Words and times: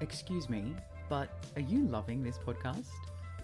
Excuse 0.00 0.50
me, 0.50 0.74
but 1.08 1.30
are 1.56 1.62
you 1.62 1.86
loving 1.86 2.22
this 2.22 2.38
podcast? 2.38 2.90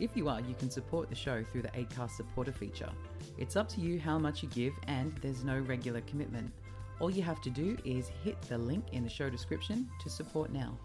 If 0.01 0.17
you 0.17 0.29
are, 0.29 0.41
you 0.41 0.55
can 0.55 0.71
support 0.71 1.09
the 1.09 1.15
show 1.15 1.45
through 1.45 1.63
the 1.63 1.69
ACAST 1.69 2.11
supporter 2.11 2.53
feature. 2.53 2.91
It's 3.39 3.57
up 3.57 3.69
to 3.71 3.81
you 3.81 3.99
how 3.99 4.19
much 4.19 4.43
you 4.43 4.49
give, 4.51 4.75
and 4.87 5.13
there's 5.23 5.45
no 5.45 5.61
regular 5.61 6.03
commitment. 6.03 6.53
All 7.01 7.11
you 7.11 7.23
have 7.23 7.41
to 7.43 7.51
do 7.51 7.79
is 7.85 8.11
hit 8.23 8.41
the 8.43 8.59
link 8.59 8.85
in 8.93 9.03
the 9.03 9.09
show 9.09 9.31
description 9.31 9.89
to 10.03 10.11
support 10.11 10.53
now. 10.53 10.79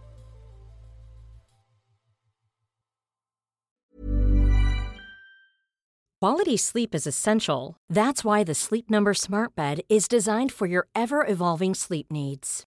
Quality 6.21 6.57
sleep 6.57 6.95
is 6.95 7.05
essential. 7.05 7.77
That's 7.89 8.23
why 8.23 8.43
the 8.43 8.55
Sleep 8.55 8.89
Number 8.89 9.13
Smart 9.13 9.55
Bed 9.55 9.81
is 9.87 10.07
designed 10.07 10.51
for 10.51 10.65
your 10.65 10.87
ever 10.95 11.25
evolving 11.27 11.75
sleep 11.75 12.11
needs. 12.11 12.66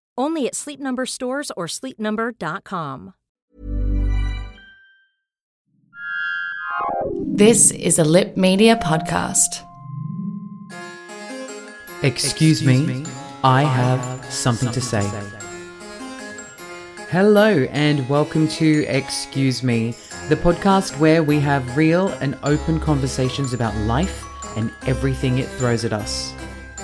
Only 0.21 0.45
at 0.45 0.53
Sleep 0.53 0.79
Number 0.79 1.07
stores 1.07 1.51
or 1.57 1.65
sleepnumber.com. 1.65 3.15
This 7.23 7.71
is 7.71 7.97
a 7.97 8.03
Lip 8.03 8.37
Media 8.37 8.75
podcast. 8.75 9.65
Excuse 12.03 12.63
me, 12.63 13.03
I 13.43 13.63
have 13.63 14.23
something 14.25 14.71
to 14.73 14.79
say. 14.79 15.01
Hello, 17.09 17.65
and 17.71 18.07
welcome 18.07 18.47
to 18.49 18.85
Excuse 18.85 19.63
Me, 19.63 19.95
the 20.29 20.35
podcast 20.35 20.99
where 20.99 21.23
we 21.23 21.39
have 21.39 21.75
real 21.75 22.09
and 22.21 22.37
open 22.43 22.79
conversations 22.79 23.53
about 23.53 23.75
life 23.87 24.23
and 24.55 24.71
everything 24.85 25.39
it 25.39 25.49
throws 25.57 25.83
at 25.83 25.93
us. 25.93 26.31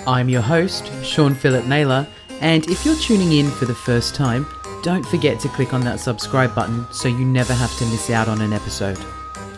I'm 0.07 0.27
your 0.27 0.41
host, 0.41 0.91
Sean 1.03 1.35
Philip 1.35 1.66
Naylor, 1.66 2.07
and 2.41 2.69
if 2.69 2.85
you're 2.85 2.95
tuning 2.95 3.33
in 3.33 3.49
for 3.49 3.66
the 3.66 3.75
first 3.75 4.16
time, 4.16 4.45
don't 4.83 5.05
forget 5.05 5.39
to 5.41 5.49
click 5.49 5.73
on 5.73 5.81
that 5.81 5.99
subscribe 5.99 6.53
button 6.53 6.85
so 6.91 7.07
you 7.07 7.25
never 7.25 7.53
have 7.53 7.75
to 7.77 7.85
miss 7.85 8.09
out 8.09 8.27
on 8.27 8.41
an 8.41 8.53
episode. 8.53 8.97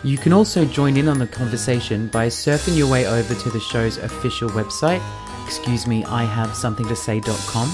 You 0.02 0.16
can 0.16 0.32
also 0.32 0.64
join 0.64 0.96
in 0.96 1.08
on 1.08 1.18
the 1.18 1.26
conversation 1.26 2.08
by 2.08 2.28
surfing 2.28 2.76
your 2.76 2.90
way 2.90 3.06
over 3.06 3.34
to 3.34 3.50
the 3.50 3.60
show's 3.60 3.98
official 3.98 4.48
website, 4.50 5.02
excuse 5.44 5.86
me, 5.86 6.04
I 6.04 6.24
have 6.24 6.54
something 6.54 6.86
to 6.86 6.96
say.com, 6.96 7.70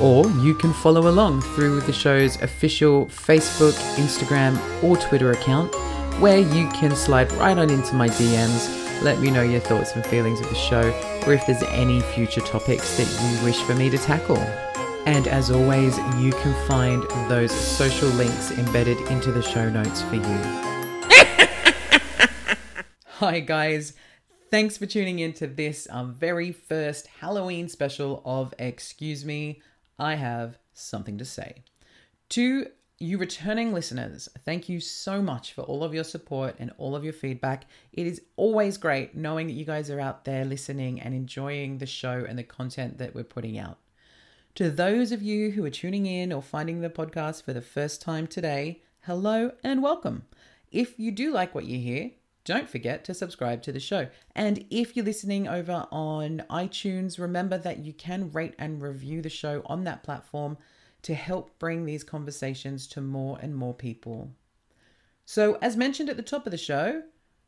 or 0.00 0.26
you 0.40 0.54
can 0.54 0.72
follow 0.72 1.08
along 1.08 1.42
through 1.42 1.82
the 1.82 1.92
show's 1.92 2.40
official 2.40 3.06
Facebook, 3.06 3.74
Instagram, 3.96 4.58
or 4.82 4.96
Twitter 4.96 5.32
account, 5.32 5.74
where 6.18 6.38
you 6.38 6.68
can 6.70 6.96
slide 6.96 7.30
right 7.32 7.58
on 7.58 7.68
into 7.68 7.94
my 7.94 8.08
DMs, 8.08 8.83
let 9.02 9.20
me 9.20 9.30
know 9.30 9.42
your 9.42 9.60
thoughts 9.60 9.94
and 9.94 10.04
feelings 10.06 10.40
of 10.40 10.48
the 10.48 10.54
show, 10.54 10.90
or 11.26 11.32
if 11.32 11.46
there's 11.46 11.62
any 11.64 12.00
future 12.00 12.40
topics 12.40 12.96
that 12.96 13.08
you 13.22 13.44
wish 13.44 13.60
for 13.62 13.74
me 13.74 13.90
to 13.90 13.98
tackle. 13.98 14.38
And 15.06 15.28
as 15.28 15.50
always, 15.50 15.98
you 16.18 16.32
can 16.32 16.54
find 16.66 17.02
those 17.28 17.50
social 17.50 18.08
links 18.08 18.52
embedded 18.52 18.98
into 19.10 19.32
the 19.32 19.42
show 19.42 19.68
notes 19.68 20.00
for 20.02 20.14
you. 20.14 20.22
Hi, 23.18 23.40
guys. 23.40 23.92
Thanks 24.50 24.78
for 24.78 24.86
tuning 24.86 25.18
in 25.18 25.32
to 25.34 25.46
this 25.46 25.86
our 25.88 26.04
very 26.04 26.52
first 26.52 27.06
Halloween 27.20 27.68
special 27.68 28.22
of 28.24 28.54
Excuse 28.58 29.24
Me, 29.24 29.60
I 29.98 30.14
Have 30.14 30.58
Something 30.72 31.18
to 31.18 31.24
Say. 31.24 31.64
To 32.30 32.66
you 33.04 33.18
returning 33.18 33.74
listeners, 33.74 34.30
thank 34.44 34.68
you 34.68 34.80
so 34.80 35.20
much 35.20 35.52
for 35.52 35.60
all 35.60 35.84
of 35.84 35.92
your 35.92 36.04
support 36.04 36.56
and 36.58 36.72
all 36.78 36.96
of 36.96 37.04
your 37.04 37.12
feedback. 37.12 37.66
It 37.92 38.06
is 38.06 38.22
always 38.36 38.78
great 38.78 39.14
knowing 39.14 39.46
that 39.46 39.52
you 39.52 39.66
guys 39.66 39.90
are 39.90 40.00
out 40.00 40.24
there 40.24 40.44
listening 40.44 41.00
and 41.00 41.14
enjoying 41.14 41.78
the 41.78 41.86
show 41.86 42.24
and 42.26 42.38
the 42.38 42.42
content 42.42 42.96
that 42.98 43.14
we're 43.14 43.24
putting 43.24 43.58
out. 43.58 43.78
To 44.54 44.70
those 44.70 45.12
of 45.12 45.22
you 45.22 45.50
who 45.50 45.64
are 45.66 45.70
tuning 45.70 46.06
in 46.06 46.32
or 46.32 46.40
finding 46.40 46.80
the 46.80 46.88
podcast 46.88 47.42
for 47.44 47.52
the 47.52 47.60
first 47.60 48.00
time 48.00 48.26
today, 48.26 48.80
hello 49.02 49.52
and 49.62 49.82
welcome. 49.82 50.24
If 50.72 50.98
you 50.98 51.10
do 51.10 51.30
like 51.30 51.54
what 51.54 51.66
you 51.66 51.78
hear, 51.78 52.12
don't 52.44 52.68
forget 52.68 53.04
to 53.04 53.14
subscribe 53.14 53.60
to 53.62 53.72
the 53.72 53.80
show. 53.80 54.08
And 54.34 54.64
if 54.70 54.96
you're 54.96 55.04
listening 55.04 55.46
over 55.46 55.86
on 55.90 56.42
iTunes, 56.48 57.18
remember 57.18 57.58
that 57.58 57.80
you 57.84 57.92
can 57.92 58.32
rate 58.32 58.54
and 58.58 58.80
review 58.80 59.20
the 59.20 59.28
show 59.28 59.62
on 59.66 59.84
that 59.84 60.02
platform 60.02 60.56
to 61.04 61.14
help 61.14 61.58
bring 61.58 61.84
these 61.84 62.04
conversations 62.04 62.86
to 62.88 63.00
more 63.00 63.38
and 63.40 63.54
more 63.54 63.72
people. 63.72 64.32
So, 65.24 65.56
as 65.62 65.76
mentioned 65.76 66.10
at 66.10 66.16
the 66.16 66.22
top 66.22 66.46
of 66.46 66.50
the 66.50 66.58
show, 66.58 67.02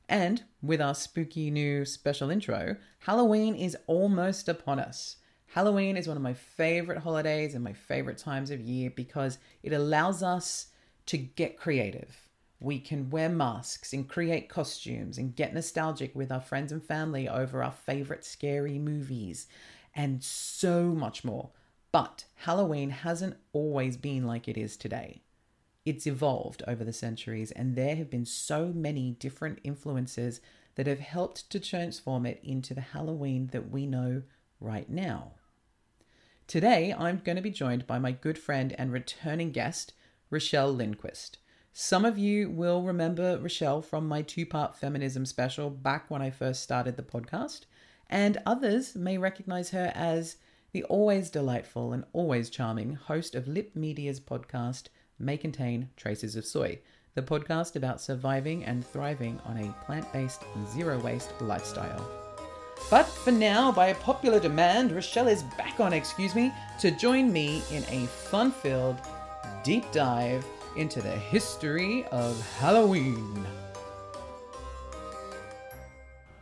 and 0.09 0.45
with 0.63 0.81
our 0.81 0.95
spooky 0.95 1.51
new 1.51 1.85
special 1.85 2.31
intro, 2.31 2.77
Halloween 3.01 3.55
is 3.55 3.77
almost 3.87 4.49
upon 4.49 4.79
us. 4.79 5.17
Halloween 5.49 5.97
is 5.97 6.09
one 6.09 6.17
of 6.17 6.23
my 6.23 6.35
favorite 6.35 6.99
holidays 6.99 7.55
and 7.55 7.65
my 7.65 7.73
favorite 7.73 8.19
times 8.19 8.51
of 8.51 8.61
year 8.61 8.91
because 8.91 9.39
it 9.63 9.73
allows 9.73 10.23
us 10.23 10.69
to 11.07 11.19
get 11.19 11.59
creative 11.59 12.27
we 12.61 12.79
can 12.79 13.11
wear 13.11 13.29
masks 13.29 13.93
and 13.93 14.09
create 14.09 14.49
costumes 14.49 15.19
and 15.19 15.37
get 15.37 15.53
nostalgic 15.53 16.15
with 16.15 16.33
our 16.33 16.41
friends 16.41 16.73
and 16.73 16.83
family 16.83 17.29
over 17.29 17.63
our 17.63 17.73
favorite 17.73 18.25
scary 18.25 18.79
movies 18.79 19.47
and 19.95 20.23
so 20.23 20.85
much 20.85 21.25
more. 21.25 21.51
But 21.97 22.27
Halloween 22.35 22.91
hasn't 22.91 23.39
always 23.55 23.97
been 23.97 24.27
like 24.27 24.49
it 24.49 24.59
is 24.59 24.77
today. 24.77 25.23
It's 25.87 26.07
evolved 26.07 26.63
over 26.69 26.85
the 26.85 26.93
centuries, 26.93 27.53
and 27.53 27.75
there 27.75 27.97
have 27.97 28.11
been 28.11 28.27
so 28.27 28.67
many 28.67 29.13
different 29.13 29.61
influences 29.65 30.43
that 30.75 30.87
have 30.87 30.99
helped 30.99 31.49
to 31.49 31.59
transform 31.59 32.27
it 32.27 32.39
into 32.45 32.75
the 32.75 32.83
Halloween 32.83 33.47
that 33.53 33.71
we 33.71 33.87
know 33.87 34.25
right 34.61 34.91
now. 34.91 35.37
Today, 36.47 36.95
I'm 36.99 37.23
going 37.25 37.37
to 37.37 37.41
be 37.41 37.51
joined 37.51 37.87
by 37.87 37.99
my 37.99 38.13
good 38.13 38.39
friend 38.39 38.75
and 38.77 38.93
returning 38.93 39.51
guest, 39.51 39.95
Rochelle 40.29 40.75
Lindquist. 40.75 41.39
Some 41.73 42.05
of 42.05 42.19
you 42.19 42.51
will 42.51 42.83
remember 42.83 43.39
Rochelle 43.39 43.81
from 43.81 44.07
my 44.07 44.21
two 44.21 44.45
part 44.45 44.77
feminism 44.77 45.25
special 45.25 45.71
back 45.71 46.11
when 46.11 46.21
I 46.21 46.29
first 46.29 46.63
started 46.63 46.99
the 46.99 47.03
podcast, 47.03 47.63
and 48.11 48.37
others 48.45 48.95
may 48.95 49.17
recognize 49.17 49.71
her 49.71 49.93
as 49.95 50.37
the 50.77 50.85
always 50.85 51.31
delightful 51.31 51.95
and 51.95 52.05
always 52.13 52.51
charming 52.51 52.93
host 52.93 53.35
of 53.35 53.49
Lip 53.49 53.71
Media's 53.75 54.21
podcast, 54.21 54.89
May 55.19 55.39
Contain 55.39 55.89
Traces 55.97 56.37
of 56.37 56.45
Soy, 56.45 56.81
the 57.15 57.23
podcast 57.23 57.77
about 57.77 57.99
surviving 57.99 58.63
and 58.63 58.87
thriving 58.87 59.41
on 59.47 59.57
a 59.57 59.73
plant 59.87 60.13
based, 60.13 60.45
zero 60.75 60.99
waste 60.99 61.33
lifestyle. 61.41 62.07
But 62.91 63.05
for 63.05 63.31
now, 63.31 63.73
by 63.73 63.95
popular 63.95 64.39
demand, 64.39 64.93
Rochelle 64.93 65.29
is 65.29 65.45
back 65.57 65.81
on 65.81 65.95
Excuse 65.95 66.35
Me 66.35 66.53
to 66.81 66.91
join 66.91 67.33
me 67.33 67.63
in 67.73 67.83
a 67.85 68.07
fun 68.07 68.53
filled, 68.53 69.01
deep 69.65 69.91
dive 69.93 70.45
into 70.77 71.01
the 71.01 71.09
history 71.09 72.05
of 72.09 72.39
Halloween. 72.59 73.47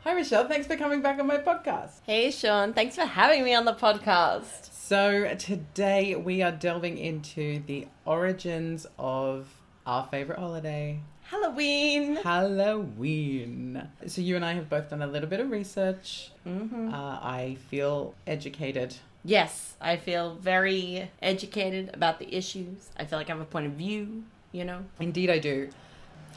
Hi, 0.04 0.12
Michelle. 0.12 0.46
Thanks 0.46 0.66
for 0.66 0.76
coming 0.76 1.00
back 1.00 1.18
on 1.18 1.26
my 1.26 1.38
podcast. 1.38 2.00
Hey, 2.06 2.30
Sean. 2.30 2.74
Thanks 2.74 2.94
for 2.94 3.06
having 3.06 3.42
me 3.42 3.54
on 3.54 3.64
the 3.64 3.72
podcast. 3.72 4.70
So, 4.70 5.34
today 5.38 6.14
we 6.14 6.42
are 6.42 6.52
delving 6.52 6.98
into 6.98 7.62
the 7.66 7.88
origins 8.04 8.86
of 8.98 9.48
our 9.86 10.06
favorite 10.10 10.38
holiday, 10.38 11.00
Halloween. 11.22 12.16
Halloween. 12.16 13.88
So, 14.06 14.20
you 14.20 14.36
and 14.36 14.44
I 14.44 14.52
have 14.52 14.68
both 14.68 14.90
done 14.90 15.00
a 15.00 15.06
little 15.06 15.26
bit 15.26 15.40
of 15.40 15.50
research. 15.50 16.32
Mm-hmm. 16.46 16.92
Uh, 16.92 17.18
I 17.22 17.56
feel 17.70 18.14
educated 18.26 18.96
Yes, 19.24 19.74
I 19.80 19.96
feel 19.96 20.34
very 20.34 21.10
educated 21.22 21.88
about 21.94 22.18
the 22.18 22.36
issues. 22.36 22.90
I 22.98 23.06
feel 23.06 23.18
like 23.18 23.30
I 23.30 23.32
have 23.32 23.40
a 23.40 23.46
point 23.46 23.64
of 23.64 23.72
view, 23.72 24.24
you 24.52 24.66
know? 24.66 24.84
Indeed, 25.00 25.30
I 25.30 25.38
do. 25.38 25.70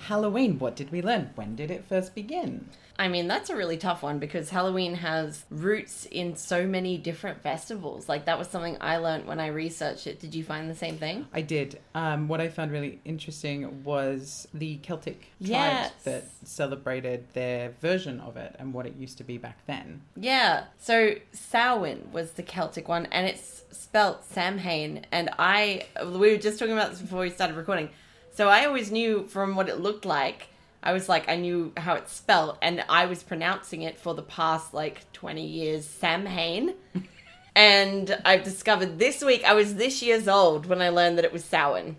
Halloween, 0.03 0.57
what 0.57 0.77
did 0.77 0.89
we 0.89 1.01
learn? 1.01 1.31
When 1.35 1.55
did 1.57 1.69
it 1.69 1.83
first 1.83 2.15
begin? 2.15 2.69
I 2.99 3.07
mean, 3.09 3.27
that's 3.27 3.49
a 3.49 3.55
really 3.55 3.77
tough 3.77 4.01
one 4.01 4.17
because 4.19 4.49
Halloween 4.49 4.95
has 4.95 5.45
roots 5.49 6.05
in 6.09 6.35
so 6.35 6.65
many 6.65 6.97
different 6.97 7.41
festivals. 7.43 8.09
Like, 8.09 8.25
that 8.25 8.39
was 8.39 8.47
something 8.47 8.77
I 8.81 8.97
learned 8.97 9.27
when 9.27 9.39
I 9.39 9.47
researched 9.47 10.07
it. 10.07 10.19
Did 10.19 10.33
you 10.33 10.43
find 10.43 10.69
the 10.69 10.75
same 10.75 10.97
thing? 10.97 11.27
I 11.31 11.41
did. 11.41 11.79
Um, 11.93 12.27
what 12.27 12.41
I 12.41 12.49
found 12.49 12.71
really 12.71 12.99
interesting 13.05 13.83
was 13.83 14.47
the 14.53 14.77
Celtic 14.77 15.19
tribes 15.39 15.49
Yes. 15.49 15.93
that 16.05 16.23
celebrated 16.43 17.25
their 17.33 17.69
version 17.81 18.19
of 18.19 18.35
it 18.37 18.55
and 18.57 18.73
what 18.73 18.85
it 18.85 18.95
used 18.95 19.17
to 19.19 19.23
be 19.23 19.37
back 19.37 19.59
then. 19.67 20.01
Yeah. 20.15 20.63
So, 20.79 21.15
Samhain 21.33 22.09
was 22.11 22.31
the 22.31 22.43
Celtic 22.43 22.87
one, 22.87 23.05
and 23.11 23.27
it's 23.27 23.61
spelt 23.71 24.25
Samhain. 24.25 25.05
And 25.11 25.29
I, 25.37 25.85
we 26.03 26.31
were 26.31 26.37
just 26.37 26.57
talking 26.57 26.73
about 26.73 26.91
this 26.91 27.01
before 27.01 27.21
we 27.21 27.29
started 27.29 27.55
recording. 27.57 27.89
So 28.33 28.49
I 28.49 28.65
always 28.65 28.91
knew 28.91 29.25
from 29.27 29.55
what 29.55 29.67
it 29.69 29.79
looked 29.79 30.05
like. 30.05 30.47
I 30.83 30.93
was 30.93 31.09
like, 31.09 31.27
I 31.27 31.35
knew 31.35 31.73
how 31.77 31.95
it's 31.95 32.13
spelled, 32.13 32.57
and 32.61 32.83
I 32.87 33.05
was 33.07 33.23
pronouncing 33.23 33.81
it 33.81 33.97
for 33.97 34.13
the 34.13 34.21
past 34.21 34.73
like 34.73 35.11
20 35.13 35.45
years, 35.45 35.85
Samhain. 35.85 36.75
and 37.55 38.17
I've 38.23 38.43
discovered 38.43 38.99
this 38.99 39.23
week, 39.23 39.43
I 39.43 39.53
was 39.53 39.75
this 39.75 40.01
years 40.01 40.27
old 40.27 40.65
when 40.65 40.81
I 40.81 40.89
learned 40.89 41.17
that 41.17 41.25
it 41.25 41.33
was 41.33 41.43
Samhain, 41.43 41.97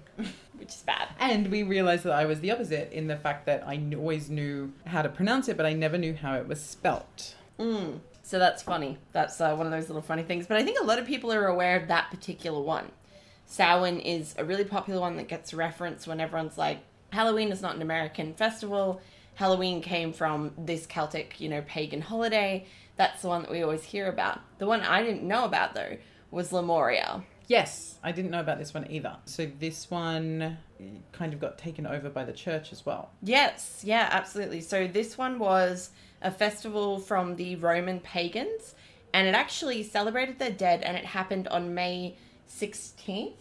which 0.56 0.68
is 0.68 0.82
bad. 0.82 1.08
And 1.18 1.50
we 1.50 1.62
realized 1.64 2.04
that 2.04 2.12
I 2.12 2.24
was 2.24 2.40
the 2.40 2.50
opposite 2.50 2.92
in 2.92 3.08
the 3.08 3.16
fact 3.16 3.46
that 3.46 3.66
I 3.66 3.82
always 3.96 4.30
knew 4.30 4.72
how 4.86 5.02
to 5.02 5.08
pronounce 5.08 5.48
it, 5.48 5.56
but 5.56 5.66
I 5.66 5.72
never 5.72 5.98
knew 5.98 6.14
how 6.14 6.34
it 6.34 6.46
was 6.46 6.60
spelt. 6.60 7.34
So 8.22 8.38
that's 8.38 8.62
funny. 8.62 8.98
That's 9.12 9.40
uh, 9.40 9.54
one 9.56 9.66
of 9.66 9.72
those 9.72 9.88
little 9.88 10.02
funny 10.02 10.22
things. 10.22 10.46
But 10.46 10.58
I 10.58 10.62
think 10.62 10.78
a 10.78 10.84
lot 10.84 10.98
of 10.98 11.06
people 11.06 11.32
are 11.32 11.46
aware 11.46 11.76
of 11.76 11.88
that 11.88 12.10
particular 12.10 12.60
one. 12.60 12.92
Samhain 13.46 13.98
is 14.00 14.34
a 14.36 14.44
really 14.44 14.64
popular 14.64 15.00
one 15.00 15.16
that 15.16 15.28
gets 15.28 15.54
referenced 15.54 16.06
when 16.06 16.20
everyone's 16.20 16.58
like, 16.58 16.80
Halloween 17.10 17.50
is 17.50 17.62
not 17.62 17.76
an 17.76 17.82
American 17.82 18.34
festival. 18.34 19.00
Halloween 19.34 19.80
came 19.82 20.12
from 20.12 20.52
this 20.58 20.86
Celtic, 20.86 21.40
you 21.40 21.48
know, 21.48 21.62
pagan 21.62 22.00
holiday. 22.00 22.66
That's 22.96 23.22
the 23.22 23.28
one 23.28 23.42
that 23.42 23.50
we 23.50 23.62
always 23.62 23.84
hear 23.84 24.08
about. 24.08 24.40
The 24.58 24.66
one 24.66 24.80
I 24.80 25.02
didn't 25.02 25.22
know 25.22 25.44
about, 25.44 25.74
though, 25.74 25.96
was 26.30 26.52
Lemuria. 26.52 27.22
Yes, 27.46 27.96
I 28.04 28.12
didn't 28.12 28.30
know 28.30 28.40
about 28.40 28.58
this 28.58 28.74
one 28.74 28.90
either. 28.90 29.16
So 29.24 29.48
this 29.58 29.90
one 29.90 30.58
eh, 30.80 30.84
kind 31.12 31.32
of 31.32 31.40
got 31.40 31.56
taken 31.56 31.86
over 31.86 32.10
by 32.10 32.24
the 32.24 32.32
church 32.32 32.72
as 32.72 32.84
well. 32.84 33.10
Yes, 33.22 33.82
yeah, 33.84 34.08
absolutely. 34.10 34.60
So 34.60 34.86
this 34.86 35.16
one 35.16 35.38
was 35.38 35.90
a 36.20 36.30
festival 36.30 36.98
from 36.98 37.36
the 37.36 37.56
Roman 37.56 38.00
pagans, 38.00 38.74
and 39.14 39.26
it 39.26 39.34
actually 39.34 39.82
celebrated 39.82 40.38
their 40.38 40.50
dead, 40.50 40.82
and 40.82 40.96
it 40.96 41.06
happened 41.06 41.48
on 41.48 41.74
May 41.74 42.16
16th? 42.50 43.32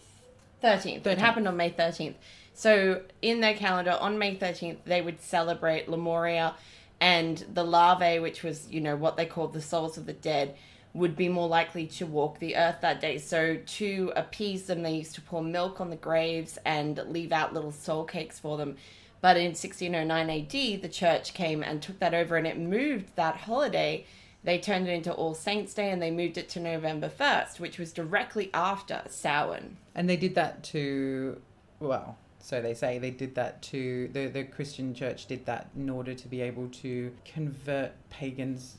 13th. 0.62 1.06
It 1.06 1.18
happened 1.18 1.46
on 1.46 1.56
May 1.56 1.70
13th. 1.70 2.14
So 2.58 3.02
in 3.22 3.38
their 3.38 3.54
calendar, 3.54 3.96
on 4.00 4.18
May 4.18 4.34
13th, 4.34 4.78
they 4.84 5.00
would 5.00 5.20
celebrate 5.20 5.88
Lemuria, 5.88 6.56
and 7.00 7.38
the 7.54 7.62
larvae, 7.62 8.18
which 8.18 8.42
was, 8.42 8.68
you 8.68 8.80
know, 8.80 8.96
what 8.96 9.16
they 9.16 9.26
called 9.26 9.52
the 9.52 9.62
souls 9.62 9.96
of 9.96 10.06
the 10.06 10.12
dead, 10.12 10.56
would 10.92 11.14
be 11.14 11.28
more 11.28 11.46
likely 11.46 11.86
to 11.86 12.04
walk 12.04 12.40
the 12.40 12.56
earth 12.56 12.78
that 12.80 13.00
day. 13.00 13.18
So 13.18 13.58
to 13.64 14.12
appease 14.16 14.64
them, 14.64 14.82
they 14.82 14.96
used 14.96 15.14
to 15.14 15.20
pour 15.20 15.40
milk 15.40 15.80
on 15.80 15.90
the 15.90 15.94
graves 15.94 16.58
and 16.64 17.00
leave 17.06 17.30
out 17.30 17.54
little 17.54 17.70
soul 17.70 18.02
cakes 18.02 18.40
for 18.40 18.56
them. 18.56 18.74
But 19.20 19.36
in 19.36 19.50
1609 19.50 20.28
AD, 20.28 20.82
the 20.82 20.88
church 20.88 21.34
came 21.34 21.62
and 21.62 21.80
took 21.80 22.00
that 22.00 22.12
over 22.12 22.36
and 22.36 22.46
it 22.46 22.58
moved 22.58 23.14
that 23.14 23.36
holiday. 23.36 24.04
They 24.42 24.58
turned 24.58 24.88
it 24.88 24.94
into 24.94 25.12
All 25.12 25.34
Saints' 25.34 25.74
Day 25.74 25.92
and 25.92 26.02
they 26.02 26.10
moved 26.10 26.36
it 26.36 26.48
to 26.48 26.60
November 26.60 27.08
1st, 27.08 27.60
which 27.60 27.78
was 27.78 27.92
directly 27.92 28.50
after 28.52 29.02
Samhain. 29.08 29.76
And 29.94 30.10
they 30.10 30.16
did 30.16 30.34
that 30.34 30.64
to, 30.64 31.40
well, 31.78 32.18
so 32.48 32.62
they 32.62 32.72
say 32.72 32.98
they 32.98 33.10
did 33.10 33.34
that 33.34 33.60
to, 33.60 34.08
the, 34.14 34.28
the 34.28 34.42
Christian 34.42 34.94
church 34.94 35.26
did 35.26 35.44
that 35.44 35.68
in 35.76 35.90
order 35.90 36.14
to 36.14 36.28
be 36.28 36.40
able 36.40 36.68
to 36.80 37.12
convert 37.26 37.92
pagans 38.08 38.78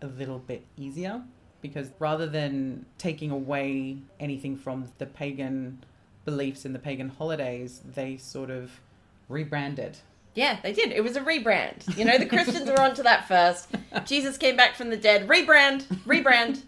a 0.00 0.06
little 0.06 0.38
bit 0.38 0.64
easier. 0.78 1.20
Because 1.60 1.90
rather 1.98 2.26
than 2.26 2.86
taking 2.96 3.30
away 3.30 3.98
anything 4.20 4.56
from 4.56 4.90
the 4.96 5.04
pagan 5.04 5.84
beliefs 6.24 6.64
and 6.64 6.74
the 6.74 6.78
pagan 6.78 7.10
holidays, 7.10 7.82
they 7.94 8.16
sort 8.16 8.48
of 8.48 8.80
rebranded. 9.28 9.98
Yeah, 10.34 10.58
they 10.62 10.72
did. 10.72 10.90
It 10.90 11.04
was 11.04 11.16
a 11.16 11.20
rebrand. 11.20 11.98
You 11.98 12.06
know, 12.06 12.16
the 12.16 12.24
Christians 12.24 12.70
were 12.70 12.80
onto 12.80 13.02
that 13.02 13.28
first. 13.28 13.68
Jesus 14.06 14.38
came 14.38 14.56
back 14.56 14.76
from 14.76 14.88
the 14.88 14.96
dead. 14.96 15.28
Rebrand, 15.28 15.82
rebrand. 16.06 16.62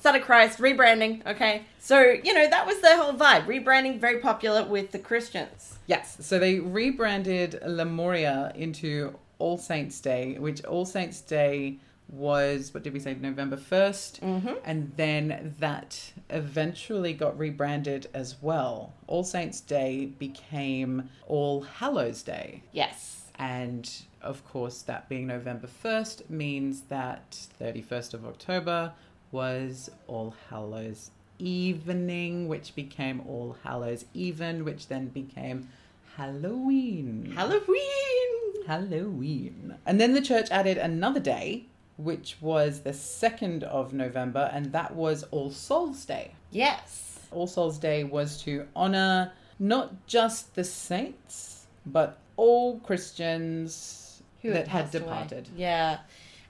Son 0.00 0.16
of 0.16 0.22
Christ, 0.22 0.58
rebranding. 0.58 1.24
Okay. 1.26 1.62
So, 1.78 2.00
you 2.00 2.34
know, 2.34 2.48
that 2.48 2.66
was 2.66 2.80
the 2.80 2.96
whole 2.96 3.12
vibe. 3.12 3.46
Rebranding, 3.46 4.00
very 4.00 4.18
popular 4.18 4.64
with 4.64 4.92
the 4.92 4.98
Christians. 4.98 5.78
Yes, 5.86 6.16
so 6.20 6.38
they 6.38 6.58
rebranded 6.60 7.60
Lemuria 7.66 8.52
into 8.54 9.14
All 9.38 9.58
Saints 9.58 10.00
Day, 10.00 10.36
which 10.38 10.64
All 10.64 10.84
Saints 10.84 11.20
Day 11.20 11.78
was, 12.08 12.74
what 12.74 12.82
did 12.82 12.92
we 12.92 12.98
say, 12.98 13.14
November 13.14 13.56
1st? 13.56 14.20
Mm-hmm. 14.20 14.54
And 14.64 14.92
then 14.96 15.54
that 15.58 16.12
eventually 16.28 17.12
got 17.12 17.38
rebranded 17.38 18.08
as 18.14 18.36
well. 18.40 18.92
All 19.06 19.24
Saints 19.24 19.60
Day 19.60 20.06
became 20.06 21.08
All 21.26 21.62
Hallows 21.62 22.22
Day. 22.22 22.62
Yes. 22.72 23.24
And 23.38 23.90
of 24.22 24.44
course, 24.44 24.82
that 24.82 25.08
being 25.08 25.26
November 25.26 25.68
1st 25.84 26.28
means 26.28 26.82
that 26.82 27.46
31st 27.60 28.14
of 28.14 28.26
October 28.26 28.92
was 29.32 29.90
All 30.06 30.34
Hallows 30.48 31.10
Evening, 31.38 32.48
which 32.48 32.74
became 32.74 33.22
All 33.26 33.56
Hallows 33.64 34.04
Even, 34.14 34.64
which 34.64 34.88
then 34.88 35.08
became 35.08 35.68
Halloween. 36.16 37.32
Halloween. 37.34 38.66
Halloween. 38.66 39.76
And 39.86 40.00
then 40.00 40.12
the 40.14 40.20
church 40.20 40.50
added 40.50 40.76
another 40.78 41.20
day, 41.20 41.64
which 41.96 42.36
was 42.40 42.80
the 42.80 42.90
2nd 42.90 43.62
of 43.64 43.92
November, 43.92 44.50
and 44.52 44.72
that 44.72 44.94
was 44.94 45.22
All 45.30 45.50
Souls 45.50 46.04
Day. 46.04 46.32
Yes. 46.50 47.20
All 47.30 47.46
Souls 47.46 47.78
Day 47.78 48.04
was 48.04 48.42
to 48.42 48.66
honor 48.74 49.32
not 49.58 50.06
just 50.06 50.54
the 50.54 50.64
saints, 50.64 51.66
but 51.86 52.18
all 52.36 52.78
Christians 52.80 54.22
Who 54.42 54.50
that 54.50 54.68
had 54.68 54.84
passed 54.84 54.94
away. 54.94 55.04
departed. 55.04 55.48
Yeah. 55.56 55.98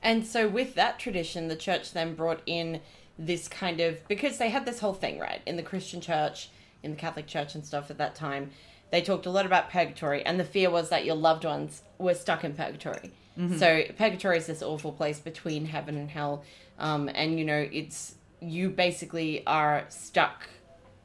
And 0.02 0.26
so 0.26 0.48
with 0.48 0.74
that 0.74 0.98
tradition, 0.98 1.48
the 1.48 1.56
church 1.56 1.92
then 1.92 2.14
brought 2.14 2.40
in 2.46 2.80
this 3.18 3.48
kind 3.48 3.80
of 3.80 4.06
because 4.08 4.38
they 4.38 4.48
had 4.48 4.64
this 4.64 4.80
whole 4.80 4.94
thing, 4.94 5.18
right? 5.18 5.42
In 5.46 5.56
the 5.56 5.62
Christian 5.62 6.00
church, 6.00 6.50
in 6.82 6.92
the 6.92 6.96
Catholic 6.96 7.26
church 7.26 7.54
and 7.54 7.64
stuff 7.64 7.90
at 7.90 7.98
that 7.98 8.14
time, 8.14 8.50
they 8.90 9.02
talked 9.02 9.26
a 9.26 9.30
lot 9.30 9.46
about 9.46 9.70
purgatory 9.70 10.24
and 10.24 10.40
the 10.40 10.44
fear 10.44 10.70
was 10.70 10.88
that 10.88 11.04
your 11.04 11.14
loved 11.14 11.44
ones 11.44 11.82
were 11.98 12.14
stuck 12.14 12.44
in 12.44 12.54
purgatory. 12.54 13.12
So 13.58 13.84
purgatory 13.96 14.38
is 14.38 14.46
this 14.46 14.62
awful 14.62 14.92
place 14.92 15.18
between 15.18 15.66
heaven 15.66 15.96
and 15.96 16.10
hell. 16.10 16.44
Um, 16.78 17.08
and 17.14 17.38
you 17.38 17.44
know, 17.44 17.68
it's 17.72 18.14
you 18.40 18.70
basically 18.70 19.46
are 19.46 19.84
stuck 19.88 20.48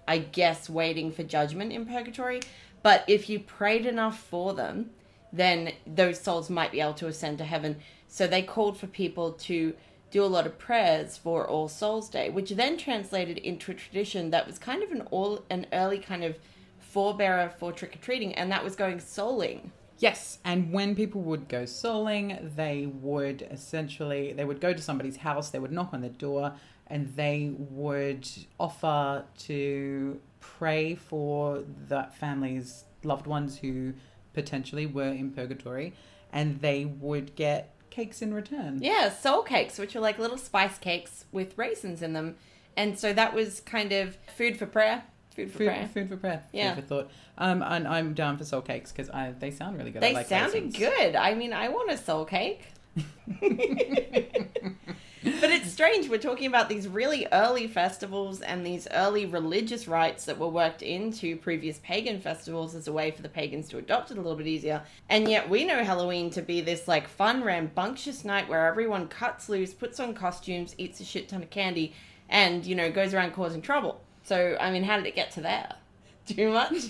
I 0.07 0.19
guess, 0.19 0.69
waiting 0.69 1.11
for 1.11 1.23
judgment 1.23 1.71
in 1.71 1.85
purgatory. 1.85 2.41
But 2.83 3.03
if 3.07 3.29
you 3.29 3.39
prayed 3.39 3.85
enough 3.85 4.19
for 4.19 4.53
them, 4.53 4.91
then 5.33 5.73
those 5.87 6.19
souls 6.19 6.49
might 6.49 6.71
be 6.71 6.79
able 6.79 6.93
to 6.95 7.07
ascend 7.07 7.39
to 7.39 7.43
heaven. 7.43 7.77
So 8.07 8.27
they 8.27 8.41
called 8.41 8.77
for 8.77 8.87
people 8.87 9.31
to 9.33 9.73
do 10.11 10.23
a 10.23 10.27
lot 10.27 10.45
of 10.45 10.57
prayers 10.57 11.17
for 11.17 11.47
All 11.47 11.67
Souls 11.67 12.09
Day, 12.09 12.29
which 12.29 12.51
then 12.51 12.77
translated 12.77 13.37
into 13.37 13.71
a 13.71 13.75
tradition 13.75 14.29
that 14.31 14.47
was 14.47 14.57
kind 14.57 14.81
of 14.81 14.91
an 14.91 15.01
all 15.11 15.43
an 15.49 15.65
early 15.73 15.99
kind 15.99 16.23
of 16.23 16.37
forebearer 16.79 17.51
for 17.59 17.73
trick 17.73 17.95
or 17.95 17.99
treating, 17.99 18.33
and 18.35 18.51
that 18.51 18.63
was 18.63 18.75
going 18.75 18.99
souling. 18.99 19.71
Yes, 19.97 20.39
and 20.43 20.71
when 20.71 20.95
people 20.95 21.21
would 21.21 21.47
go 21.47 21.63
souling, 21.63 22.55
they 22.55 22.85
would 22.85 23.47
essentially 23.51 24.33
they 24.33 24.45
would 24.45 24.61
go 24.61 24.73
to 24.73 24.81
somebody's 24.81 25.17
house, 25.17 25.49
they 25.49 25.59
would 25.59 25.71
knock 25.71 25.93
on 25.93 26.01
the 26.01 26.09
door, 26.09 26.53
and 26.87 27.13
they 27.15 27.53
would 27.57 28.27
offer 28.59 29.25
to 29.39 30.19
pray 30.39 30.95
for 30.95 31.63
that 31.89 32.15
family's 32.15 32.85
loved 33.03 33.27
ones 33.27 33.57
who 33.57 33.93
potentially 34.33 34.85
were 34.85 35.09
in 35.11 35.31
purgatory, 35.31 35.93
and 36.31 36.61
they 36.61 36.85
would 36.85 37.35
get 37.35 37.74
cakes 37.95 38.21
in 38.21 38.33
return. 38.33 38.79
Yeah, 38.81 39.09
soul 39.09 39.41
cakes, 39.43 39.77
which 39.79 39.95
are 39.95 39.99
like 40.01 40.19
little 40.19 40.37
spice 40.37 40.77
cakes 40.77 41.25
with 41.31 41.57
raisins 41.57 42.01
in 42.01 42.13
them. 42.13 42.35
And 42.77 42.99
so 42.99 43.13
that 43.13 43.33
was 43.33 43.61
kind 43.61 43.91
of 43.93 44.17
food 44.35 44.57
for 44.57 44.65
prayer. 44.65 45.03
Food 45.35 45.51
for 45.51 45.57
Food, 45.59 45.67
prayer. 45.67 45.89
food 45.93 46.09
for 46.09 46.17
prayer. 46.17 46.43
Yeah. 46.51 46.75
Food 46.75 46.83
for 46.83 46.87
thought. 46.87 47.11
Um, 47.37 47.61
and 47.61 47.87
I'm 47.87 48.13
down 48.13 48.37
for 48.37 48.43
soul 48.45 48.61
cakes 48.61 48.91
because 48.91 49.09
I 49.09 49.33
they 49.39 49.51
sound 49.51 49.77
really 49.77 49.91
good. 49.91 50.03
I 50.03 50.07
They 50.09 50.13
like 50.13 50.27
sounded 50.27 50.53
raisins. 50.73 50.77
good. 50.77 51.15
I 51.15 51.33
mean, 51.35 51.53
I 51.53 51.69
want 51.69 51.89
a 51.91 51.97
soul 51.97 52.25
cake. 52.25 52.67
but 55.25 55.49
it's 55.49 55.71
strange. 55.71 56.07
We're 56.07 56.19
talking 56.19 56.45
about 56.45 56.69
these 56.69 56.87
really 56.87 57.27
early 57.31 57.67
festivals 57.67 58.41
and 58.41 58.63
these 58.63 58.87
early 58.91 59.25
religious 59.25 59.87
rites 59.87 60.25
that 60.25 60.37
were 60.37 60.47
worked 60.47 60.83
into 60.83 61.35
previous 61.37 61.79
pagan 61.79 62.21
festivals 62.21 62.75
as 62.75 62.87
a 62.87 62.93
way 62.93 63.09
for 63.09 63.23
the 63.23 63.29
pagans 63.29 63.67
to 63.69 63.79
adopt 63.79 64.11
it 64.11 64.17
a 64.17 64.21
little 64.21 64.37
bit 64.37 64.45
easier. 64.45 64.83
And 65.09 65.27
yet 65.27 65.49
we 65.49 65.65
know 65.65 65.83
Halloween 65.83 66.29
to 66.31 66.43
be 66.43 66.61
this 66.61 66.87
like 66.87 67.07
fun, 67.07 67.43
rambunctious 67.43 68.23
night 68.23 68.47
where 68.47 68.67
everyone 68.67 69.07
cuts 69.07 69.49
loose, 69.49 69.73
puts 69.73 69.99
on 69.99 70.13
costumes, 70.13 70.75
eats 70.77 70.99
a 70.99 71.03
shit 71.03 71.27
ton 71.29 71.41
of 71.41 71.49
candy, 71.49 71.95
and, 72.29 72.63
you 72.63 72.75
know, 72.75 72.91
goes 72.91 73.13
around 73.13 73.33
causing 73.33 73.61
trouble. 73.61 74.01
So, 74.23 74.55
I 74.59 74.69
mean, 74.71 74.83
how 74.83 74.97
did 74.97 75.07
it 75.07 75.15
get 75.15 75.31
to 75.31 75.41
there? 75.41 75.73
Too 76.27 76.51
much? 76.51 76.73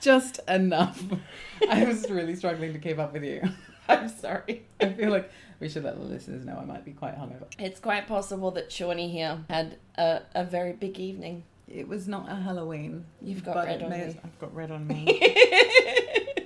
Just 0.00 0.40
enough. 0.46 1.02
I 1.70 1.84
was 1.84 2.10
really 2.10 2.36
struggling 2.36 2.74
to 2.74 2.78
keep 2.78 2.98
up 2.98 3.14
with 3.14 3.24
you. 3.24 3.42
I'm 3.88 4.08
sorry. 4.08 4.64
I 4.80 4.90
feel 4.90 5.10
like 5.10 5.30
we 5.64 5.70
should 5.70 5.82
let 5.82 5.96
the 5.96 6.02
listeners 6.04 6.44
know 6.44 6.58
I 6.60 6.64
might 6.66 6.84
be 6.84 6.92
quite 6.92 7.18
hungover. 7.18 7.46
It's 7.58 7.80
quite 7.80 8.06
possible 8.06 8.50
that 8.50 8.70
Shawnee 8.70 9.08
here 9.08 9.38
had 9.48 9.78
a, 9.96 10.20
a 10.34 10.44
very 10.44 10.74
big 10.74 10.98
evening. 11.00 11.44
It 11.66 11.88
was 11.88 12.06
not 12.06 12.30
a 12.30 12.34
Halloween. 12.34 13.06
You've 13.22 13.42
got 13.42 13.56
red 13.64 13.82
on 13.82 13.88
may- 13.88 14.08
me. 14.08 14.20
I've 14.22 14.38
got 14.38 14.54
red 14.54 14.70
on 14.70 14.86
me. 14.86 15.06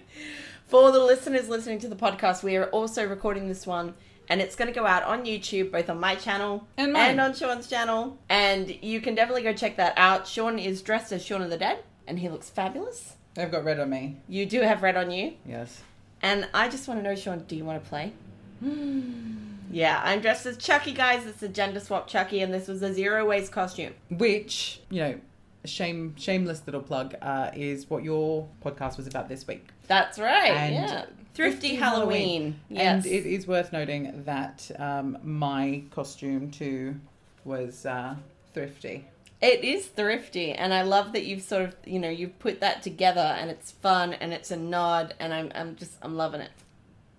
For 0.66 0.92
the 0.92 1.00
listeners 1.00 1.48
listening 1.48 1.80
to 1.80 1.88
the 1.88 1.96
podcast, 1.96 2.44
we 2.44 2.54
are 2.56 2.66
also 2.66 3.04
recording 3.08 3.48
this 3.48 3.66
one, 3.66 3.94
and 4.28 4.40
it's 4.40 4.54
going 4.54 4.72
to 4.72 4.78
go 4.78 4.86
out 4.86 5.02
on 5.02 5.24
YouTube, 5.24 5.72
both 5.72 5.90
on 5.90 5.98
my 5.98 6.14
channel 6.14 6.68
And 6.76 6.92
mine. 6.92 7.18
on 7.18 7.34
Sean's 7.34 7.66
channel. 7.66 8.18
And 8.28 8.72
you 8.84 9.00
can 9.00 9.16
definitely 9.16 9.42
go 9.42 9.52
check 9.52 9.78
that 9.78 9.94
out. 9.96 10.28
Sean 10.28 10.60
is 10.60 10.80
dressed 10.80 11.10
as 11.10 11.24
Shaun 11.24 11.42
of 11.42 11.50
the 11.50 11.56
Dead, 11.58 11.82
and 12.06 12.20
he 12.20 12.28
looks 12.28 12.50
fabulous. 12.50 13.16
I've 13.36 13.50
got 13.50 13.64
red 13.64 13.80
on 13.80 13.90
me. 13.90 14.20
You 14.28 14.46
do 14.46 14.60
have 14.60 14.84
red 14.84 14.96
on 14.96 15.10
you, 15.10 15.32
Yes. 15.44 15.82
and 16.22 16.46
I 16.54 16.68
just 16.68 16.86
want 16.86 17.00
to 17.00 17.04
know, 17.04 17.16
Sean, 17.16 17.40
do 17.48 17.56
you 17.56 17.64
want 17.64 17.82
to 17.82 17.88
play? 17.88 18.12
Yeah, 18.62 20.00
I'm 20.04 20.20
dressed 20.20 20.46
as 20.46 20.56
Chucky, 20.56 20.92
guys. 20.92 21.26
It's 21.26 21.42
a 21.42 21.48
gender 21.48 21.80
swap 21.80 22.08
Chucky, 22.08 22.40
and 22.40 22.52
this 22.52 22.68
was 22.68 22.82
a 22.82 22.92
zero 22.92 23.26
waste 23.26 23.52
costume. 23.52 23.94
Which, 24.10 24.80
you 24.90 25.00
know, 25.00 25.20
shame 25.64 26.14
shameless 26.16 26.62
little 26.66 26.82
plug, 26.82 27.14
uh, 27.20 27.50
is 27.54 27.88
what 27.90 28.02
your 28.02 28.48
podcast 28.64 28.96
was 28.96 29.06
about 29.06 29.28
this 29.28 29.46
week. 29.46 29.68
That's 29.86 30.18
right. 30.18 30.52
And 30.52 30.74
yeah. 30.74 31.04
Thrifty, 31.34 31.76
Halloween. 31.76 32.58
Yes. 32.68 33.04
And 33.04 33.06
it 33.06 33.24
is 33.24 33.46
worth 33.46 33.72
noting 33.72 34.24
that 34.24 34.68
um, 34.78 35.18
my 35.22 35.84
costume 35.90 36.50
too 36.50 36.96
was 37.44 37.86
uh, 37.86 38.16
thrifty. 38.54 39.06
It 39.40 39.62
is 39.62 39.86
thrifty, 39.86 40.50
and 40.50 40.74
I 40.74 40.82
love 40.82 41.12
that 41.12 41.24
you've 41.24 41.42
sort 41.42 41.62
of, 41.62 41.76
you 41.86 42.00
know, 42.00 42.08
you've 42.08 42.36
put 42.40 42.58
that 42.58 42.82
together, 42.82 43.20
and 43.20 43.50
it's 43.50 43.70
fun, 43.70 44.14
and 44.14 44.32
it's 44.32 44.50
a 44.50 44.56
nod, 44.56 45.14
and 45.20 45.32
I'm, 45.32 45.52
I'm 45.54 45.76
just, 45.76 45.92
I'm 46.02 46.16
loving 46.16 46.40
it. 46.40 46.50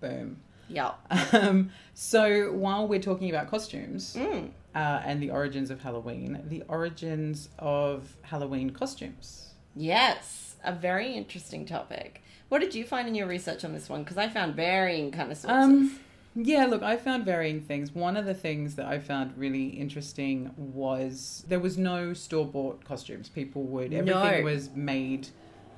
Boom. 0.02 0.36
Yeah. 0.70 0.92
Um, 1.32 1.70
so 1.94 2.52
while 2.52 2.86
we're 2.88 3.00
talking 3.00 3.28
about 3.30 3.48
costumes 3.50 4.14
Mm. 4.16 4.50
uh, 4.74 5.02
and 5.04 5.20
the 5.22 5.30
origins 5.30 5.70
of 5.70 5.82
Halloween, 5.82 6.42
the 6.48 6.62
origins 6.68 7.48
of 7.58 8.16
Halloween 8.22 8.70
costumes. 8.70 9.54
Yes, 9.76 10.56
a 10.64 10.72
very 10.72 11.12
interesting 11.14 11.66
topic. 11.66 12.22
What 12.48 12.60
did 12.60 12.74
you 12.74 12.84
find 12.84 13.06
in 13.08 13.14
your 13.14 13.26
research 13.26 13.64
on 13.64 13.72
this 13.72 13.88
one? 13.88 14.02
Because 14.02 14.18
I 14.18 14.28
found 14.28 14.54
varying 14.56 15.10
kind 15.12 15.30
of 15.30 15.38
sources. 15.38 15.64
Um, 15.64 15.98
yeah, 16.36 16.66
look, 16.66 16.82
I 16.82 16.96
found 16.96 17.24
varying 17.24 17.60
things. 17.60 17.92
One 17.94 18.16
of 18.16 18.24
the 18.24 18.34
things 18.34 18.74
that 18.76 18.86
I 18.86 18.98
found 18.98 19.36
really 19.36 19.66
interesting 19.68 20.50
was 20.56 21.44
there 21.48 21.60
was 21.60 21.76
no 21.78 22.12
store 22.12 22.46
bought 22.46 22.84
costumes. 22.84 23.28
People 23.28 23.62
would 23.64 23.92
everything 23.92 24.38
No. 24.38 24.42
was 24.44 24.70
made 24.74 25.28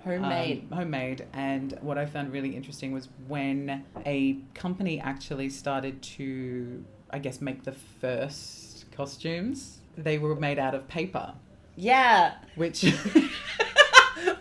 Homemade. 0.04 0.66
um, 0.70 0.78
homemade. 0.78 1.26
And 1.32 1.78
what 1.80 1.98
I 1.98 2.06
found 2.06 2.32
really 2.32 2.56
interesting 2.56 2.92
was 2.92 3.08
when 3.28 3.84
a 4.04 4.38
company 4.54 5.00
actually 5.00 5.50
started 5.50 6.02
to, 6.02 6.84
I 7.10 7.18
guess, 7.18 7.40
make 7.40 7.64
the 7.64 7.72
first 7.72 8.90
costumes. 8.92 9.78
They 9.96 10.18
were 10.18 10.34
made 10.34 10.58
out 10.58 10.74
of 10.74 10.88
paper, 10.88 11.34
yeah. 11.76 12.34
which 12.56 12.82
when 13.12 13.30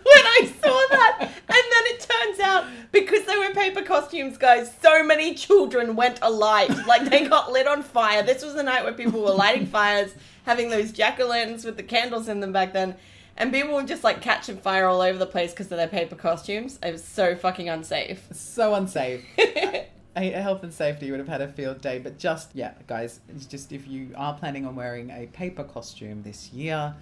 I 0.06 0.52
saw 0.62 0.86
that, 0.90 1.18
and 1.20 1.71
turns 2.12 2.40
out 2.40 2.64
because 2.90 3.24
they 3.24 3.36
were 3.36 3.50
paper 3.54 3.82
costumes, 3.82 4.36
guys, 4.38 4.72
so 4.82 5.02
many 5.02 5.34
children 5.34 5.96
went 5.96 6.18
alight. 6.22 6.70
Like 6.86 7.08
they 7.08 7.26
got 7.26 7.52
lit 7.52 7.66
on 7.66 7.82
fire. 7.82 8.22
This 8.22 8.44
was 8.44 8.54
the 8.54 8.62
night 8.62 8.84
where 8.84 8.92
people 8.92 9.22
were 9.22 9.30
lighting 9.30 9.66
fires, 9.66 10.14
having 10.44 10.68
those 10.70 10.92
jack 10.92 11.18
o' 11.20 11.26
lanterns 11.26 11.64
with 11.64 11.76
the 11.76 11.82
candles 11.82 12.28
in 12.28 12.40
them 12.40 12.52
back 12.52 12.72
then. 12.72 12.96
And 13.36 13.52
people 13.52 13.74
were 13.74 13.82
just 13.84 14.04
like 14.04 14.20
catching 14.20 14.58
fire 14.58 14.86
all 14.86 15.00
over 15.00 15.18
the 15.18 15.26
place 15.26 15.52
because 15.52 15.66
of 15.72 15.78
their 15.78 15.88
paper 15.88 16.16
costumes. 16.16 16.78
It 16.82 16.92
was 16.92 17.02
so 17.02 17.34
fucking 17.34 17.68
unsafe. 17.68 18.28
so 18.32 18.74
unsafe. 18.74 19.24
a 20.16 20.30
health 20.30 20.62
and 20.62 20.72
safety 20.72 21.10
would 21.10 21.20
have 21.20 21.28
had 21.28 21.40
a 21.40 21.48
field 21.48 21.80
day, 21.80 21.98
but 21.98 22.18
just 22.18 22.50
yeah, 22.54 22.74
guys, 22.86 23.20
it's 23.28 23.46
just 23.46 23.72
if 23.72 23.88
you 23.88 24.10
are 24.16 24.34
planning 24.34 24.66
on 24.66 24.76
wearing 24.76 25.10
a 25.10 25.26
paper 25.26 25.64
costume 25.64 26.22
this 26.22 26.52
year, 26.52 26.94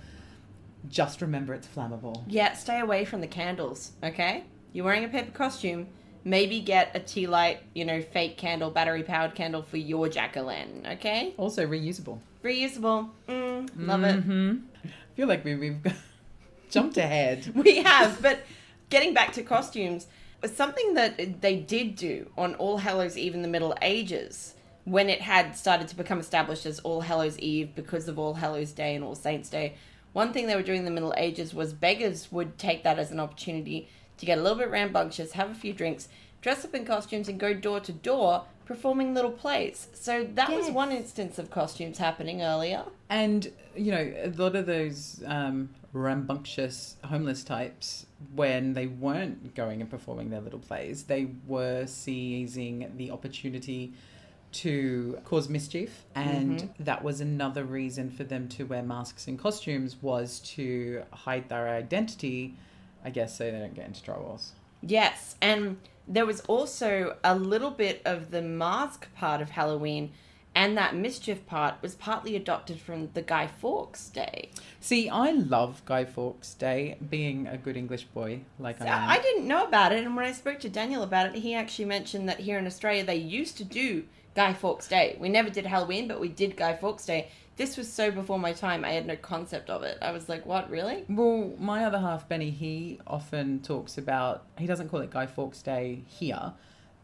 just 0.88 1.20
remember 1.20 1.52
it's 1.52 1.66
flammable. 1.66 2.22
Yeah, 2.26 2.54
stay 2.54 2.80
away 2.80 3.04
from 3.04 3.20
the 3.20 3.26
candles, 3.26 3.92
okay? 4.02 4.44
You're 4.72 4.84
wearing 4.84 5.04
a 5.04 5.08
paper 5.08 5.30
costume. 5.32 5.88
Maybe 6.22 6.60
get 6.60 6.90
a 6.94 7.00
tea 7.00 7.26
light, 7.26 7.60
you 7.74 7.84
know, 7.86 8.02
fake 8.02 8.36
candle, 8.36 8.70
battery 8.70 9.02
powered 9.02 9.34
candle 9.34 9.62
for 9.62 9.78
your 9.78 10.08
jack 10.08 10.36
o' 10.36 10.42
lantern, 10.42 10.86
okay? 10.92 11.32
Also 11.38 11.66
reusable. 11.66 12.18
Reusable. 12.44 13.08
Mm, 13.26 13.70
love 13.78 14.04
it. 14.04 14.20
hmm 14.22 14.56
I 14.84 14.88
feel 15.16 15.28
like 15.28 15.44
we, 15.44 15.54
we've 15.54 15.78
jumped 16.70 16.96
ahead. 16.98 17.50
We 17.54 17.76
have, 17.82 18.20
but 18.20 18.40
getting 18.90 19.14
back 19.14 19.32
to 19.34 19.42
costumes 19.42 20.06
was 20.42 20.54
something 20.54 20.94
that 20.94 21.40
they 21.40 21.56
did 21.56 21.96
do 21.96 22.30
on 22.36 22.54
All 22.56 22.78
Hallows 22.78 23.16
Eve 23.16 23.34
in 23.34 23.42
the 23.42 23.48
Middle 23.48 23.74
Ages 23.80 24.54
when 24.84 25.08
it 25.08 25.20
had 25.22 25.56
started 25.56 25.88
to 25.88 25.96
become 25.96 26.20
established 26.20 26.66
as 26.66 26.80
All 26.80 27.00
Hallows 27.02 27.38
Eve 27.38 27.74
because 27.74 28.08
of 28.08 28.18
All 28.18 28.34
Hallows 28.34 28.72
Day 28.72 28.94
and 28.94 29.02
All 29.04 29.14
Saints 29.14 29.48
Day. 29.48 29.74
One 30.12 30.32
thing 30.32 30.46
they 30.46 30.56
were 30.56 30.62
doing 30.62 30.80
in 30.80 30.84
the 30.84 30.90
Middle 30.90 31.14
Ages 31.16 31.54
was 31.54 31.72
beggars 31.72 32.30
would 32.32 32.58
take 32.58 32.82
that 32.84 32.98
as 32.98 33.10
an 33.10 33.20
opportunity 33.20 33.88
to 34.20 34.26
get 34.26 34.38
a 34.38 34.42
little 34.42 34.58
bit 34.58 34.70
rambunctious, 34.70 35.32
have 35.32 35.50
a 35.50 35.54
few 35.54 35.72
drinks, 35.72 36.08
dress 36.40 36.64
up 36.64 36.74
in 36.74 36.84
costumes, 36.84 37.28
and 37.28 37.40
go 37.40 37.52
door 37.52 37.80
to 37.80 37.92
door 37.92 38.44
performing 38.64 39.14
little 39.14 39.32
plays. 39.32 39.88
So 39.94 40.28
that 40.34 40.48
was 40.48 40.70
one 40.70 40.92
instance 40.92 41.40
of 41.40 41.50
costumes 41.50 41.98
happening 41.98 42.42
earlier. 42.42 42.84
And 43.08 43.50
you 43.74 43.90
know, 43.90 44.14
a 44.22 44.30
lot 44.36 44.54
of 44.54 44.66
those 44.66 45.22
um, 45.26 45.70
rambunctious 45.92 46.96
homeless 47.04 47.42
types, 47.42 48.06
when 48.34 48.74
they 48.74 48.86
weren't 48.86 49.54
going 49.56 49.80
and 49.80 49.90
performing 49.90 50.30
their 50.30 50.40
little 50.40 50.60
plays, 50.60 51.04
they 51.04 51.30
were 51.48 51.86
seizing 51.86 52.92
the 52.96 53.10
opportunity 53.10 53.92
to 54.52 55.18
cause 55.24 55.48
mischief, 55.48 56.04
and 56.14 56.72
that 56.80 57.04
was 57.04 57.20
another 57.20 57.64
reason 57.64 58.10
for 58.10 58.24
them 58.24 58.48
to 58.48 58.64
wear 58.64 58.82
masks 58.82 59.28
and 59.28 59.38
costumes 59.38 59.96
was 60.02 60.40
to 60.40 61.02
hide 61.12 61.48
their 61.48 61.68
identity, 61.68 62.56
I 63.04 63.10
guess, 63.10 63.36
so 63.36 63.44
they 63.44 63.58
don't 63.58 63.74
get 63.74 63.86
into 63.86 64.02
troubles. 64.02 64.52
Yes, 64.82 65.36
and 65.40 65.78
there 66.08 66.26
was 66.26 66.40
also 66.42 67.16
a 67.22 67.34
little 67.34 67.70
bit 67.70 68.02
of 68.04 68.30
the 68.30 68.42
mask 68.42 69.12
part 69.14 69.40
of 69.40 69.50
Halloween, 69.50 70.12
and 70.54 70.76
that 70.76 70.96
mischief 70.96 71.46
part 71.46 71.74
was 71.80 71.94
partly 71.94 72.34
adopted 72.34 72.80
from 72.80 73.10
the 73.14 73.22
Guy 73.22 73.46
Fawkes 73.46 74.08
Day. 74.08 74.50
See, 74.80 75.08
I 75.08 75.30
love 75.30 75.82
Guy 75.84 76.04
Fawkes 76.04 76.54
Day, 76.54 76.96
being 77.08 77.46
a 77.46 77.56
good 77.56 77.76
English 77.76 78.04
boy 78.04 78.40
like 78.58 78.80
I 78.80 78.86
am. 78.86 79.08
I 79.08 79.18
didn't 79.20 79.46
know 79.46 79.64
about 79.64 79.92
it, 79.92 80.04
and 80.04 80.16
when 80.16 80.24
I 80.24 80.32
spoke 80.32 80.58
to 80.60 80.68
Daniel 80.68 81.02
about 81.02 81.26
it, 81.26 81.36
he 81.36 81.54
actually 81.54 81.84
mentioned 81.84 82.28
that 82.28 82.40
here 82.40 82.58
in 82.58 82.66
Australia 82.66 83.04
they 83.04 83.16
used 83.16 83.56
to 83.58 83.64
do 83.64 84.04
Guy 84.34 84.52
Fawkes 84.54 84.88
Day. 84.88 85.16
We 85.20 85.28
never 85.28 85.50
did 85.50 85.66
Halloween, 85.66 86.08
but 86.08 86.20
we 86.20 86.28
did 86.28 86.56
Guy 86.56 86.74
Fawkes 86.74 87.06
Day. 87.06 87.28
This 87.60 87.76
was 87.76 87.92
so 87.92 88.10
before 88.10 88.38
my 88.38 88.54
time, 88.54 88.86
I 88.86 88.92
had 88.92 89.06
no 89.06 89.16
concept 89.16 89.68
of 89.68 89.82
it. 89.82 89.98
I 90.00 90.12
was 90.12 90.30
like, 90.30 90.46
what, 90.46 90.70
really? 90.70 91.04
Well, 91.10 91.52
my 91.58 91.84
other 91.84 91.98
half, 91.98 92.26
Benny, 92.26 92.48
he 92.50 92.98
often 93.06 93.60
talks 93.60 93.98
about, 93.98 94.44
he 94.56 94.66
doesn't 94.66 94.88
call 94.88 95.00
it 95.00 95.10
Guy 95.10 95.26
Fawkes 95.26 95.60
Day 95.60 96.00
here, 96.06 96.54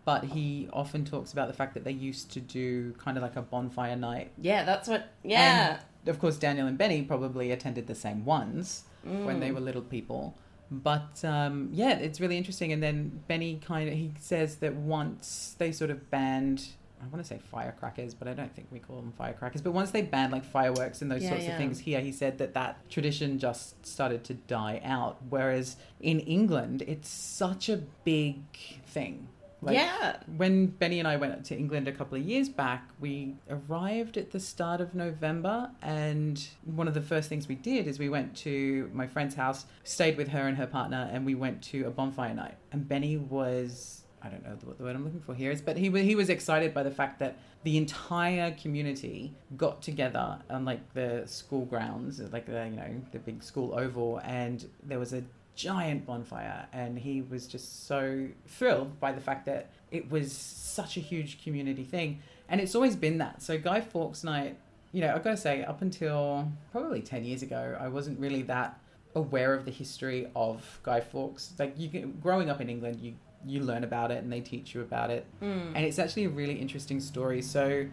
but 0.07 0.25
he 0.25 0.71
often 0.73 1.05
talks 1.05 1.35
about 1.35 1.49
the 1.49 1.53
fact 1.53 1.75
that 1.75 1.85
they 1.85 1.93
used 1.93 2.31
to 2.33 2.41
do 2.41 2.93
kind 2.93 3.19
of 3.19 3.23
like 3.23 3.37
a 3.37 3.43
bonfire 3.43 3.97
night. 3.97 4.31
Yeah, 4.41 4.65
that's 4.65 4.89
what, 4.89 5.11
yeah. 5.23 5.79
And 6.01 6.09
of 6.09 6.19
course, 6.19 6.39
Daniel 6.39 6.67
and 6.67 6.79
Benny 6.79 7.03
probably 7.03 7.53
attended 7.53 7.87
the 7.87 7.95
same 7.95 8.25
ones 8.25 8.85
when 9.03 9.37
Mm. 9.37 9.41
they 9.41 9.51
were 9.53 9.61
little 9.61 9.83
people. 9.83 10.39
But 10.71 11.23
um, 11.23 11.69
yeah, 11.75 11.99
it's 11.99 12.19
really 12.19 12.39
interesting. 12.39 12.73
And 12.73 12.83
then 12.83 13.21
Benny 13.29 13.61
kind 13.63 13.91
of, 13.91 13.95
he 13.95 14.15
says 14.19 14.57
that 14.57 14.75
once 14.75 15.55
they 15.59 15.71
sort 15.71 15.91
of 15.91 16.11
banned, 16.11 16.69
I 17.03 17.07
want 17.09 17.25
to 17.25 17.25
say 17.25 17.39
firecrackers, 17.51 18.15
but 18.15 18.27
I 18.29 18.33
don't 18.35 18.55
think 18.55 18.69
we 18.71 18.79
call 18.79 18.97
them 18.97 19.13
firecrackers. 19.17 19.61
But 19.61 19.73
once 19.73 19.91
they 19.91 20.03
banned 20.03 20.33
like 20.33 20.45
fireworks 20.45 21.03
and 21.03 21.11
those 21.11 21.23
Yeah, 21.23 21.31
sorts 21.31 21.45
yeah. 21.45 21.53
of 21.53 21.59
things 21.59 21.79
here, 21.81 22.01
he 22.01 22.13
said 22.13 22.39
that 22.39 22.55
that 22.55 22.89
tradition 22.91 23.39
just 23.39 23.87
started 23.87 24.25
to 24.25 24.35
die 24.35 24.81
out. 24.85 25.19
Whereas 25.29 25.77
in 26.01 26.21
England, 26.21 26.83
it's 26.87 27.09
such 27.09 27.69
a 27.69 27.79
big 28.05 28.43
thing. 28.87 29.29
Yeah. 29.69 30.19
When 30.37 30.67
Benny 30.67 30.99
and 31.01 31.09
I 31.09 31.17
went 31.17 31.45
to 31.47 31.57
England 31.57 31.89
a 31.89 31.93
couple 31.93 32.17
of 32.17 32.25
years 32.25 32.49
back, 32.49 32.89
we 33.01 33.35
arrived 33.51 34.17
at 34.17 34.31
the 34.31 34.39
start 34.39 34.81
of 34.81 34.95
November, 34.95 35.71
and 35.83 36.47
one 36.65 36.87
of 36.87 36.95
the 36.95 37.01
first 37.03 37.29
things 37.29 37.49
we 37.49 37.57
did 37.57 37.89
is 37.89 37.99
we 37.99 38.09
went 38.09 38.37
to 38.39 38.91
my 38.93 39.07
friend's 39.09 39.35
house, 39.35 39.67
stayed 39.83 40.17
with 40.17 40.29
her 40.29 40.47
and 40.47 40.57
her 40.57 40.67
partner, 40.67 41.11
and 41.13 41.27
we 41.27 41.35
went 41.35 41.63
to 41.63 41.85
a 41.87 41.91
bonfire 41.91 42.35
night. 42.35 42.55
And 42.71 42.89
Benny 42.89 43.17
was. 43.17 44.03
I 44.27 44.31
don't 44.31 44.45
know 44.45 44.57
what 44.65 44.79
the 44.79 44.85
word 44.85 44.97
I'm 44.97 45.05
looking 45.05 45.21
for 45.21 45.35
here 45.35 45.51
is, 45.51 45.61
but 45.61 45.77
he 45.77 45.91
he 46.03 46.15
was 46.15 46.29
excited 46.29 46.75
by 46.75 46.83
the 46.83 46.91
fact 46.91 47.19
that 47.21 47.39
the 47.63 47.77
entire 47.77 48.51
community 48.53 49.33
got 49.57 49.83
together 49.83 50.39
on 50.51 50.65
like 50.65 50.93
the 50.95 51.23
school 51.27 51.65
grounds, 51.65 52.21
like 52.33 52.47
the 52.47 52.65
you 52.65 52.77
know 52.77 53.01
the 53.13 53.19
big 53.19 53.43
school 53.43 53.79
oval, 53.79 54.21
and 54.25 54.69
there 54.83 54.99
was 54.99 55.13
a 55.13 55.23
giant 55.55 56.05
bonfire 56.05 56.67
and 56.75 56.99
he 56.99 57.23
was 57.23 57.47
just 57.47 57.87
so 57.87 58.29
thrilled 58.47 59.01
by 59.01 59.11
the 59.11 59.21
fact 59.23 59.47
that 59.47 59.71
it 59.91 60.11
was 60.11 60.31
such 60.31 60.99
a 60.99 61.01
huge 61.01 61.43
community 61.43 61.83
thing. 61.83 62.21
And 62.51 62.61
it's 62.61 62.75
always 62.75 62.95
been 62.95 63.17
that. 63.19 63.43
So 63.43 63.57
guy 63.59 63.81
fawkes 63.81 64.23
night 64.23 64.59
you 64.93 65.03
know 65.03 65.13
i've 65.15 65.23
got 65.23 65.31
to 65.31 65.37
say 65.37 65.65
up 65.65 65.83
until 65.83 66.51
probably 66.73 67.03
10 67.03 67.25
years 67.25 67.43
ago 67.43 67.77
i 67.81 67.89
wasn't 67.89 68.19
really 68.19 68.43
that 68.43 68.79
aware 69.15 69.55
of 69.55 69.65
the 69.65 69.71
history 69.71 70.29
of 70.37 70.79
guy 70.83 71.01
fawkes. 71.01 71.55
Like 71.59 71.75
you 71.79 72.15
growing 72.23 72.51
up 72.51 72.61
in 72.61 72.69
england 72.69 73.01
you 73.01 73.15
you 73.45 73.61
learn 73.61 73.85
about 73.85 74.11
it 74.11 74.23
and 74.23 74.33
they 74.33 74.41
teach 74.41 74.75
you 74.75 74.81
about 74.81 75.11
it 75.11 75.25
Mm. 75.43 75.73
and 75.75 75.85
it's 75.85 75.99
actually 75.99 76.25
a 76.25 76.29
really 76.31 76.55
interesting 76.55 77.01
story 77.01 77.43
so 77.43 77.87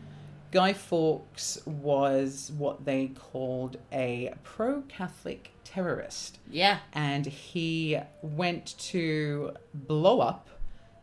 Guy 0.51 0.73
Fawkes 0.73 1.59
was 1.65 2.51
what 2.57 2.85
they 2.85 3.07
called 3.07 3.77
a 3.91 4.33
pro 4.43 4.81
Catholic 4.83 5.51
terrorist 5.63 6.37
Yeah. 6.49 6.77
and 6.93 7.25
he 7.25 7.97
went 8.21 8.77
to 8.91 9.53
blow 9.73 10.19
up 10.19 10.49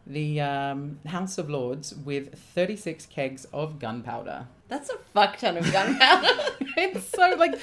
the 0.06 0.40
um, 0.40 0.98
House 1.06 1.36
of 1.38 1.50
Lords 1.50 1.94
with 1.94 2.34
36 2.54 3.06
kegs 3.06 3.44
of 3.52 3.78
gunpowder. 3.78 4.46
That's 4.68 4.88
a 4.90 4.98
fuck 5.12 5.36
ton 5.38 5.56
of 5.56 5.70
gunpowder. 5.70 6.28
It's 6.76 7.06
so 7.08 7.34
like 7.36 7.54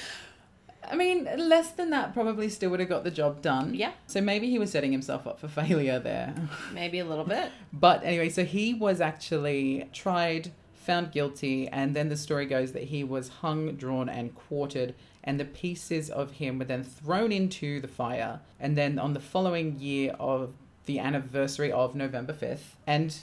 I 0.86 0.96
mean, 0.96 1.28
less 1.36 1.70
than 1.72 1.90
that 1.90 2.14
probably 2.14 2.48
still 2.48 2.70
would 2.70 2.80
have 2.80 2.88
got 2.88 3.04
the 3.04 3.10
job 3.10 3.42
done. 3.42 3.74
Yeah. 3.74 3.92
So 4.06 4.20
maybe 4.20 4.48
he 4.48 4.58
was 4.58 4.70
setting 4.70 4.92
himself 4.92 5.26
up 5.26 5.40
for 5.40 5.48
failure 5.48 5.98
there. 5.98 6.34
Maybe 6.72 6.98
a 6.98 7.04
little 7.04 7.24
bit. 7.24 7.52
But 7.72 8.02
anyway, 8.04 8.28
so 8.28 8.44
he 8.44 8.74
was 8.74 9.00
actually 9.00 9.88
tried, 9.92 10.52
found 10.74 11.12
guilty, 11.12 11.68
and 11.68 11.94
then 11.94 12.08
the 12.08 12.16
story 12.16 12.46
goes 12.46 12.72
that 12.72 12.84
he 12.84 13.04
was 13.04 13.28
hung, 13.28 13.74
drawn, 13.76 14.08
and 14.08 14.34
quartered, 14.34 14.94
and 15.24 15.38
the 15.38 15.44
pieces 15.44 16.08
of 16.08 16.32
him 16.32 16.58
were 16.58 16.64
then 16.64 16.84
thrown 16.84 17.32
into 17.32 17.80
the 17.80 17.88
fire. 17.88 18.40
And 18.58 18.76
then 18.76 18.98
on 18.98 19.12
the 19.12 19.20
following 19.20 19.78
year 19.78 20.14
of 20.18 20.54
the 20.86 20.98
anniversary 20.98 21.70
of 21.70 21.94
November 21.94 22.32
5th, 22.32 22.76
and 22.86 23.14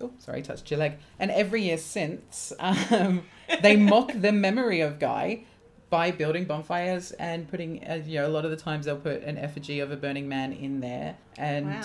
oh, 0.00 0.10
sorry, 0.18 0.42
touched 0.42 0.70
your 0.70 0.80
leg. 0.80 0.98
And 1.18 1.30
every 1.30 1.62
year 1.62 1.78
since, 1.78 2.52
um, 2.60 3.22
they 3.62 3.76
mock 3.76 4.12
the 4.14 4.32
memory 4.32 4.80
of 4.80 4.98
Guy 4.98 5.44
by 5.88 6.10
building 6.10 6.44
bonfires 6.46 7.12
and 7.12 7.48
putting, 7.48 7.82
uh, 7.88 8.02
you 8.04 8.18
know, 8.18 8.26
a 8.26 8.28
lot 8.28 8.44
of 8.44 8.50
the 8.50 8.56
times 8.56 8.86
they'll 8.86 8.96
put 8.96 9.22
an 9.22 9.38
effigy 9.38 9.78
of 9.78 9.92
a 9.92 9.96
burning 9.96 10.28
man 10.28 10.52
in 10.52 10.80
there. 10.80 11.16
And 11.38 11.66
Wow. 11.68 11.80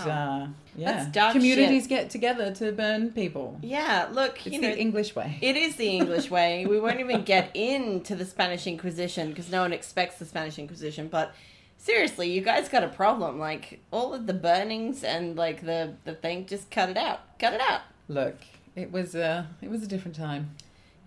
uh, 0.45 0.47
yeah, 0.75 0.93
That's 0.93 1.11
dark 1.11 1.33
communities 1.33 1.83
shit. 1.83 1.89
get 1.89 2.09
together 2.09 2.51
to 2.55 2.71
burn 2.71 3.11
people. 3.11 3.59
Yeah, 3.61 4.07
look, 4.11 4.37
It's 4.45 4.55
you 4.55 4.61
the 4.61 4.69
know, 4.69 4.73
English 4.73 5.15
way. 5.15 5.37
It 5.41 5.55
is 5.55 5.75
the 5.75 5.87
English 5.87 6.31
way. 6.37 6.65
We 6.65 6.79
won't 6.79 6.99
even 6.99 7.21
get 7.23 7.51
into 7.55 8.15
the 8.15 8.25
Spanish 8.25 8.65
Inquisition 8.65 9.29
because 9.29 9.51
no 9.51 9.61
one 9.61 9.71
expects 9.73 10.17
the 10.17 10.25
Spanish 10.25 10.57
Inquisition. 10.57 11.07
But 11.07 11.35
seriously, 11.77 12.31
you 12.31 12.41
guys 12.41 12.69
got 12.69 12.83
a 12.83 12.87
problem. 12.87 13.37
Like 13.37 13.81
all 13.91 14.13
of 14.15 14.25
the 14.25 14.33
burnings 14.33 15.03
and 15.03 15.35
like 15.37 15.61
the 15.63 15.93
the 16.05 16.13
thing, 16.15 16.47
just 16.47 16.71
cut 16.71 16.89
it 16.89 16.97
out. 16.97 17.19
Cut 17.37 17.53
it 17.53 17.61
out. 17.61 17.81
Look, 18.07 18.37
it 18.75 18.91
was 18.91 19.13
a 19.13 19.47
it 19.61 19.69
was 19.69 19.83
a 19.83 19.87
different 19.87 20.15
time. 20.17 20.55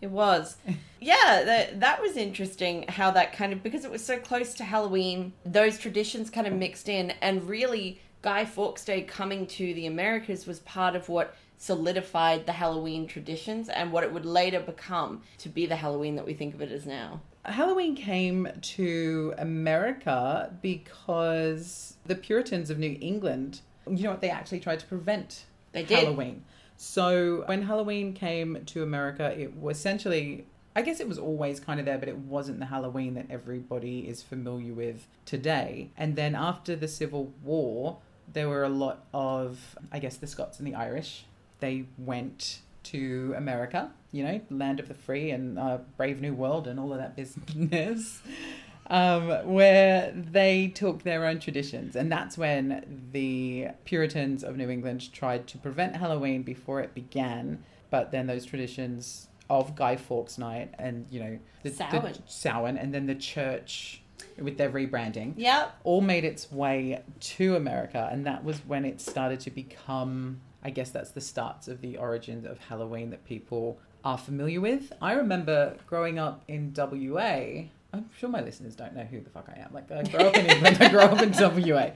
It 0.04 0.11
was. 0.11 0.56
Yeah, 1.00 1.42
that 1.44 1.80
that 1.80 2.00
was 2.00 2.16
interesting 2.16 2.87
how 2.88 3.11
that 3.11 3.34
kind 3.34 3.52
of 3.52 3.62
because 3.62 3.84
it 3.84 3.90
was 3.90 4.02
so 4.02 4.16
close 4.18 4.54
to 4.54 4.64
Halloween, 4.64 5.34
those 5.44 5.76
traditions 5.76 6.30
kind 6.30 6.46
of 6.46 6.54
mixed 6.54 6.88
in 6.88 7.11
and 7.20 7.46
really 7.46 8.00
Guy 8.23 8.46
Fawkes 8.46 8.87
Day 8.87 9.02
coming 9.02 9.46
to 9.49 9.75
the 9.75 9.84
Americas 9.84 10.46
was 10.46 10.61
part 10.61 10.96
of 10.96 11.11
what 11.11 11.37
solidified 11.58 12.46
the 12.46 12.52
Halloween 12.52 13.06
traditions 13.06 13.68
and 13.68 13.92
what 13.92 14.02
it 14.02 14.14
would 14.14 14.25
later 14.25 14.61
become 14.61 15.20
to 15.40 15.50
be 15.50 15.66
the 15.66 15.76
Halloween 15.76 16.16
that 16.16 16.25
we 16.25 16.32
think 16.32 16.54
of 16.54 16.62
it 16.62 16.73
as 16.73 16.87
now. 16.87 17.20
Halloween 17.44 17.94
came 17.94 18.49
to 18.62 19.34
America 19.37 20.54
because 20.62 21.99
the 22.06 22.14
Puritans 22.14 22.70
of 22.70 22.78
New 22.78 22.96
England, 22.99 23.61
you 23.87 24.04
know 24.04 24.11
what, 24.12 24.23
they 24.23 24.30
actually 24.30 24.61
tried 24.61 24.80
to 24.80 24.87
prevent 24.87 25.44
They 25.73 25.82
did. 25.82 25.99
Halloween. 25.99 26.44
So 26.76 27.44
when 27.46 27.62
Halloween 27.62 28.12
came 28.12 28.64
to 28.66 28.82
America, 28.82 29.34
it 29.38 29.56
was 29.56 29.78
essentially, 29.78 30.46
I 30.76 30.82
guess 30.82 31.00
it 31.00 31.08
was 31.08 31.18
always 31.18 31.60
kind 31.60 31.80
of 31.80 31.86
there, 31.86 31.98
but 31.98 32.08
it 32.08 32.18
wasn't 32.18 32.58
the 32.58 32.66
Halloween 32.66 33.14
that 33.14 33.26
everybody 33.30 34.08
is 34.08 34.22
familiar 34.22 34.72
with 34.72 35.06
today. 35.24 35.90
And 35.96 36.16
then 36.16 36.34
after 36.34 36.76
the 36.76 36.88
Civil 36.88 37.32
War, 37.42 37.98
there 38.32 38.48
were 38.48 38.64
a 38.64 38.68
lot 38.68 39.04
of, 39.12 39.76
I 39.92 39.98
guess, 39.98 40.16
the 40.16 40.26
Scots 40.26 40.58
and 40.58 40.66
the 40.66 40.74
Irish. 40.74 41.24
They 41.60 41.86
went 41.98 42.60
to 42.84 43.34
America, 43.36 43.90
you 44.12 44.22
know, 44.22 44.40
land 44.50 44.80
of 44.80 44.88
the 44.88 44.94
free 44.94 45.30
and 45.30 45.58
uh, 45.58 45.78
brave 45.96 46.20
new 46.20 46.34
world 46.34 46.66
and 46.66 46.78
all 46.78 46.92
of 46.92 46.98
that 46.98 47.16
business, 47.16 48.20
um, 48.88 49.28
where 49.52 50.12
they 50.14 50.68
took 50.68 51.02
their 51.02 51.24
own 51.26 51.38
traditions. 51.40 51.96
And 51.96 52.10
that's 52.10 52.36
when 52.36 53.08
the 53.12 53.68
Puritans 53.84 54.44
of 54.44 54.56
New 54.56 54.68
England 54.70 55.12
tried 55.12 55.46
to 55.48 55.58
prevent 55.58 55.96
Halloween 55.96 56.42
before 56.42 56.80
it 56.80 56.94
began. 56.94 57.62
But 57.90 58.10
then 58.10 58.26
those 58.26 58.44
traditions 58.44 59.28
of 59.48 59.74
Guy 59.74 59.96
Fawkes 59.96 60.38
Night 60.38 60.74
and, 60.78 61.06
you 61.10 61.20
know, 61.20 61.38
the, 61.62 61.70
Samhain. 61.70 62.02
the 62.12 62.18
Samhain 62.26 62.76
and 62.76 62.92
then 62.94 63.06
the 63.06 63.14
church 63.14 64.00
with 64.40 64.56
their 64.58 64.70
rebranding 64.70 65.34
Yep. 65.36 65.80
all 65.84 66.00
made 66.00 66.24
its 66.24 66.50
way 66.50 67.02
to 67.20 67.56
America, 67.56 68.08
and 68.10 68.26
that 68.26 68.42
was 68.44 68.58
when 68.66 68.84
it 68.84 69.00
started 69.00 69.40
to 69.40 69.50
become. 69.50 70.40
I 70.66 70.70
guess 70.70 70.90
that's 70.90 71.10
the 71.10 71.20
starts 71.20 71.68
of 71.68 71.82
the 71.82 71.98
origins 71.98 72.46
of 72.46 72.59
Halloween 72.59 73.11
that 73.11 73.26
people 73.26 73.78
are 74.02 74.16
familiar 74.16 74.61
with. 74.62 74.92
I 75.02 75.12
remember 75.12 75.76
growing 75.87 76.18
up 76.18 76.42
in 76.48 76.72
WA. 76.74 77.64
I'm 77.94 78.11
sure 78.18 78.28
my 78.28 78.40
listeners 78.40 78.74
don't 78.74 78.94
know 78.94 79.04
who 79.04 79.20
the 79.20 79.30
fuck 79.30 79.48
I 79.48 79.61
am. 79.61 79.72
Like 79.72 79.90
I 79.90 80.02
grew 80.02 80.20
up 80.20 80.37
in 80.37 80.46
England, 80.46 80.78
I 80.80 80.88
grew 80.88 81.00
up 81.00 81.22
in 81.22 81.33
WA. 81.33 81.90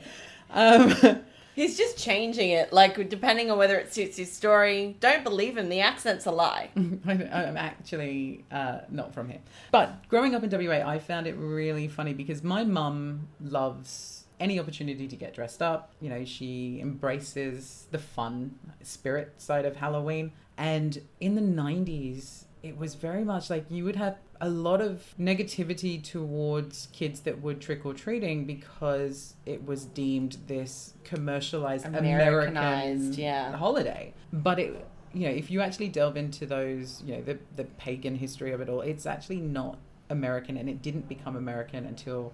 Um, 0.50 1.22
He's 1.56 1.76
just 1.76 1.98
changing 1.98 2.50
it, 2.50 2.72
like 2.72 3.08
depending 3.08 3.50
on 3.50 3.58
whether 3.58 3.76
it 3.76 3.92
suits 3.92 4.16
his 4.16 4.32
story. 4.32 4.96
Don't 5.00 5.24
believe 5.24 5.56
him. 5.56 5.68
The 5.68 5.80
accent's 5.80 6.24
a 6.26 6.30
lie. 6.30 6.70
I, 6.76 7.12
I'm 7.12 7.56
actually 7.56 8.44
uh, 8.52 8.82
not 8.90 9.12
from 9.12 9.28
here. 9.28 9.40
But 9.72 10.08
growing 10.08 10.36
up 10.36 10.44
in 10.44 10.50
WA, 10.50 10.88
I 10.88 11.00
found 11.00 11.26
it 11.26 11.34
really 11.36 11.88
funny 11.88 12.14
because 12.14 12.44
my 12.44 12.62
mum 12.62 13.26
loves 13.40 14.26
any 14.38 14.60
opportunity 14.60 15.08
to 15.08 15.16
get 15.16 15.34
dressed 15.34 15.60
up. 15.60 15.92
You 16.00 16.10
know, 16.10 16.24
she 16.24 16.78
embraces 16.80 17.88
the 17.90 17.98
fun 17.98 18.54
spirit 18.84 19.32
side 19.38 19.64
of 19.64 19.74
Halloween. 19.74 20.30
And 20.56 21.02
in 21.18 21.34
the 21.34 21.40
90s, 21.40 22.44
it 22.62 22.76
was 22.76 22.94
very 22.94 23.24
much 23.24 23.50
like 23.50 23.64
you 23.70 23.84
would 23.84 23.96
have 23.96 24.18
a 24.40 24.48
lot 24.48 24.80
of 24.80 25.14
negativity 25.18 26.02
towards 26.02 26.88
kids 26.92 27.20
that 27.20 27.40
would 27.42 27.60
trick 27.60 27.84
or 27.84 27.94
treating 27.94 28.44
because 28.44 29.34
it 29.46 29.64
was 29.64 29.84
deemed 29.84 30.38
this 30.46 30.94
commercialized 31.04 31.86
Americanized, 31.86 33.00
American 33.00 33.12
yeah. 33.14 33.56
holiday. 33.56 34.14
But 34.32 34.58
it, 34.58 34.86
you 35.12 35.28
know, 35.28 35.34
if 35.34 35.50
you 35.50 35.60
actually 35.60 35.88
delve 35.88 36.16
into 36.16 36.46
those, 36.46 37.02
you 37.04 37.16
know, 37.16 37.22
the 37.22 37.38
the 37.56 37.64
pagan 37.64 38.16
history 38.16 38.52
of 38.52 38.60
it 38.60 38.68
all, 38.68 38.80
it's 38.80 39.06
actually 39.06 39.40
not 39.40 39.78
American, 40.10 40.56
and 40.56 40.68
it 40.68 40.82
didn't 40.82 41.08
become 41.08 41.36
American 41.36 41.84
until 41.86 42.32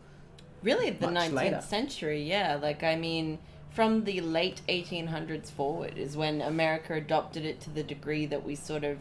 Really, 0.65 0.91
the 0.91 1.09
19th 1.09 1.33
later. 1.33 1.61
century, 1.61 2.23
yeah. 2.23 2.59
Like, 2.61 2.83
I 2.83 2.97
mean, 2.97 3.39
from 3.71 4.05
the 4.05 4.23
late 4.23 4.63
1800s 4.69 5.51
forward 5.51 5.99
is 5.99 6.17
when 6.17 6.41
America 6.41 6.95
adopted 6.95 7.45
it 7.45 7.61
to 7.61 7.71
the 7.71 7.83
degree 7.83 8.25
that 8.27 8.45
we 8.45 8.55
sort 8.55 8.83
of 8.83 8.97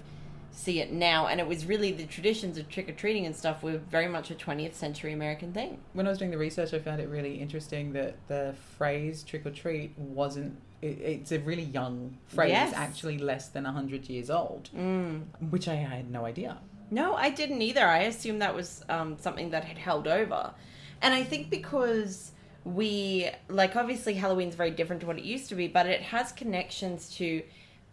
see 0.55 0.79
it 0.79 0.91
now. 0.91 1.27
And 1.27 1.39
it 1.39 1.47
was 1.47 1.65
really 1.65 1.91
the 1.91 2.05
traditions 2.05 2.57
of 2.57 2.69
trick 2.69 2.87
or 2.87 2.93
treating 2.93 3.25
and 3.25 3.35
stuff 3.35 3.63
were 3.63 3.77
very 3.77 4.07
much 4.07 4.31
a 4.31 4.35
20th 4.35 4.75
century 4.75 5.11
American 5.11 5.51
thing. 5.51 5.79
when 5.93 6.05
I 6.05 6.09
was 6.09 6.19
doing 6.19 6.31
the 6.31 6.37
research, 6.37 6.73
I 6.73 6.79
found 6.79 7.01
it 7.01 7.09
really 7.09 7.35
interesting 7.41 7.93
that 7.93 8.15
the 8.27 8.53
phrase 8.77 9.23
"trick 9.23 9.45
or 9.45 9.51
treat" 9.51 9.97
wasn't. 9.97 10.55
It, 10.81 10.99
it's 10.99 11.31
a 11.31 11.39
really 11.39 11.63
young 11.63 12.17
phrase. 12.27 12.51
Yes. 12.51 12.69
It's 12.69 12.77
actually 12.77 13.17
less 13.17 13.47
than 13.49 13.65
hundred 13.65 14.07
years 14.09 14.29
old, 14.29 14.69
Mm. 14.75 15.23
which 15.49 15.67
I 15.67 15.75
had 15.75 16.09
no 16.11 16.25
idea. 16.25 16.57
No, 16.91 17.15
I 17.15 17.29
didn't 17.31 17.61
either. 17.61 17.85
I 17.87 17.99
assumed 17.99 18.41
that 18.41 18.53
was 18.53 18.83
um, 18.89 19.17
something 19.17 19.49
that 19.51 19.63
had 19.65 19.77
held 19.79 20.07
over. 20.07 20.53
And 21.01 21.13
I 21.13 21.23
think 21.23 21.49
because 21.49 22.31
we, 22.63 23.29
like, 23.49 23.75
obviously 23.75 24.13
Halloween's 24.13 24.55
very 24.55 24.69
different 24.71 25.01
to 25.01 25.07
what 25.07 25.17
it 25.17 25.23
used 25.23 25.49
to 25.49 25.55
be, 25.55 25.67
but 25.67 25.87
it 25.87 26.01
has 26.01 26.31
connections 26.31 27.09
to 27.15 27.41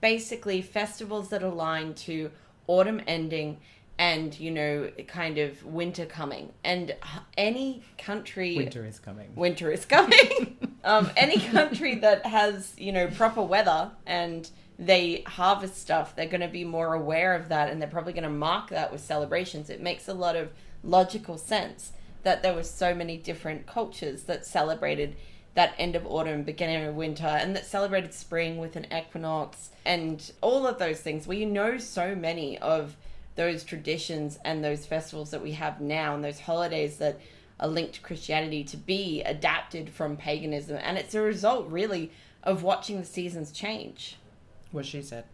basically 0.01 0.61
festivals 0.63 1.29
that 1.31 1.43
align 1.43 1.95
to 1.95 2.31
autumn 2.71 3.01
ending 3.07 3.59
and, 3.99 4.39
you 4.39 4.51
know, 4.51 4.91
kind 5.09 5.37
of 5.37 5.63
winter 5.65 6.07
coming. 6.07 6.53
And 6.65 6.97
any 7.37 7.83
country 7.99 8.57
Winter 8.57 8.87
is 8.87 8.99
coming. 8.99 9.35
winter 9.35 9.71
is 9.71 9.85
coming. 9.85 10.57
um, 10.85 11.11
any 11.17 11.39
country 11.39 11.97
that 11.97 12.25
has, 12.25 12.73
you 12.79 12.93
know, 12.93 13.09
proper 13.09 13.43
weather 13.43 13.91
and 14.07 14.49
they 14.79 15.23
harvest 15.27 15.77
stuff, 15.77 16.17
they're 16.17 16.27
going 16.27 16.41
to 16.41 16.49
be 16.49 16.65
more 16.65 16.95
aware 16.95 17.35
of 17.35 17.51
that 17.51 17.69
and 17.69 17.81
they're 17.81 17.91
probably 17.91 18.15
going 18.15 18.25
to 18.25 18.31
mark 18.31 18.71
that 18.71 18.91
with 18.91 19.03
celebrations. 19.03 19.69
It 19.69 19.83
makes 19.83 20.09
a 20.09 20.15
lot 20.15 20.35
of 20.35 20.49
logical 20.83 21.37
sense 21.37 21.93
that 22.23 22.43
there 22.43 22.55
were 22.55 22.63
so 22.63 22.95
many 22.95 23.19
different 23.19 23.67
cultures 23.67 24.23
that 24.23 24.47
celebrated 24.47 25.17
that 25.55 25.75
end 25.79 25.97
of 25.97 26.07
autumn, 26.07 26.43
beginning 26.43 26.85
of 26.85 26.95
winter, 26.95 27.27
and 27.27 27.57
that 27.57 27.67
celebrated 27.67 28.15
spring 28.15 28.59
with 28.59 28.77
an 28.77 28.87
equinox 28.93 29.71
and 29.85 30.33
all 30.41 30.67
of 30.67 30.79
those 30.79 31.01
things. 31.01 31.27
We 31.27 31.45
know 31.45 31.79
so 31.79 32.15
many 32.15 32.59
of 32.59 32.97
those 33.35 33.65
traditions 33.65 34.39
and 34.45 34.63
those 34.63 34.87
festivals 34.87 35.31
that 35.31 35.43
we 35.43 35.53
have 35.53 35.81
now 35.81 36.15
and 36.15 36.23
those 36.23 36.41
holidays 36.41 36.99
that 36.99 37.19
are 37.59 37.69
linked 37.69 37.95
to 37.95 38.01
Christianity 38.01 38.65
to 38.65 38.77
be 38.77 39.23
adapted 39.23 39.91
from 39.91 40.17
paganism. 40.17 40.79
And 40.83 40.97
it's 40.97 41.15
a 41.15 41.21
result, 41.21 41.69
really, 41.69 42.11
of 42.43 42.63
watching 42.63 42.99
the 42.99 43.07
seasons 43.07 43.53
change. 43.53 44.17
What 44.73 44.87
she 44.87 45.03
said. 45.03 45.25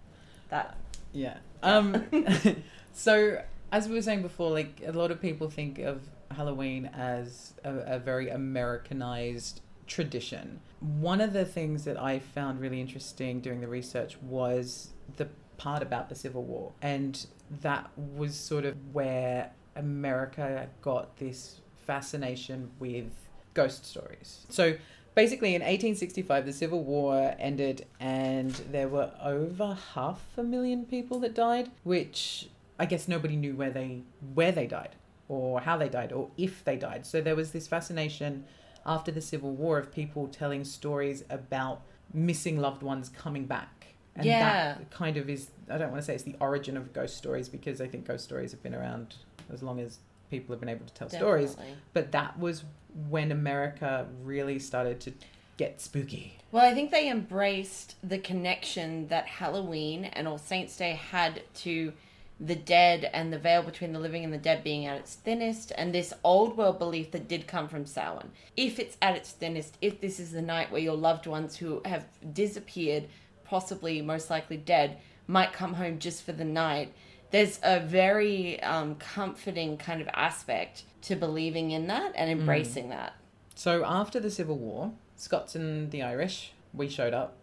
That 0.49 0.77
Yeah. 1.13 1.39
Um, 1.63 2.05
so, 2.93 3.43
as 3.71 3.89
we 3.89 3.95
were 3.95 4.03
saying 4.03 4.23
before, 4.23 4.51
like 4.51 4.83
a 4.85 4.93
lot 4.93 5.11
of 5.11 5.21
people 5.21 5.51
think 5.51 5.79
of 5.79 6.01
Halloween 6.31 6.87
as 6.87 7.55
a, 7.65 7.97
a 7.97 7.99
very 7.99 8.29
Americanized 8.31 9.61
tradition. 9.87 10.61
One 10.81 11.21
of 11.21 11.33
the 11.33 11.45
things 11.45 11.85
that 11.85 12.01
I 12.01 12.19
found 12.19 12.61
really 12.61 12.81
interesting 12.81 13.41
doing 13.41 13.61
the 13.61 13.69
research 13.69 14.17
was 14.23 14.89
the 15.17 15.29
part 15.57 15.83
about 15.83 16.09
the 16.09 16.15
Civil 16.15 16.43
War. 16.43 16.73
And 16.83 17.27
that 17.63 17.91
was 17.97 18.35
sort 18.35 18.65
of 18.65 18.77
where 18.93 19.51
America 19.77 20.69
got 20.83 21.17
this 21.19 21.61
fascination 21.87 22.71
with 22.79 23.07
ghost 23.55 23.87
stories. 23.87 24.45
So 24.51 24.75
basically, 25.15 25.55
in 25.55 25.63
1865, 25.63 26.45
the 26.47 26.53
Civil 26.53 26.83
War 26.83 27.35
ended, 27.39 27.87
and 28.01 28.51
there 28.71 28.89
were 28.89 29.13
over 29.23 29.79
half 29.95 30.23
a 30.37 30.43
million 30.43 30.85
people 30.85 31.21
that 31.21 31.35
died, 31.35 31.71
which 31.85 32.49
I 32.79 32.87
guess 32.87 33.07
nobody 33.09 33.37
knew 33.37 33.55
where 33.55 33.71
they 33.71 34.03
where 34.35 34.53
they 34.53 34.67
died. 34.67 34.97
or 35.29 35.61
how 35.61 35.77
they 35.77 35.89
died 35.89 36.13
or 36.13 36.31
if 36.37 36.65
they 36.65 36.77
died. 36.77 37.05
So 37.07 37.21
there 37.21 37.37
was 37.37 37.53
this 37.53 37.67
fascination 37.67 38.45
after 38.87 39.11
the 39.11 39.21
Civil 39.21 39.51
War 39.53 39.79
of 39.79 39.93
people 39.93 40.29
telling 40.29 40.65
stories 40.65 41.25
about 41.29 41.83
missing 42.15 42.59
loved 42.59 42.83
ones 42.83 43.09
coming 43.09 43.45
back. 43.47 43.89
And 44.15 44.25
Yeah. 44.25 44.39
that 44.79 44.91
kind 44.91 45.17
of 45.17 45.29
is, 45.29 45.51
I 45.69 45.77
don't 45.77 45.91
want 45.91 46.01
to 46.01 46.07
say 46.07 46.15
it's 46.15 46.23
the 46.25 46.37
origin 46.41 46.77
of 46.77 46.93
ghost 46.93 47.17
stories 47.17 47.49
because 47.49 47.81
I 47.81 47.89
think 47.89 48.07
ghost 48.07 48.25
stories 48.25 48.53
have 48.53 48.63
been 48.63 48.75
around 48.75 49.17
as 49.53 49.63
long 49.63 49.81
as 49.81 49.99
people 50.31 50.55
have 50.55 50.61
been 50.61 50.69
able 50.69 50.87
to 50.87 50.95
tell 50.95 51.11
stories. 51.11 51.57
But 51.93 52.13
that 52.13 52.39
was 52.39 52.65
when 53.09 53.31
America 53.31 54.07
really 54.23 54.59
started 54.59 55.01
to 55.01 55.13
get 55.59 55.81
spooky. 55.81 56.39
Well, 56.53 56.65
I 56.65 56.73
think 56.75 56.91
they 56.91 57.11
embraced 57.11 57.97
the 58.03 58.19
connection 58.19 59.09
that 59.09 59.27
Halloween 59.27 60.05
and 60.05 60.27
All 60.29 60.39
Saints 60.39 60.77
Day 60.77 60.93
had 60.93 61.43
to 61.57 61.93
the 62.39 62.55
dead 62.55 63.11
and 63.15 63.33
the 63.33 63.39
veil 63.39 63.63
between 63.63 63.93
the 63.93 63.99
living 63.99 64.25
and 64.25 64.33
the 64.33 64.39
dead 64.39 64.63
being 64.63 64.87
at 64.87 64.99
its 64.99 65.15
thinnest, 65.15 65.73
and 65.77 65.95
this 65.95 66.13
old 66.23 66.57
world 66.57 66.79
belief 66.79 67.11
that 67.13 67.29
did 67.29 67.47
come 67.47 67.69
from 67.69 67.87
Samhain. 67.87 68.31
If 68.57 68.79
it's 68.79 68.97
at 69.01 69.17
its 69.17 69.31
thinnest, 69.31 69.79
if 69.81 70.01
this 70.01 70.21
is 70.21 70.33
the 70.33 70.43
night 70.43 70.71
where 70.71 70.81
your 70.81 70.97
loved 70.97 71.27
ones 71.27 71.57
who 71.57 71.81
have 71.85 72.05
disappeared, 72.33 73.05
possibly 73.45 74.03
most 74.03 74.29
likely 74.29 74.59
dead, 74.59 74.99
might 75.27 75.53
come 75.53 75.75
home 75.75 75.99
just 75.99 76.25
for 76.25 76.33
the 76.33 76.45
night, 76.45 76.93
there's 77.31 77.59
a 77.63 77.81
very 77.81 78.63
um, 78.63 78.95
comforting 78.97 79.79
kind 79.79 80.01
of 80.01 80.09
aspect 80.13 80.85
to 81.03 81.17
believing 81.17 81.71
in 81.71 81.87
that 81.87 82.13
and 82.15 82.31
embracing 82.31 82.91
that. 82.91 83.15
So 83.55 83.85
after 83.85 84.21
the 84.21 84.31
Civil 84.31 84.59
War, 84.59 84.93
Scots 85.17 85.55
and 85.55 85.91
the 85.91 86.03
Irish, 86.03 86.53
we 86.75 86.89
showed 86.89 87.15
up. 87.15 87.37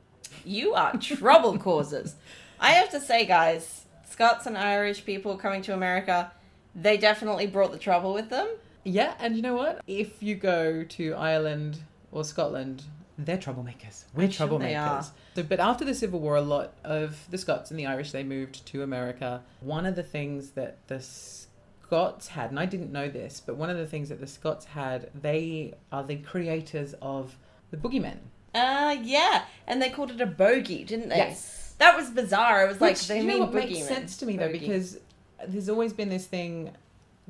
You 0.46 0.74
are 0.74 0.96
trouble 0.98 1.58
causers. 1.60 2.16
I 2.60 2.72
have 2.72 2.92
to 2.92 3.02
say, 3.02 3.26
guys, 3.26 3.83
Scots 4.06 4.46
and 4.46 4.58
Irish 4.58 5.06
people 5.06 5.38
coming 5.38 5.62
to 5.64 5.74
America, 5.74 6.32
they 6.76 6.98
definitely 6.98 7.48
brought 7.48 7.72
the 7.72 7.78
trouble 7.78 8.14
with 8.14 8.30
them. 8.30 8.48
Yeah, 8.84 9.14
and 9.20 9.36
you 9.36 9.42
know 9.42 9.56
what? 9.56 9.82
If 9.88 10.22
you 10.22 10.36
go 10.36 10.84
to 10.84 11.14
Ireland 11.14 11.80
or 12.12 12.24
Scotland, 12.24 12.84
they're 13.18 13.38
troublemakers. 13.38 14.06
We're 14.14 14.24
I'm 14.24 14.32
sure 14.32 14.48
troublemakers. 14.48 14.60
they 14.60 14.76
are. 14.76 15.06
So, 15.36 15.44
but 15.44 15.60
after 15.60 15.86
the 15.86 15.96
Civil 15.96 16.20
War, 16.20 16.36
a 16.36 16.42
lot 16.42 16.74
of 16.84 17.26
the 17.30 17.38
Scots 17.38 17.72
and 17.72 17.80
the 17.80 17.86
Irish 17.86 18.12
they 18.12 18.24
moved 18.24 18.66
to 18.68 18.84
America. 18.84 19.44
One 19.62 19.86
of 19.86 19.96
the 19.96 20.04
things 20.04 20.52
that 20.52 20.88
the 20.88 21.00
Scots 21.00 22.28
had, 22.28 22.50
and 22.50 22.60
I 22.60 22.66
didn't 22.66 22.92
know 22.92 23.08
this, 23.08 23.42
but 23.46 23.56
one 23.56 23.70
of 23.70 23.78
the 23.78 23.88
things 23.88 24.10
that 24.10 24.20
the 24.20 24.28
Scots 24.28 24.66
had, 24.66 25.10
they 25.20 25.76
are 25.92 26.04
the 26.04 26.18
creators 26.18 26.96
of 27.02 27.38
the 27.72 27.78
boogeyman. 27.78 28.18
Uh, 28.54 28.98
yeah. 29.02 29.46
And 29.68 29.82
they 29.82 29.90
called 29.90 30.12
it 30.12 30.22
a 30.22 30.26
bogey, 30.26 30.84
didn't 30.84 31.10
they? 31.10 31.18
Yes. 31.18 31.63
That 31.80 31.96
was 31.96 32.10
bizarre. 32.10 32.66
It 32.66 32.70
was 32.70 32.82
like, 32.82 32.92
Which, 32.96 33.08
they 33.08 33.18
you 33.22 33.24
know 33.28 33.34
mean 33.34 33.40
what 33.42 33.54
makes 33.54 33.80
boogeyman. 33.80 33.88
sense 33.88 34.18
to 34.18 34.26
me 34.26 34.38
though, 34.38 34.48
Bogey. 34.48 34.60
because 34.60 35.00
there's 35.48 35.70
always 35.70 35.94
been 35.94 36.10
this 36.10 36.26
thing 36.26 36.72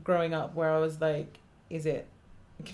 growing 0.03 0.33
up 0.33 0.55
where 0.55 0.71
I 0.71 0.79
was 0.79 0.99
like, 1.01 1.37
is 1.69 1.85
it? 1.85 2.07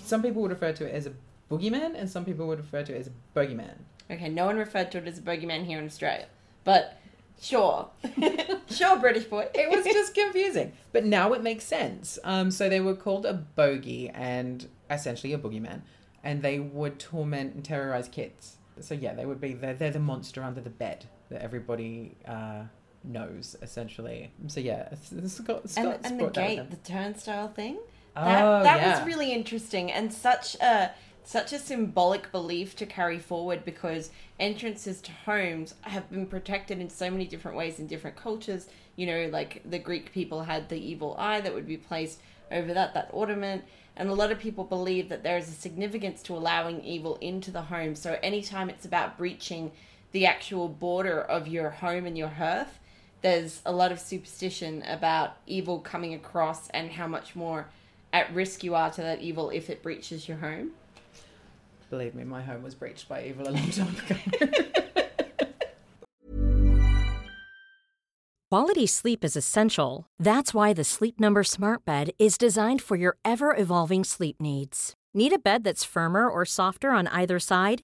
Some 0.04 0.22
people 0.22 0.42
would 0.42 0.52
refer 0.52 0.74
to 0.74 0.86
it 0.86 0.94
as 0.94 1.06
a 1.08 1.14
boogeyman, 1.50 1.96
and 1.98 2.10
some 2.10 2.26
people 2.26 2.48
would 2.48 2.60
refer 2.60 2.84
to 2.84 2.96
it 2.96 3.00
as 3.00 3.08
a 3.08 3.12
bogeyman. 3.38 3.76
Okay, 4.12 4.30
no 4.30 4.46
one 4.46 4.58
referred 4.58 4.92
to 4.92 4.98
it 4.98 5.08
as 5.08 5.18
a 5.20 5.22
bogeyman 5.22 5.66
here 5.66 5.80
in 5.80 5.86
Australia. 5.86 6.26
But, 6.64 7.00
sure. 7.42 7.90
sure, 8.70 9.00
British 9.00 9.26
boy. 9.26 9.48
It 9.54 9.70
was 9.70 9.86
just 9.86 10.14
confusing, 10.14 10.74
but 10.92 11.06
now 11.06 11.34
it 11.34 11.42
makes 11.42 11.64
sense. 11.64 12.20
Um, 12.24 12.52
so 12.52 12.70
they 12.70 12.82
were 12.82 12.96
called 12.96 13.26
a 13.26 13.34
bogey 13.34 14.10
and 14.10 14.68
essentially 14.92 15.34
a 15.34 15.38
boogeyman, 15.38 15.82
and 16.24 16.42
they 16.42 16.60
would 16.60 17.00
torment 17.00 17.56
and 17.56 17.64
terrorize 17.64 18.08
kids. 18.10 18.58
So 18.82 18.94
yeah, 18.94 19.14
they 19.14 19.26
would 19.26 19.40
be 19.42 19.54
they're, 19.54 19.74
they're 19.74 19.92
the 19.92 20.00
monster 20.00 20.44
under 20.44 20.62
the 20.62 20.70
bed 20.70 21.06
that 21.30 21.42
everybody 21.42 22.18
uh, 22.28 22.64
knows 23.04 23.56
essentially. 23.62 24.32
So 24.48 24.60
yeah, 24.60 24.90
the 25.12 25.30
Scots, 25.30 25.78
and, 25.78 25.98
and 26.04 26.20
the 26.20 26.24
brought 26.26 26.34
that 26.36 26.50
with 26.58 26.70
gate, 26.70 26.84
the 26.84 26.92
turnstile 26.92 27.48
thing. 27.48 27.78
That, 28.16 28.44
Oh, 28.44 28.64
that 28.64 28.82
yeah. 28.82 28.98
was 28.98 29.08
really 29.08 29.32
interesting 29.32 29.92
and 29.92 30.12
such 30.12 30.56
a 30.56 30.92
such 31.24 31.54
a 31.54 31.60
symbolic 31.60 32.32
belief 32.32 32.76
to 32.76 32.88
carry 32.88 33.20
forward 33.20 33.64
because 33.64 34.10
entrances 34.40 35.00
to 35.02 35.12
homes 35.12 35.76
have 35.82 36.10
been 36.10 36.26
protected 36.26 36.80
in 36.80 36.90
so 36.90 37.12
many 37.12 37.26
different 37.26 37.56
ways 37.56 37.78
in 37.80 37.86
different 37.86 38.16
cultures. 38.16 38.68
You 38.96 39.06
know, 39.06 39.30
like 39.32 39.62
the 39.70 39.78
Greek 39.78 40.12
people 40.12 40.42
had 40.44 40.70
the 40.70 40.78
evil 40.78 41.16
eye 41.20 41.40
that 41.42 41.54
would 41.54 41.68
be 41.68 41.78
placed 41.78 42.20
over 42.52 42.74
that 42.74 42.94
that 42.96 43.10
ornament. 43.14 43.64
And 43.96 44.10
a 44.10 44.14
lot 44.14 44.32
of 44.32 44.40
people 44.40 44.64
believe 44.64 45.10
that 45.10 45.24
there 45.24 45.38
is 45.38 45.50
a 45.50 45.52
significance 45.52 46.24
to 46.24 46.34
allowing 46.36 46.84
evil 46.84 47.18
into 47.22 47.52
the 47.52 47.62
home. 47.62 47.96
So 47.96 48.18
anytime 48.24 48.70
it's 48.70 48.86
about 48.86 49.18
breaching 49.18 49.72
the 50.12 50.26
actual 50.26 50.68
border 50.68 51.22
of 51.22 51.48
your 51.48 51.70
home 51.70 52.06
and 52.06 52.18
your 52.18 52.30
hearth, 52.30 52.80
there's 53.22 53.62
a 53.66 53.72
lot 53.72 53.92
of 53.92 54.00
superstition 54.00 54.82
about 54.84 55.38
evil 55.46 55.80
coming 55.80 56.14
across 56.14 56.70
and 56.70 56.92
how 56.92 57.08
much 57.08 57.36
more 57.36 57.68
at 58.14 58.34
risk 58.34 58.64
you 58.64 58.76
are 58.76 58.90
to 58.92 59.02
that 59.02 59.22
evil 59.22 59.50
if 59.50 59.70
it 59.70 59.84
breaches 59.84 60.28
your 60.28 60.38
home. 60.38 60.72
Believe 61.90 62.16
me, 62.16 62.24
my 62.24 62.42
home 62.42 62.64
was 62.64 62.76
breached 62.76 63.10
by 63.10 63.24
evil 63.24 63.48
a 63.48 63.52
long 63.52 63.70
time 63.72 63.96
ago. 64.06 64.16
Quality 68.52 68.88
sleep 68.88 69.24
is 69.24 69.36
essential. 69.36 70.08
That's 70.18 70.56
why 70.56 70.74
the 70.74 70.84
Sleep 70.84 71.20
Number 71.20 71.44
Smart 71.44 71.86
Bed 71.86 72.10
is 72.18 72.36
designed 72.36 72.82
for 72.82 72.96
your 72.96 73.16
ever 73.24 73.56
evolving 73.56 74.04
sleep 74.04 74.38
needs. 74.42 74.96
Need 75.14 75.34
a 75.34 75.38
bed 75.40 75.64
that's 75.64 75.84
firmer 75.84 76.28
or 76.28 76.46
softer 76.46 76.90
on 76.90 77.06
either 77.10 77.40
side? 77.40 77.84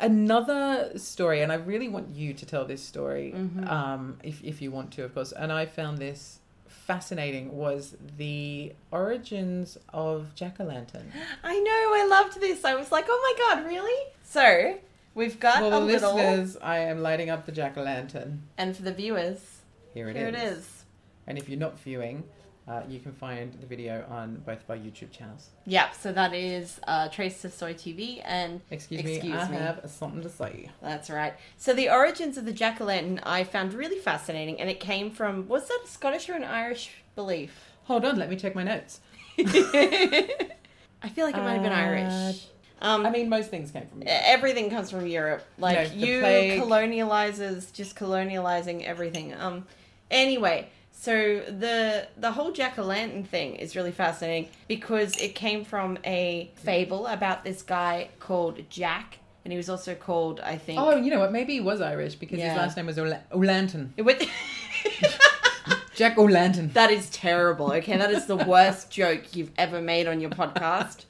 Another 0.00 0.98
story, 0.98 1.40
and 1.42 1.52
I 1.52 1.54
really 1.54 1.88
want 1.88 2.10
you 2.14 2.34
to 2.34 2.44
tell 2.46 2.64
this 2.64 2.82
story, 2.82 3.32
Mm-hmm. 3.34 3.68
um, 3.68 4.18
if 4.24 4.42
if 4.42 4.60
you 4.60 4.72
want 4.72 4.90
to, 4.92 5.04
of 5.04 5.14
course. 5.14 5.30
And 5.30 5.52
I 5.52 5.66
found 5.66 5.98
this 5.98 6.40
fascinating 6.66 7.56
was 7.56 7.96
the 8.18 8.72
origins 8.90 9.78
of 9.92 10.34
jack 10.34 10.56
o' 10.60 10.64
lantern. 10.64 11.12
I 11.44 11.58
know, 11.60 11.70
I 11.70 12.06
loved 12.10 12.40
this. 12.40 12.64
I 12.64 12.74
was 12.74 12.90
like, 12.90 13.06
oh 13.08 13.20
my 13.36 13.54
god, 13.56 13.66
really? 13.68 14.10
So, 14.24 14.78
we've 15.14 15.38
got 15.38 15.58
For 15.58 15.66
a 15.68 15.70
the 15.70 15.80
little. 15.80 16.14
listeners, 16.16 16.56
I 16.60 16.78
am 16.78 17.00
lighting 17.00 17.30
up 17.30 17.46
the 17.46 17.52
jack 17.52 17.78
o' 17.78 17.82
lantern. 17.82 18.42
And 18.58 18.76
for 18.76 18.82
the 18.82 18.92
viewers, 18.92 19.60
Here 19.94 20.08
it 20.08 20.16
is. 20.16 20.20
here 20.20 20.28
it 20.28 20.34
is. 20.34 20.84
And 21.28 21.38
if 21.38 21.48
you're 21.48 21.58
not 21.58 21.78
viewing, 21.78 22.24
uh, 22.66 22.82
you 22.88 22.98
can 23.00 23.12
find 23.12 23.52
the 23.60 23.66
video 23.66 24.04
on 24.10 24.36
both 24.46 24.62
of 24.62 24.70
our 24.70 24.76
YouTube 24.76 25.10
channels. 25.10 25.48
Yep, 25.66 25.94
so 25.94 26.12
that 26.12 26.32
is 26.34 26.80
uh, 26.86 27.08
Traces 27.08 27.44
of 27.44 27.52
Soy 27.52 27.74
TV 27.74 28.22
and 28.24 28.60
Excuse, 28.70 29.04
me, 29.04 29.32
I 29.32 29.44
have 29.44 29.80
something 29.86 30.22
to 30.22 30.28
say. 30.30 30.70
That's 30.82 31.10
right. 31.10 31.34
So 31.58 31.74
the 31.74 31.90
origins 31.90 32.36
of 32.38 32.44
the 32.46 32.52
jack 32.52 32.80
o' 32.80 32.84
lantern 32.84 33.20
I 33.22 33.44
found 33.44 33.74
really 33.74 33.98
fascinating, 33.98 34.60
and 34.60 34.70
it 34.70 34.80
came 34.80 35.10
from 35.10 35.46
was 35.48 35.68
that 35.68 35.80
a 35.84 35.88
Scottish 35.88 36.28
or 36.28 36.34
an 36.34 36.44
Irish 36.44 36.90
belief? 37.14 37.70
Hold 37.84 38.04
on, 38.06 38.16
let 38.16 38.30
me 38.30 38.36
check 38.36 38.54
my 38.54 38.62
notes. 38.62 39.00
I 39.38 41.08
feel 41.14 41.26
like 41.26 41.36
it 41.36 41.42
might 41.42 41.54
have 41.54 41.62
been 41.62 41.72
Uh, 41.72 41.76
Irish. 41.76 42.46
Um, 42.80 43.06
I 43.06 43.10
mean, 43.10 43.28
most 43.28 43.50
things 43.50 43.70
came 43.70 43.86
from 43.86 44.00
you. 44.02 44.08
everything 44.08 44.68
comes 44.70 44.90
from 44.90 45.06
Europe. 45.06 45.42
Like 45.58 45.76
No, 45.94 45.94
you 46.06 46.20
plague. 46.20 46.60
colonializers 46.60 47.72
just 47.72 47.96
colonializing 47.96 48.84
everything. 48.84 49.34
Um 49.34 49.66
anyway, 50.10 50.68
So 50.96 51.40
the 51.40 52.06
the 52.16 52.32
whole 52.32 52.52
jack 52.52 52.78
o' 52.78 52.82
lantern 52.82 53.24
thing 53.24 53.56
is 53.56 53.76
really 53.76 53.92
fascinating 53.92 54.48
because 54.68 55.14
it 55.16 55.34
came 55.34 55.64
from 55.64 55.98
a 56.04 56.50
fable 56.56 57.06
about 57.06 57.44
this 57.44 57.60
guy 57.62 58.08
called 58.20 58.60
Jack, 58.70 59.18
and 59.44 59.52
he 59.52 59.56
was 59.58 59.68
also 59.68 59.94
called, 59.94 60.40
I 60.40 60.56
think. 60.56 60.80
Oh, 60.80 60.96
you 60.96 61.10
know 61.10 61.18
what? 61.20 61.30
Maybe 61.32 61.54
he 61.54 61.60
was 61.60 61.80
Irish 61.82 62.14
because 62.14 62.38
Yeah. 62.38 62.50
his 62.50 62.58
last 62.58 62.76
name 62.78 62.86
was 62.86 62.98
O'La- 62.98 63.20
O'Lantern. 63.32 63.92
It 63.98 64.02
went- 64.02 64.24
Jack 65.94 66.16
O'Lantern. 66.18 66.70
that 66.72 66.90
is 66.90 67.08
terrible. 67.10 67.72
Okay, 67.72 67.96
that 67.96 68.10
is 68.10 68.26
the 68.26 68.36
worst 68.36 68.90
joke 68.90 69.36
you've 69.36 69.50
ever 69.58 69.80
made 69.80 70.06
on 70.08 70.20
your 70.20 70.30
podcast, 70.30 71.04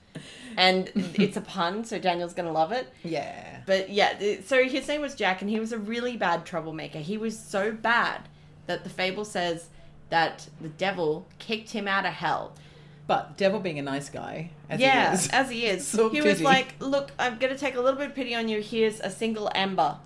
and 0.57 0.91
it's 1.15 1.37
a 1.37 1.41
pun, 1.41 1.85
so 1.85 1.99
Daniel's 1.99 2.35
gonna 2.35 2.53
love 2.53 2.73
it. 2.73 2.93
Yeah. 3.03 3.61
But 3.67 3.91
yeah, 3.91 4.13
th- 4.15 4.45
so 4.45 4.65
his 4.65 4.87
name 4.89 5.01
was 5.01 5.15
Jack, 5.15 5.41
and 5.41 5.49
he 5.49 5.59
was 5.61 5.73
a 5.73 5.79
really 5.79 6.17
bad 6.17 6.45
troublemaker. 6.45 6.99
He 6.99 7.17
was 7.17 7.39
so 7.39 7.73
bad 7.73 8.23
that 8.67 8.83
the 8.85 8.91
fable 8.91 9.25
says 9.25 9.69
that 10.15 10.47
the 10.61 10.69
devil 10.69 11.27
kicked 11.41 11.71
him 11.71 11.89
out 11.89 12.07
of 12.07 12.13
hell. 12.13 12.53
But 13.09 13.37
Devil 13.37 13.59
being 13.59 13.81
a 13.81 13.83
nice 13.83 14.09
guy, 14.09 14.53
as 14.71 14.79
yeah, 14.79 15.09
he 15.09 15.15
is. 15.17 15.29
as 15.31 15.51
he 15.51 15.67
is. 15.67 15.89
So 15.89 16.09
he 16.09 16.21
was 16.21 16.41
like, 16.41 16.77
"Look, 16.79 17.11
I'm 17.19 17.37
going 17.39 17.53
to 17.53 17.59
take 17.59 17.75
a 17.75 17.81
little 17.81 17.99
bit 17.99 18.11
of 18.11 18.15
pity 18.15 18.33
on 18.33 18.49
you. 18.49 18.63
Here's 18.63 19.01
a 19.01 19.11
single 19.11 19.51
ember." 19.57 19.99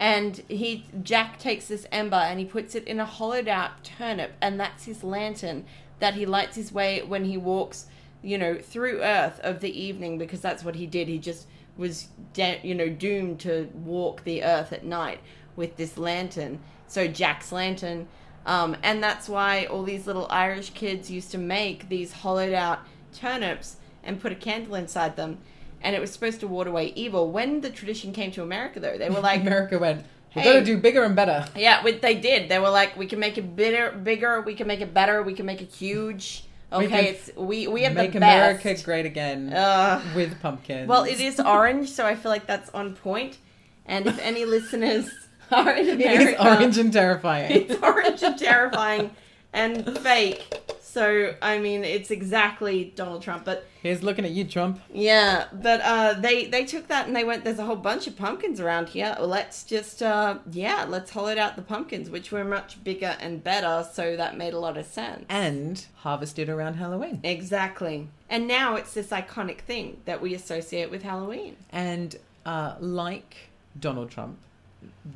And 0.00 0.42
he 0.48 0.86
Jack 1.02 1.38
takes 1.38 1.66
this 1.66 1.86
ember 1.92 2.16
and 2.16 2.40
he 2.40 2.46
puts 2.46 2.74
it 2.74 2.84
in 2.84 2.98
a 2.98 3.04
hollowed 3.04 3.46
out 3.46 3.84
turnip 3.84 4.32
and 4.40 4.58
that's 4.58 4.86
his 4.86 5.04
lantern 5.04 5.66
that 5.98 6.14
he 6.14 6.24
lights 6.24 6.56
his 6.56 6.72
way 6.72 7.02
when 7.02 7.26
he 7.26 7.36
walks, 7.36 7.86
you 8.22 8.38
know, 8.38 8.56
through 8.58 9.02
earth 9.02 9.38
of 9.40 9.60
the 9.60 9.70
evening 9.70 10.16
because 10.16 10.40
that's 10.40 10.64
what 10.64 10.76
he 10.76 10.86
did. 10.86 11.08
He 11.08 11.18
just 11.18 11.46
was 11.76 12.08
de- 12.32 12.60
you 12.64 12.74
know 12.74 12.88
doomed 12.88 13.38
to 13.40 13.68
walk 13.74 14.24
the 14.24 14.42
earth 14.42 14.72
at 14.72 14.82
night 14.82 15.20
with 15.56 15.76
this 15.76 15.98
lantern. 15.98 16.58
So 16.88 17.06
Jack's 17.06 17.52
lantern 17.52 18.08
um, 18.46 18.76
and 18.82 19.02
that's 19.02 19.28
why 19.28 19.64
all 19.66 19.82
these 19.82 20.06
little 20.06 20.26
Irish 20.30 20.70
kids 20.70 21.10
used 21.10 21.30
to 21.32 21.38
make 21.38 21.88
these 21.88 22.12
hollowed 22.12 22.52
out 22.52 22.80
turnips 23.14 23.76
and 24.02 24.20
put 24.20 24.32
a 24.32 24.34
candle 24.36 24.74
inside 24.74 25.16
them. 25.16 25.38
And 25.82 25.94
it 25.96 26.00
was 26.00 26.12
supposed 26.12 26.40
to 26.40 26.46
ward 26.48 26.66
away 26.68 26.92
evil. 26.94 27.30
When 27.30 27.60
the 27.60 27.70
tradition 27.70 28.12
came 28.12 28.30
to 28.32 28.42
America, 28.42 28.78
though, 28.80 28.96
they 28.98 29.10
were 29.10 29.20
like, 29.30 29.40
America 29.40 29.78
went, 29.78 30.04
we 30.34 30.40
Hey. 30.42 30.44
got 30.44 30.60
to 30.60 30.64
do 30.64 30.78
bigger 30.78 31.02
and 31.04 31.14
better. 31.14 31.46
yeah, 31.56 31.84
we, 31.84 31.92
they 31.92 32.14
did. 32.14 32.48
They 32.48 32.58
were 32.58 32.70
like, 32.70 32.96
we 32.96 33.06
can 33.06 33.18
make 33.18 33.36
it 33.36 33.54
bigger, 33.54 33.92
bigger. 33.92 34.40
We 34.40 34.54
can 34.54 34.66
make 34.66 34.80
it 34.80 34.94
better. 34.94 35.22
We 35.22 35.34
can 35.34 35.44
make 35.46 35.60
it 35.60 35.70
huge. 35.72 36.44
Okay, 36.72 36.88
can 36.88 37.04
it's 37.04 37.30
we 37.36 37.66
we 37.66 37.82
have 37.82 37.92
Make 37.92 38.12
the 38.12 38.16
America 38.18 38.74
great 38.82 39.04
again 39.04 39.52
Ugh. 39.52 40.02
with 40.16 40.40
pumpkins. 40.40 40.88
Well, 40.88 41.04
it 41.04 41.20
is 41.20 41.38
orange, 41.38 41.90
so 41.90 42.06
I 42.06 42.14
feel 42.14 42.30
like 42.30 42.46
that's 42.46 42.70
on 42.70 42.94
point. 42.96 43.36
And 43.84 44.06
if 44.06 44.18
any 44.20 44.44
listeners 44.56 45.10
are 45.52 45.70
in 45.76 46.00
It 46.00 46.40
orange 46.40 46.78
and 46.78 46.92
terrifying. 46.92 47.50
it's 47.70 47.82
orange 47.82 48.22
and 48.22 48.38
terrifying 48.38 49.10
and 49.52 49.98
fake. 49.98 50.42
So 50.80 51.34
I 51.40 51.58
mean, 51.58 51.84
it's 51.84 52.10
exactly 52.10 52.92
Donald 52.94 53.22
Trump. 53.22 53.44
But 53.46 53.66
Here's 53.82 54.02
looking 54.02 54.24
at 54.24 54.30
you, 54.30 54.44
Trump. 54.44 54.78
yeah, 54.92 55.46
but 55.52 55.80
uh, 55.80 56.14
they 56.20 56.46
they 56.46 56.64
took 56.66 56.88
that 56.88 57.06
and 57.06 57.16
they 57.16 57.24
went. 57.24 57.44
There's 57.44 57.58
a 57.58 57.64
whole 57.64 57.76
bunch 57.76 58.06
of 58.06 58.16
pumpkins 58.16 58.60
around 58.60 58.90
here. 58.90 59.16
Let's 59.18 59.64
just 59.64 60.02
uh, 60.02 60.38
yeah, 60.50 60.84
let's 60.86 61.10
hollow 61.10 61.36
out 61.38 61.56
the 61.56 61.62
pumpkins, 61.62 62.10
which 62.10 62.30
were 62.30 62.44
much 62.44 62.84
bigger 62.84 63.16
and 63.20 63.42
better. 63.42 63.86
So 63.90 64.16
that 64.16 64.36
made 64.36 64.52
a 64.52 64.58
lot 64.58 64.76
of 64.76 64.84
sense. 64.86 65.24
And 65.30 65.84
harvested 65.96 66.48
around 66.50 66.74
Halloween. 66.74 67.20
exactly. 67.24 68.08
And 68.28 68.46
now 68.46 68.76
it's 68.76 68.92
this 68.94 69.08
iconic 69.08 69.60
thing 69.60 70.00
that 70.04 70.20
we 70.22 70.34
associate 70.34 70.90
with 70.90 71.02
Halloween. 71.02 71.56
And 71.70 72.16
uh, 72.46 72.74
like 72.80 73.36
Donald 73.80 74.10
Trump, 74.10 74.38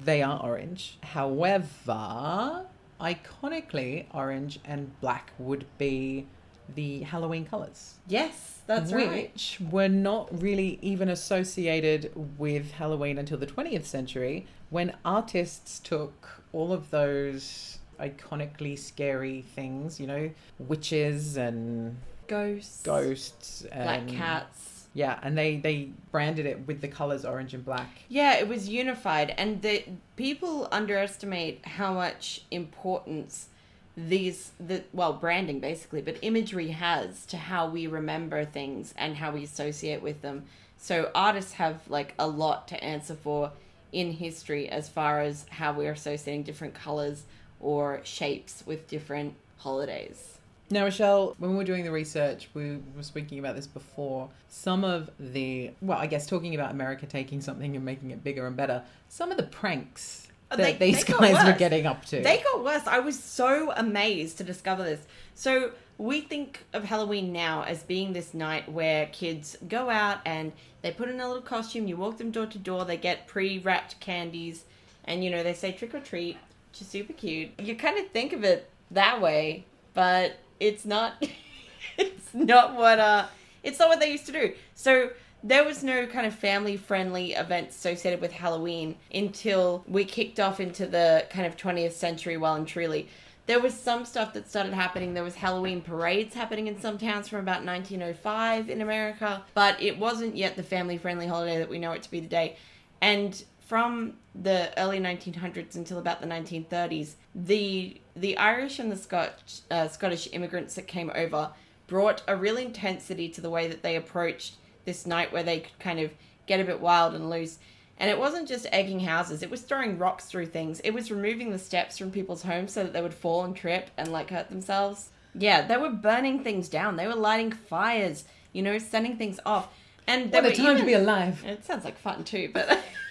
they 0.04 0.22
are 0.22 0.40
orange. 0.42 0.98
However, 1.02 2.66
iconically, 3.00 4.06
orange 4.12 4.58
and 4.64 4.98
black 5.00 5.32
would 5.38 5.66
be 5.78 6.26
the 6.74 7.00
Halloween 7.00 7.44
colors. 7.44 7.94
Yes, 8.08 8.60
that's 8.66 8.92
right. 8.92 9.30
which 9.32 9.58
were 9.70 9.88
not 9.88 10.42
really 10.42 10.78
even 10.82 11.08
associated 11.08 12.10
with 12.38 12.72
Halloween 12.72 13.18
until 13.18 13.38
the 13.38 13.46
20th 13.46 13.84
century 13.84 14.46
when 14.70 14.96
artists 15.04 15.78
took 15.78 16.42
all 16.52 16.72
of 16.72 16.90
those 16.90 17.78
iconically 18.00 18.78
scary 18.78 19.42
things, 19.54 20.00
you 20.00 20.06
know, 20.06 20.30
witches 20.58 21.36
and 21.36 21.96
Ghosts, 22.26 22.82
ghosts 22.82 23.64
and 23.70 23.84
black 23.84 24.08
cats. 24.08 24.75
Yeah, 24.96 25.18
and 25.22 25.36
they 25.36 25.58
they 25.58 25.90
branded 26.10 26.46
it 26.46 26.66
with 26.66 26.80
the 26.80 26.88
colors 26.88 27.26
orange 27.26 27.52
and 27.52 27.62
black. 27.62 27.90
Yeah, 28.08 28.36
it 28.36 28.48
was 28.48 28.66
unified, 28.66 29.34
and 29.36 29.60
the 29.60 29.84
people 30.16 30.68
underestimate 30.72 31.66
how 31.66 31.92
much 31.92 32.46
importance 32.50 33.48
these 33.94 34.52
the 34.58 34.84
well 34.94 35.12
branding 35.12 35.60
basically, 35.60 36.00
but 36.00 36.16
imagery 36.22 36.68
has 36.68 37.26
to 37.26 37.36
how 37.36 37.68
we 37.68 37.86
remember 37.86 38.46
things 38.46 38.94
and 38.96 39.16
how 39.16 39.32
we 39.32 39.44
associate 39.44 40.00
with 40.00 40.22
them. 40.22 40.44
So 40.78 41.10
artists 41.14 41.52
have 41.52 41.82
like 41.90 42.14
a 42.18 42.26
lot 42.26 42.66
to 42.68 42.82
answer 42.82 43.16
for 43.16 43.52
in 43.92 44.12
history 44.12 44.66
as 44.66 44.88
far 44.88 45.20
as 45.20 45.44
how 45.50 45.74
we're 45.74 45.92
associating 45.92 46.42
different 46.42 46.72
colors 46.72 47.24
or 47.60 48.00
shapes 48.02 48.62
with 48.64 48.88
different 48.88 49.34
holidays. 49.58 50.35
Now, 50.68 50.84
Michelle, 50.84 51.36
when 51.38 51.52
we 51.52 51.56
were 51.56 51.64
doing 51.64 51.84
the 51.84 51.92
research, 51.92 52.48
we 52.52 52.78
were 52.96 53.02
speaking 53.02 53.38
about 53.38 53.54
this 53.54 53.68
before. 53.68 54.28
Some 54.48 54.82
of 54.84 55.10
the, 55.20 55.70
well, 55.80 55.98
I 55.98 56.06
guess 56.06 56.26
talking 56.26 56.54
about 56.56 56.72
America 56.72 57.06
taking 57.06 57.40
something 57.40 57.76
and 57.76 57.84
making 57.84 58.10
it 58.10 58.24
bigger 58.24 58.46
and 58.46 58.56
better, 58.56 58.82
some 59.08 59.30
of 59.30 59.36
the 59.36 59.44
pranks 59.44 60.26
uh, 60.50 60.56
that 60.56 60.78
They- 60.80 60.92
these 60.92 61.04
they 61.04 61.12
guys 61.12 61.44
were 61.46 61.56
getting 61.56 61.86
up 61.86 62.04
to. 62.06 62.20
They 62.20 62.38
got 62.52 62.64
worse. 62.64 62.86
I 62.86 62.98
was 62.98 63.18
so 63.18 63.72
amazed 63.76 64.38
to 64.38 64.44
discover 64.44 64.82
this. 64.82 65.00
So 65.34 65.70
we 65.98 66.20
think 66.20 66.64
of 66.72 66.82
Halloween 66.84 67.32
now 67.32 67.62
as 67.62 67.84
being 67.84 68.12
this 68.12 68.34
night 68.34 68.68
where 68.70 69.06
kids 69.06 69.56
go 69.68 69.88
out 69.88 70.18
and 70.26 70.52
they 70.82 70.90
put 70.90 71.08
in 71.08 71.20
a 71.20 71.26
little 71.28 71.42
costume. 71.42 71.86
You 71.86 71.96
walk 71.96 72.18
them 72.18 72.30
door 72.32 72.46
to 72.46 72.58
door. 72.58 72.84
They 72.84 72.96
get 72.96 73.26
pre-wrapped 73.28 73.98
candies, 74.00 74.64
and 75.04 75.22
you 75.24 75.30
know 75.30 75.42
they 75.42 75.54
say 75.54 75.72
trick 75.72 75.94
or 75.94 76.00
treat, 76.00 76.36
which 76.72 76.80
is 76.82 76.88
super 76.88 77.12
cute. 77.12 77.50
You 77.60 77.76
kind 77.76 77.98
of 77.98 78.08
think 78.10 78.32
of 78.32 78.44
it 78.44 78.68
that 78.90 79.20
way, 79.20 79.64
but 79.94 80.36
it's 80.60 80.84
not. 80.84 81.14
it's 81.98 82.34
not 82.34 82.74
what 82.74 82.98
uh. 82.98 83.26
It's 83.62 83.78
not 83.78 83.88
what 83.88 84.00
they 84.00 84.12
used 84.12 84.26
to 84.26 84.32
do. 84.32 84.54
So 84.74 85.10
there 85.42 85.64
was 85.64 85.82
no 85.82 86.06
kind 86.06 86.26
of 86.26 86.34
family 86.34 86.76
friendly 86.76 87.32
events 87.32 87.76
associated 87.76 88.20
with 88.20 88.32
Halloween 88.32 88.96
until 89.14 89.84
we 89.86 90.04
kicked 90.04 90.40
off 90.40 90.60
into 90.60 90.86
the 90.86 91.26
kind 91.30 91.46
of 91.46 91.56
20th 91.56 91.92
century 91.92 92.36
well 92.36 92.54
and 92.54 92.66
truly. 92.66 93.08
There 93.46 93.60
was 93.60 93.74
some 93.74 94.04
stuff 94.04 94.32
that 94.32 94.48
started 94.50 94.72
happening. 94.72 95.14
There 95.14 95.22
was 95.22 95.36
Halloween 95.36 95.80
parades 95.80 96.34
happening 96.34 96.66
in 96.66 96.80
some 96.80 96.98
towns 96.98 97.28
from 97.28 97.40
about 97.40 97.64
1905 97.64 98.68
in 98.70 98.80
America, 98.80 99.44
but 99.54 99.80
it 99.80 99.98
wasn't 99.98 100.36
yet 100.36 100.56
the 100.56 100.64
family 100.64 100.98
friendly 100.98 101.28
holiday 101.28 101.58
that 101.58 101.70
we 101.70 101.78
know 101.78 101.92
it 101.92 102.02
to 102.02 102.10
be 102.10 102.20
today. 102.20 102.56
And 103.00 103.40
from 103.66 104.14
the 104.34 104.70
early 104.78 104.98
1900s 105.00 105.74
until 105.74 105.98
about 105.98 106.20
the 106.20 106.26
1930s, 106.26 107.14
the 107.34 108.00
the 108.14 108.36
Irish 108.38 108.78
and 108.78 108.90
the 108.90 108.96
Scotch, 108.96 109.60
uh, 109.70 109.88
Scottish 109.88 110.28
immigrants 110.32 110.74
that 110.76 110.86
came 110.86 111.10
over 111.14 111.50
brought 111.86 112.22
a 112.26 112.34
real 112.34 112.56
intensity 112.56 113.28
to 113.28 113.40
the 113.40 113.50
way 113.50 113.68
that 113.68 113.82
they 113.82 113.94
approached 113.96 114.54
this 114.86 115.04
night 115.06 115.32
where 115.32 115.42
they 115.42 115.60
could 115.60 115.78
kind 115.78 116.00
of 116.00 116.10
get 116.46 116.60
a 116.60 116.64
bit 116.64 116.80
wild 116.80 117.14
and 117.14 117.28
loose. 117.28 117.58
And 117.98 118.10
it 118.10 118.18
wasn't 118.18 118.48
just 118.48 118.66
egging 118.72 119.00
houses, 119.00 119.42
it 119.42 119.50
was 119.50 119.62
throwing 119.62 119.98
rocks 119.98 120.26
through 120.26 120.46
things. 120.46 120.80
It 120.80 120.92
was 120.92 121.10
removing 121.10 121.50
the 121.50 121.58
steps 121.58 121.98
from 121.98 122.10
people's 122.10 122.42
homes 122.42 122.72
so 122.72 122.84
that 122.84 122.92
they 122.92 123.02
would 123.02 123.14
fall 123.14 123.44
and 123.44 123.54
trip 123.56 123.90
and 123.96 124.12
like 124.12 124.30
hurt 124.30 124.48
themselves. 124.48 125.10
Yeah, 125.34 125.66
they 125.66 125.76
were 125.76 125.90
burning 125.90 126.42
things 126.42 126.68
down. 126.68 126.96
They 126.96 127.06
were 127.06 127.14
lighting 127.14 127.52
fires, 127.52 128.24
you 128.52 128.62
know, 128.62 128.78
sending 128.78 129.16
things 129.16 129.40
off. 129.44 129.68
And 130.06 130.30
they 130.30 130.40
what 130.40 130.46
a 130.46 130.62
were 130.62 130.68
time 130.68 130.78
to 130.78 130.84
be 130.86 130.92
alive. 130.92 131.42
it 131.44 131.64
sounds 131.64 131.84
like 131.84 131.98
fun 131.98 132.24
too, 132.24 132.50
but 132.54 132.78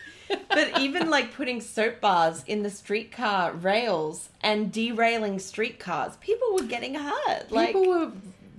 but 0.50 0.80
even 0.80 1.10
like 1.10 1.34
putting 1.34 1.62
soap 1.62 2.02
bars 2.02 2.44
in 2.48 2.64
the 2.64 2.70
streetcar 2.70 3.54
rails 3.54 4.30
and 4.42 4.72
derailing 4.72 5.40
streetcars, 5.40 6.16
people 6.18 6.48
were 6.54 6.64
getting 6.64 6.96
hurt. 6.96 7.52
Like 7.52 7.68
People 7.70 7.88
were 7.88 8.12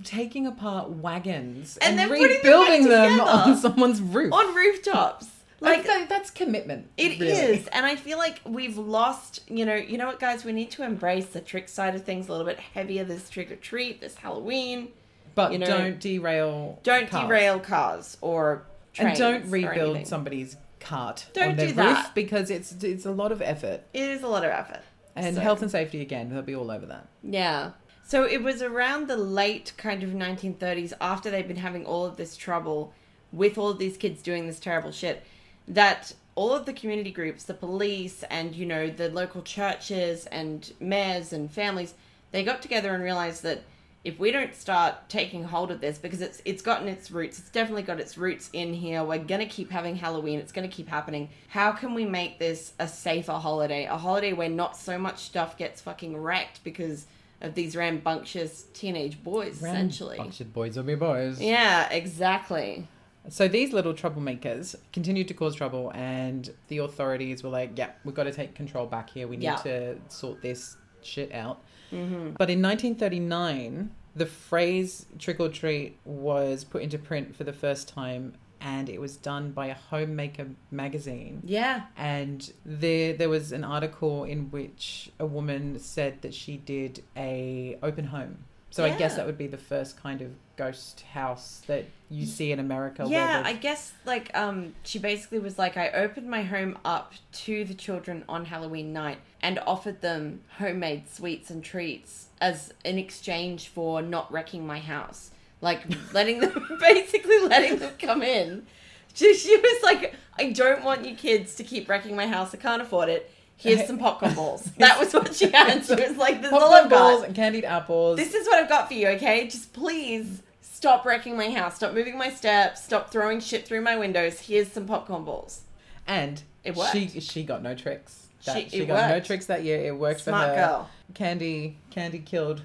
taking 0.03 0.47
apart 0.47 0.89
wagons 0.89 1.77
And 1.77 1.99
and, 1.99 1.99
then 1.99 2.07
putting 2.09 2.27
them 2.27 2.37
rebuilding 2.37 2.87
them, 2.89 3.19
on 3.21 3.57
someone's 3.57 4.01
roof. 4.01 4.31
on 4.31 4.55
rooftops. 4.55 5.27
like 5.59 5.83
that, 5.85 6.07
that's 6.07 6.29
commitment. 6.29 6.87
It 6.97 7.19
really. 7.19 7.31
is, 7.31 7.67
and 7.67 7.85
I 7.85 7.95
feel 7.95 8.17
like 8.17 8.39
we've 8.45 8.77
lost. 8.77 9.41
You 9.49 9.65
know, 9.65 9.75
you 9.75 9.97
know 9.97 10.05
what, 10.07 10.19
guys? 10.19 10.45
We 10.45 10.51
need 10.53 10.71
to 10.71 10.83
embrace 10.83 11.27
the 11.27 11.41
trick 11.41 11.67
side 11.67 11.95
of 11.95 12.05
things 12.05 12.27
a 12.27 12.31
little 12.31 12.45
bit 12.45 12.59
heavier. 12.59 13.03
This 13.03 13.29
trick 13.29 13.51
or 13.51 13.55
treat, 13.55 13.99
this 13.99 14.15
Halloween. 14.15 14.89
But 15.33 15.51
you 15.51 15.59
know, 15.59 15.65
don't 15.65 15.99
derail. 15.99 16.79
Don't 16.83 17.09
cars. 17.09 17.27
derail 17.27 17.59
cars 17.59 18.17
or 18.21 18.63
and 18.99 19.17
don't 19.17 19.49
rebuild 19.49 20.07
somebody's 20.07 20.57
cart 20.79 21.27
Don't 21.33 21.51
on 21.51 21.55
their 21.55 21.67
do 21.67 21.73
roof 21.75 21.95
that. 21.95 22.15
because 22.15 22.49
it's 22.49 22.71
it's 22.83 23.05
a 23.05 23.11
lot 23.11 23.31
of 23.31 23.41
effort 23.41 23.81
It 23.93 24.09
is 24.09 24.23
a 24.23 24.27
lot 24.27 24.43
of 24.43 24.51
effort. 24.51 24.81
and 25.15 25.35
So- 25.35 25.41
health 25.41 25.61
and 25.61 25.71
safety 25.71 26.01
again. 26.01 26.29
They'll 26.29 26.41
be 26.41 26.55
all 26.55 26.69
over 26.71 26.85
that. 26.85 27.07
Yeah. 27.23 27.71
So 28.05 28.23
it 28.23 28.41
was 28.41 28.61
around 28.61 29.07
the 29.07 29.17
late 29.17 29.73
kind 29.77 30.01
of 30.03 30.11
1930s, 30.11 30.93
after 31.01 31.29
they'd 31.29 31.47
been 31.47 31.57
having 31.57 31.85
all 31.85 32.05
of 32.05 32.15
this 32.17 32.37
trouble 32.37 32.93
with 33.33 33.57
all 33.57 33.69
of 33.69 33.79
these 33.79 33.97
kids 33.97 34.21
doing 34.21 34.47
this 34.47 34.59
terrible 34.59 34.91
shit, 34.91 35.23
that 35.67 36.13
all 36.35 36.53
of 36.53 36.65
the 36.65 36.71
community 36.71 37.11
groups, 37.11 37.43
the 37.43 37.53
police, 37.53 38.23
and, 38.29 38.55
you 38.55 38.65
know, 38.65 38.89
the 38.89 39.09
local 39.09 39.41
churches 39.41 40.25
and 40.27 40.71
mayors 40.79 41.33
and 41.33 41.51
families, 41.51 41.95
they 42.31 42.43
got 42.43 42.61
together 42.61 42.93
and 42.93 43.03
realized 43.03 43.43
that 43.43 43.63
if 44.03 44.19
we 44.19 44.31
don't 44.31 44.55
start 44.55 44.95
taking 45.09 45.43
hold 45.43 45.71
of 45.71 45.81
this 45.81 45.97
because 45.97 46.21
it's 46.21 46.41
it's 46.45 46.61
gotten 46.61 46.87
its 46.87 47.11
roots 47.11 47.39
it's 47.39 47.49
definitely 47.49 47.81
got 47.83 47.99
its 47.99 48.17
roots 48.17 48.49
in 48.53 48.73
here 48.73 49.03
we're 49.03 49.17
going 49.17 49.41
to 49.41 49.47
keep 49.47 49.69
having 49.71 49.95
halloween 49.95 50.39
it's 50.39 50.51
going 50.51 50.67
to 50.69 50.73
keep 50.73 50.87
happening 50.87 51.29
how 51.49 51.71
can 51.71 51.93
we 51.93 52.05
make 52.05 52.39
this 52.39 52.73
a 52.79 52.87
safer 52.87 53.33
holiday 53.33 53.85
a 53.85 53.97
holiday 53.97 54.33
where 54.33 54.49
not 54.49 54.77
so 54.77 54.97
much 54.97 55.17
stuff 55.19 55.57
gets 55.57 55.81
fucking 55.81 56.15
wrecked 56.15 56.63
because 56.63 57.05
of 57.41 57.53
these 57.55 57.75
rambunctious 57.75 58.65
teenage 58.73 59.21
boys 59.23 59.57
essentially 59.57 60.17
Bunch 60.17 60.41
boys 60.53 60.77
will 60.77 60.83
be 60.83 60.95
boys. 60.95 61.41
yeah 61.41 61.89
exactly 61.91 62.87
So 63.29 63.47
these 63.49 63.73
little 63.73 63.93
troublemakers 63.93 64.73
continued 64.93 65.27
to 65.27 65.33
cause 65.33 65.53
trouble, 65.53 65.91
and 65.93 66.49
the 66.69 66.77
authorities 66.77 67.43
were 67.43 67.49
like, 67.49 67.71
"Yeah, 67.75 67.89
we've 68.05 68.15
got 68.15 68.23
to 68.23 68.31
take 68.31 68.55
control 68.55 68.85
back 68.85 69.09
here. 69.09 69.27
We 69.27 69.35
need 69.35 69.43
Yeah. 69.43 69.55
to 69.67 69.97
sort 70.07 70.41
this 70.41 70.77
shit 71.03 71.33
out." 71.33 71.61
Mm-hmm. 71.91 72.31
But 72.37 72.49
in 72.49 72.61
1939, 72.61 73.91
the 74.15 74.25
phrase 74.25 75.05
"trick 75.19 75.39
or 75.39 75.49
treat" 75.49 75.97
was 76.05 76.63
put 76.63 76.81
into 76.81 76.97
print 76.97 77.35
for 77.35 77.43
the 77.43 77.53
first 77.53 77.87
time, 77.87 78.33
and 78.59 78.89
it 78.89 78.99
was 78.99 79.17
done 79.17 79.51
by 79.51 79.67
a 79.67 79.75
homemaker 79.75 80.47
magazine. 80.71 81.41
yeah 81.45 81.83
And 81.95 82.51
there, 82.65 83.13
there 83.13 83.29
was 83.29 83.51
an 83.51 83.63
article 83.63 84.23
in 84.23 84.49
which 84.51 85.11
a 85.19 85.25
woman 85.25 85.79
said 85.79 86.21
that 86.21 86.33
she 86.33 86.57
did 86.57 87.03
a 87.15 87.77
open 87.83 88.05
home. 88.05 88.39
So 88.69 88.83
I 88.85 88.89
guess 88.95 89.15
that 89.15 89.25
would 89.25 89.37
be 89.37 89.47
the 89.47 89.57
first 89.57 90.01
kind 90.01 90.21
of 90.21 90.31
ghost 90.55 91.01
house 91.13 91.61
that 91.67 91.85
you 92.09 92.25
see 92.25 92.51
in 92.51 92.59
America. 92.59 93.05
Yeah, 93.07 93.41
I 93.43 93.53
guess 93.53 93.93
like 94.05 94.29
um 94.35 94.75
she 94.83 94.99
basically 94.99 95.39
was 95.39 95.57
like 95.57 95.77
I 95.77 95.89
opened 95.91 96.29
my 96.29 96.43
home 96.43 96.77
up 96.83 97.13
to 97.45 97.63
the 97.63 97.73
children 97.73 98.23
on 98.27 98.45
Halloween 98.45 98.93
night 98.93 99.17
and 99.41 99.59
offered 99.59 100.01
them 100.01 100.41
homemade 100.57 101.09
sweets 101.09 101.49
and 101.49 101.63
treats 101.63 102.27
as 102.41 102.73
in 102.83 102.97
exchange 102.97 103.67
for 103.67 104.01
not 104.01 104.31
wrecking 104.31 104.65
my 104.65 104.79
house. 104.79 105.31
Like 105.61 105.83
letting 106.13 106.39
them 106.39 106.77
basically 106.79 107.39
letting 107.39 107.79
them 107.79 107.93
come 107.99 108.21
in. 108.21 108.65
She, 109.13 109.33
she 109.33 109.55
was 109.57 109.83
like 109.83 110.13
I 110.37 110.51
don't 110.51 110.83
want 110.83 111.05
you 111.05 111.15
kids 111.15 111.55
to 111.55 111.63
keep 111.63 111.89
wrecking 111.89 112.15
my 112.15 112.27
house. 112.27 112.53
I 112.53 112.57
can't 112.57 112.81
afford 112.81 113.09
it. 113.09 113.31
Here's 113.59 113.87
some 113.87 113.97
popcorn 113.97 114.35
balls. 114.35 114.69
That 114.77 114.99
was 114.99 115.11
what 115.13 115.33
she 115.33 115.49
had. 115.49 115.83
She 115.83 115.95
was 115.95 116.15
like, 116.15 116.41
"This 116.43 116.51
is 116.51 116.53
all 116.53 116.71
I've 116.73 116.91
got." 116.91 117.11
balls 117.11 117.23
and 117.23 117.35
candied 117.35 117.65
apples. 117.65 118.17
This 118.17 118.35
is 118.35 118.45
what 118.45 118.59
I've 118.59 118.69
got 118.69 118.87
for 118.87 118.93
you, 118.93 119.07
okay? 119.09 119.47
Just 119.47 119.73
please 119.73 120.43
stop 120.61 121.05
wrecking 121.05 121.35
my 121.35 121.49
house. 121.49 121.77
Stop 121.77 121.95
moving 121.95 122.19
my 122.19 122.29
steps. 122.29 122.83
Stop 122.83 123.11
throwing 123.11 123.39
shit 123.39 123.65
through 123.67 123.81
my 123.81 123.97
windows. 123.97 124.41
Here's 124.41 124.71
some 124.71 124.85
popcorn 124.85 125.23
balls. 125.23 125.61
and 126.05 126.43
It 126.63 126.75
worked. 126.75 126.91
She 126.91 127.07
she 127.19 127.43
got 127.43 127.63
no 127.63 127.73
tricks. 127.73 128.26
That, 128.47 128.63
She- 128.63 128.69
she 128.69 128.83
it 128.83 128.87
got 128.87 129.09
no 129.09 129.19
tricks 129.19 129.45
that 129.45 129.63
year. 129.63 129.79
It 129.85 129.95
worked 129.97 130.21
Smart 130.21 130.49
for 130.49 130.55
her. 130.55 130.67
girl. 130.67 130.89
Candy 131.13 131.77
Candy 131.91 132.19
killed 132.19 132.63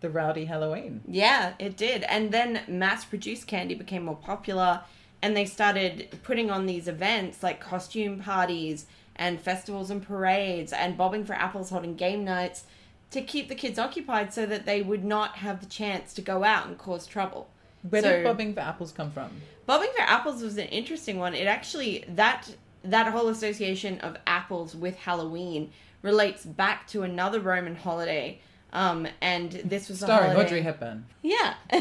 the 0.00 0.08
rowdy 0.10 0.44
Halloween. 0.46 1.00
Yeah, 1.06 1.52
it 1.58 1.76
did. 1.76 2.02
And 2.04 2.32
then 2.32 2.60
mass 2.68 3.04
produced 3.04 3.46
candy 3.46 3.74
became 3.74 4.04
more 4.04 4.16
popular 4.16 4.80
and 5.20 5.36
they 5.36 5.44
started 5.44 6.08
putting 6.24 6.50
on 6.50 6.66
these 6.66 6.88
events 6.88 7.42
like 7.42 7.60
costume 7.60 8.18
parties 8.20 8.86
and 9.14 9.40
festivals 9.40 9.90
and 9.90 10.02
parades 10.02 10.72
and 10.72 10.96
bobbing 10.96 11.24
for 11.24 11.34
apples 11.34 11.70
holding 11.70 11.94
game 11.94 12.24
nights 12.24 12.64
to 13.12 13.20
keep 13.22 13.48
the 13.48 13.54
kids 13.54 13.78
occupied 13.78 14.32
so 14.32 14.46
that 14.46 14.64
they 14.66 14.82
would 14.82 15.04
not 15.04 15.36
have 15.36 15.60
the 15.60 15.66
chance 15.66 16.12
to 16.14 16.22
go 16.22 16.42
out 16.42 16.66
and 16.66 16.78
cause 16.78 17.06
trouble. 17.06 17.48
Where 17.88 18.02
So- 18.02 18.10
did 18.10 18.24
bobbing 18.24 18.54
for 18.54 18.60
apples 18.60 18.90
come 18.90 19.10
from? 19.12 19.30
Bobbing 19.66 19.90
for 19.94 20.02
apples 20.02 20.42
was 20.42 20.56
an 20.58 20.66
interesting 20.68 21.18
one. 21.20 21.34
It 21.34 21.46
actually 21.46 22.04
that 22.08 22.48
that 22.84 23.06
whole 23.12 23.28
association 23.28 23.98
of 24.00 24.16
apples 24.26 24.74
with 24.74 24.96
Halloween 24.96 25.70
relates 26.02 26.44
back 26.44 26.86
to 26.88 27.02
another 27.02 27.40
Roman 27.40 27.76
holiday. 27.76 28.40
Um, 28.72 29.06
and 29.20 29.52
this 29.52 29.88
was 29.88 29.98
Starring 30.00 30.30
holiday. 30.32 30.46
Audrey 30.46 30.62
Hepburn. 30.62 31.04
Yeah. 31.22 31.54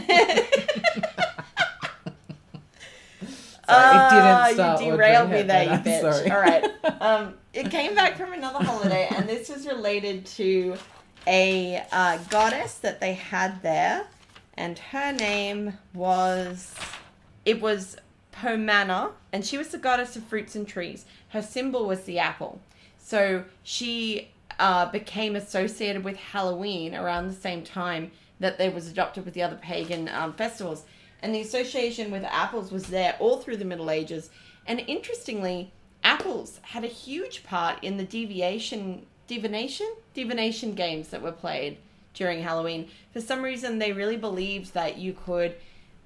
Sorry, 3.69 3.95
it 3.95 4.09
didn't 4.09 4.25
Ah, 4.25 4.49
start 4.53 4.81
You 4.81 4.87
Audrey 4.87 4.97
derailed 4.97 5.29
me 5.29 5.41
there, 5.43 5.63
you 5.63 5.69
bitch. 5.79 6.01
sorry. 6.01 6.31
All 6.31 6.39
right. 6.41 6.65
Um, 7.01 7.33
it 7.53 7.71
came 7.71 7.95
back 7.95 8.15
from 8.15 8.31
another 8.33 8.63
holiday, 8.63 9.07
and 9.09 9.27
this 9.27 9.49
was 9.49 9.65
related 9.65 10.23
to 10.27 10.75
a 11.25 11.81
uh, 11.91 12.17
goddess 12.29 12.75
that 12.79 12.99
they 12.99 13.13
had 13.13 13.63
there, 13.63 14.05
and 14.53 14.77
her 14.77 15.11
name 15.11 15.77
was. 15.95 16.75
It 17.43 17.59
was 17.59 17.97
Pomona, 18.31 19.11
and 19.31 19.45
she 19.45 19.57
was 19.57 19.69
the 19.69 19.77
goddess 19.77 20.15
of 20.15 20.23
fruits 20.23 20.55
and 20.55 20.67
trees. 20.67 21.05
Her 21.29 21.41
symbol 21.41 21.85
was 21.85 22.03
the 22.03 22.19
apple. 22.19 22.59
So 22.97 23.43
she 23.63 24.29
uh, 24.59 24.85
became 24.91 25.35
associated 25.35 26.03
with 26.03 26.17
Halloween 26.17 26.95
around 26.95 27.27
the 27.27 27.33
same 27.33 27.63
time 27.63 28.11
that 28.39 28.57
they 28.57 28.69
was 28.69 28.87
adopted 28.87 29.25
with 29.25 29.33
the 29.33 29.43
other 29.43 29.55
pagan 29.55 30.09
um, 30.09 30.33
festivals. 30.33 30.85
And 31.21 31.33
the 31.33 31.41
association 31.41 32.11
with 32.11 32.23
apples 32.23 32.71
was 32.71 32.87
there 32.87 33.15
all 33.19 33.37
through 33.37 33.57
the 33.57 33.65
Middle 33.65 33.91
Ages. 33.91 34.29
And 34.65 34.83
interestingly, 34.87 35.71
apples 36.03 36.59
had 36.63 36.83
a 36.83 36.87
huge 36.87 37.43
part 37.43 37.83
in 37.83 37.97
the 37.97 38.03
deviation, 38.03 39.05
divination, 39.27 39.91
divination 40.13 40.73
games 40.73 41.09
that 41.09 41.21
were 41.21 41.31
played 41.31 41.77
during 42.13 42.41
Halloween. 42.41 42.89
For 43.13 43.21
some 43.21 43.41
reason, 43.41 43.79
they 43.79 43.93
really 43.93 44.17
believed 44.17 44.73
that 44.73 44.97
you 44.97 45.13
could, 45.13 45.55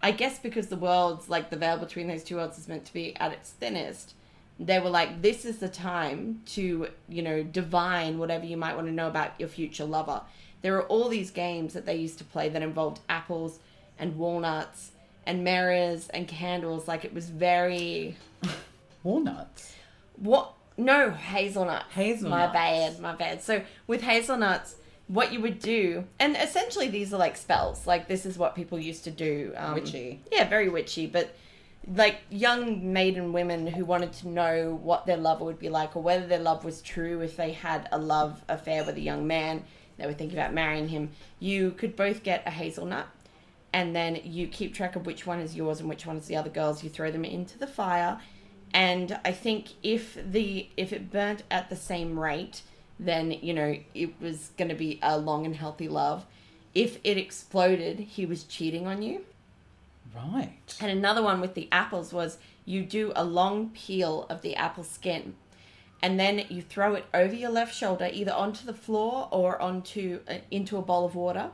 I 0.02 0.12
guess, 0.12 0.38
because 0.40 0.68
the 0.68 0.76
world's 0.76 1.30
like 1.30 1.50
the 1.50 1.58
veil 1.58 1.78
between 1.78 2.08
those 2.08 2.24
two 2.24 2.36
worlds 2.36 2.58
is 2.58 2.68
meant 2.68 2.86
to 2.86 2.94
be 2.94 3.16
at 3.18 3.32
its 3.32 3.52
thinnest. 3.52 4.14
They 4.60 4.80
were 4.80 4.90
like, 4.90 5.22
this 5.22 5.44
is 5.44 5.58
the 5.58 5.68
time 5.68 6.42
to, 6.48 6.88
you 7.10 7.22
know, 7.22 7.44
divine 7.44 8.18
whatever 8.20 8.46
you 8.46 8.56
might 8.56 8.76
want 8.76 8.88
to 8.88 8.94
know 8.94 9.08
about 9.08 9.32
your 9.40 9.50
future 9.50 9.84
lover. 9.84 10.22
There 10.62 10.76
are 10.78 10.84
all 10.84 11.10
these 11.10 11.30
games 11.32 11.74
that 11.74 11.86
they 11.86 11.96
used 11.96 12.18
to 12.20 12.24
play 12.24 12.48
that 12.50 12.62
involved 12.62 13.02
apples 13.10 13.60
and 14.00 14.18
walnuts 14.18 14.92
and 15.26 15.44
mirrors 15.44 16.08
and 16.10 16.28
candles. 16.28 16.88
Like 16.88 17.04
it 17.04 17.14
was 17.14 17.30
very 17.30 18.16
Walnuts. 19.04 19.74
what? 20.16 20.54
No, 20.78 21.12
hazelnuts. 21.12 21.94
Hazelnuts. 21.94 22.30
My 22.30 22.48
bad, 22.52 23.00
my 23.00 23.16
bad. 23.16 23.42
So 23.42 23.62
with 23.88 24.02
hazelnuts, 24.02 24.76
what 25.08 25.32
you 25.32 25.40
would 25.42 25.60
do, 25.60 26.06
and 26.20 26.36
essentially 26.36 26.88
these 26.88 27.14
are 27.14 27.18
like 27.18 27.38
spells. 27.38 27.86
Like 27.86 28.08
this 28.08 28.26
is 28.26 28.38
what 28.38 28.56
people 28.56 28.80
used 28.80 29.04
to 29.04 29.12
do. 29.12 29.54
Um, 29.56 29.76
Witchy. 29.76 30.22
Yeah, 30.32 30.48
very 30.48 30.70
witchy. 30.70 31.08
But 31.08 31.36
like 31.94 32.22
young 32.30 32.92
maiden 32.92 33.32
women 33.32 33.68
who 33.68 33.86
wanted 33.86 34.14
to 34.14 34.28
know 34.28 34.80
what 34.82 35.06
their 35.06 35.18
lover 35.18 35.46
would 35.46 35.60
be 35.60 35.70
like, 35.70 35.96
or 35.96 36.02
whether 36.02 36.26
their 36.26 36.40
love 36.40 36.66
was 36.66 36.82
true, 36.82 37.22
if 37.22 37.38
they 37.38 37.52
had 37.52 37.88
a 37.92 37.98
love 37.98 38.44
affair 38.50 38.84
with 38.84 38.96
a 38.96 39.02
young 39.02 39.28
man, 39.28 39.64
they 39.98 40.06
were 40.06 40.14
thinking 40.14 40.38
about 40.38 40.54
marrying 40.54 40.88
him. 40.88 41.12
You 41.40 41.72
could 41.72 41.96
both 41.96 42.24
get 42.24 42.44
a 42.46 42.52
hazelnut 42.52 43.08
and 43.76 43.94
then 43.94 44.22
you 44.24 44.48
keep 44.48 44.74
track 44.74 44.96
of 44.96 45.06
which 45.06 45.28
one 45.28 45.42
is 45.42 45.54
yours 45.54 45.82
and 45.82 45.90
which 45.90 46.06
one 46.06 46.16
is 46.16 46.28
the 46.28 46.36
other 46.38 46.50
girl's. 46.50 46.82
You 46.82 46.90
throw 46.90 47.12
them 47.12 47.26
into 47.26 47.60
the 47.60 47.68
fire, 47.68 48.22
and 48.74 49.20
I 49.26 49.34
think 49.34 49.74
if 49.84 50.18
the 50.32 50.70
if 50.78 50.94
it 50.94 51.12
burnt 51.12 51.44
at 51.52 51.70
the 51.70 51.76
same 51.76 52.18
rate, 52.18 52.62
then 53.00 53.32
you 53.32 53.54
know 53.54 53.78
it 53.94 54.22
was 54.22 54.52
going 54.58 54.70
to 54.70 54.76
be 54.76 55.00
a 55.02 55.18
long 55.18 55.46
and 55.46 55.56
healthy 55.56 55.88
love. 55.88 56.26
If 56.74 57.00
it 57.04 57.18
exploded, 57.18 58.00
he 58.00 58.26
was 58.26 58.44
cheating 58.44 58.86
on 58.86 59.02
you. 59.02 59.22
Right. 60.14 60.76
And 60.80 60.92
another 60.92 61.22
one 61.22 61.42
with 61.42 61.54
the 61.54 61.68
apples 61.72 62.14
was 62.14 62.38
you 62.66 62.84
do 62.84 63.12
a 63.16 63.24
long 63.24 63.70
peel 63.70 64.26
of 64.30 64.42
the 64.42 64.56
apple 64.56 64.84
skin, 64.84 65.36
and 66.02 66.20
then 66.20 66.46
you 66.50 66.62
throw 66.62 66.96
it 66.96 67.06
over 67.14 67.34
your 67.34 67.50
left 67.50 67.76
shoulder, 67.76 68.10
either 68.12 68.34
onto 68.34 68.66
the 68.66 68.74
floor 68.74 69.28
or 69.32 69.62
onto 69.62 70.20
uh, 70.28 70.36
into 70.52 70.78
a 70.78 70.82
bowl 70.82 71.06
of 71.06 71.16
water, 71.16 71.52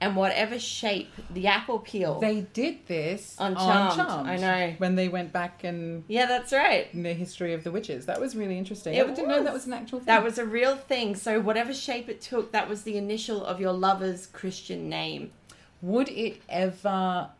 and 0.00 0.16
whatever 0.16 0.58
shape 0.58 1.12
the 1.30 1.46
apple 1.46 1.78
peel. 1.78 2.20
They 2.20 2.42
did 2.52 2.86
this 2.86 3.36
On 3.38 3.56
on 3.56 3.94
Charmed, 3.94 4.08
Charmed. 4.08 4.28
I 4.28 4.36
know. 4.36 4.74
When 4.78 4.96
they 4.96 5.08
went 5.08 5.32
back 5.32 5.64
and 5.64 6.04
yeah, 6.08 6.26
that's 6.26 6.52
right. 6.52 6.88
in 6.92 7.02
the 7.02 7.14
history 7.14 7.54
of 7.54 7.64
the 7.64 7.70
witches. 7.70 8.06
That 8.06 8.20
was 8.20 8.36
really 8.36 8.58
interesting. 8.58 8.94
It 8.94 9.06
I 9.06 9.10
didn't 9.10 9.28
know 9.28 9.42
that 9.42 9.52
was 9.52 9.66
an 9.66 9.72
actual 9.72 10.00
thing. 10.00 10.06
That 10.06 10.24
was 10.24 10.38
a 10.38 10.44
real 10.44 10.76
thing. 10.76 11.14
So 11.14 11.40
whatever 11.40 11.72
shape 11.72 12.08
it 12.08 12.20
took, 12.20 12.52
that 12.52 12.68
was 12.68 12.82
the 12.82 12.96
initial 12.96 13.44
of 13.44 13.60
your 13.60 13.72
lover's 13.72 14.26
Christian 14.26 14.88
name. 14.88 15.32
Would 15.80 16.08
it 16.08 16.42
ever 16.48 17.30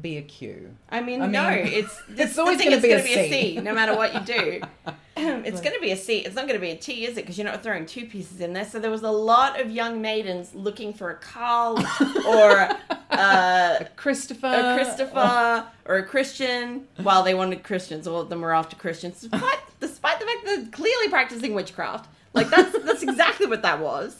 be 0.00 0.16
a 0.16 0.22
Q? 0.22 0.74
I 0.90 1.00
mean, 1.00 1.20
I 1.20 1.24
mean, 1.24 1.32
no, 1.32 1.48
it's 1.50 2.02
it's 2.16 2.38
always 2.38 2.62
gonna 2.62 2.80
be 2.80 2.92
a 2.92 3.02
be 3.02 3.14
a 3.14 3.28
C. 3.28 3.30
C, 3.30 3.60
no 3.60 3.74
matter 3.74 3.94
what 3.94 4.14
you 4.14 4.20
do. 4.20 4.60
it's 5.44 5.60
going 5.60 5.74
to 5.74 5.80
be 5.80 5.90
a 5.90 5.96
C. 5.96 6.18
It's 6.18 6.36
not 6.36 6.46
going 6.46 6.58
to 6.58 6.64
be 6.64 6.70
a 6.70 6.76
T, 6.76 7.04
is 7.04 7.12
it? 7.16 7.22
Because 7.22 7.36
you're 7.36 7.46
not 7.46 7.60
throwing 7.60 7.86
two 7.86 8.06
pieces 8.06 8.40
in 8.40 8.52
there. 8.52 8.64
So 8.64 8.78
there 8.78 8.90
was 8.90 9.02
a 9.02 9.10
lot 9.10 9.60
of 9.60 9.68
young 9.68 10.00
maidens 10.00 10.54
looking 10.54 10.92
for 10.92 11.10
a 11.10 11.16
Carl 11.16 11.76
or 12.28 12.70
uh, 13.10 13.84
Christopher. 13.96 14.46
a 14.46 14.74
Christopher 14.76 15.66
or 15.86 15.96
a 15.96 16.04
Christian. 16.04 16.86
While 17.02 17.24
they 17.24 17.34
wanted 17.34 17.64
Christians, 17.64 18.06
all 18.06 18.20
of 18.20 18.28
them 18.28 18.42
were 18.42 18.54
after 18.54 18.76
Christians, 18.76 19.22
despite, 19.22 19.58
despite 19.80 20.20
the 20.20 20.26
fact 20.26 20.44
that 20.44 20.56
they're 20.56 20.70
clearly 20.70 21.08
practicing 21.08 21.52
witchcraft. 21.52 22.08
Like 22.32 22.48
that's 22.50 22.78
that's 22.84 23.02
exactly 23.02 23.46
what 23.46 23.62
that 23.62 23.80
was. 23.80 24.16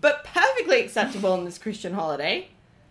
But 0.00 0.24
perfectly 0.24 0.80
acceptable 0.80 1.34
in 1.34 1.44
this 1.44 1.58
Christian 1.58 1.92
holiday. 1.92 2.48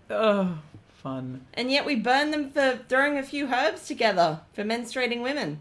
Oh, 0.09 0.59
fun. 1.05 1.45
And 1.53 1.69
yet 1.69 1.85
we 1.85 1.95
burn 1.95 2.31
them 2.31 2.49
for 2.49 2.79
throwing 2.89 3.19
a 3.19 3.23
few 3.23 3.47
herbs 3.53 3.87
together 3.87 4.39
for 4.53 4.63
menstruating 4.63 5.21
women. 5.21 5.59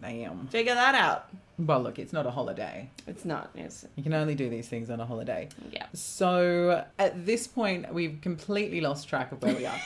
Damn. 0.00 0.46
Figure 0.46 0.74
that 0.74 0.94
out. 0.94 1.28
Well, 1.58 1.82
look, 1.82 1.98
it's 1.98 2.14
not 2.14 2.24
a 2.26 2.30
holiday. 2.30 2.88
It's 3.06 3.26
not. 3.26 3.50
It's 3.54 3.84
You 3.96 4.02
can 4.02 4.14
only 4.14 4.34
do 4.34 4.48
these 4.48 4.68
things 4.68 4.88
on 4.88 4.98
a 5.00 5.04
holiday. 5.04 5.50
yeah. 5.70 5.84
So 5.92 6.82
at 6.98 7.26
this 7.26 7.46
point, 7.46 7.92
we've 7.92 8.18
completely 8.22 8.80
lost 8.80 9.06
track 9.06 9.32
of 9.32 9.42
where 9.42 9.54
we 9.54 9.66
are. 9.66 9.78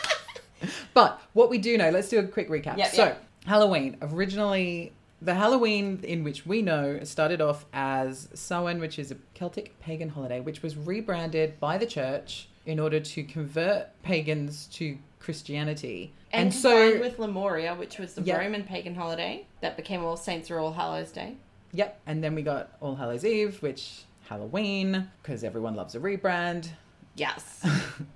but 0.94 1.20
what 1.34 1.50
we 1.50 1.58
do 1.58 1.76
know, 1.76 1.90
let's 1.90 2.08
do 2.08 2.18
a 2.18 2.26
quick 2.26 2.48
recap. 2.48 2.78
Yep, 2.78 2.92
so, 2.92 3.04
yep. 3.04 3.24
Halloween, 3.44 3.98
originally, 4.00 4.94
the 5.20 5.34
Halloween 5.34 6.00
in 6.02 6.24
which 6.24 6.46
we 6.46 6.62
know 6.62 7.00
started 7.04 7.42
off 7.42 7.66
as 7.74 8.28
Samhain, 8.32 8.80
which 8.80 8.98
is 8.98 9.10
a 9.10 9.16
Celtic 9.34 9.78
pagan 9.80 10.08
holiday, 10.08 10.40
which 10.40 10.62
was 10.62 10.78
rebranded 10.78 11.60
by 11.60 11.76
the 11.76 11.86
church 11.86 12.48
in 12.66 12.78
order 12.80 13.00
to 13.00 13.22
convert 13.24 13.88
pagans 14.02 14.66
to 14.72 14.96
Christianity. 15.20 16.12
And, 16.32 16.52
so, 16.52 16.70
combined 16.70 17.00
with 17.00 17.18
Lemuria, 17.18 17.74
which 17.74 17.98
was 17.98 18.14
the 18.14 18.22
Yep. 18.22 18.38
Roman 18.38 18.64
pagan 18.64 18.94
holiday 18.94 19.46
that 19.60 19.76
became 19.76 20.02
All 20.04 20.16
Saints 20.16 20.50
or 20.50 20.58
All 20.58 20.72
Hallows 20.72 21.12
Day. 21.12 21.36
yep. 21.72 22.00
And 22.06 22.22
then 22.24 22.34
we 22.34 22.42
got 22.42 22.70
All 22.80 22.96
Hallows 22.96 23.24
Eve, 23.24 23.62
which 23.62 24.02
Halloween, 24.28 25.10
because 25.22 25.44
everyone 25.44 25.74
loves 25.76 25.94
a 25.94 26.00
rebrand. 26.00 26.68
Yes. 27.14 27.64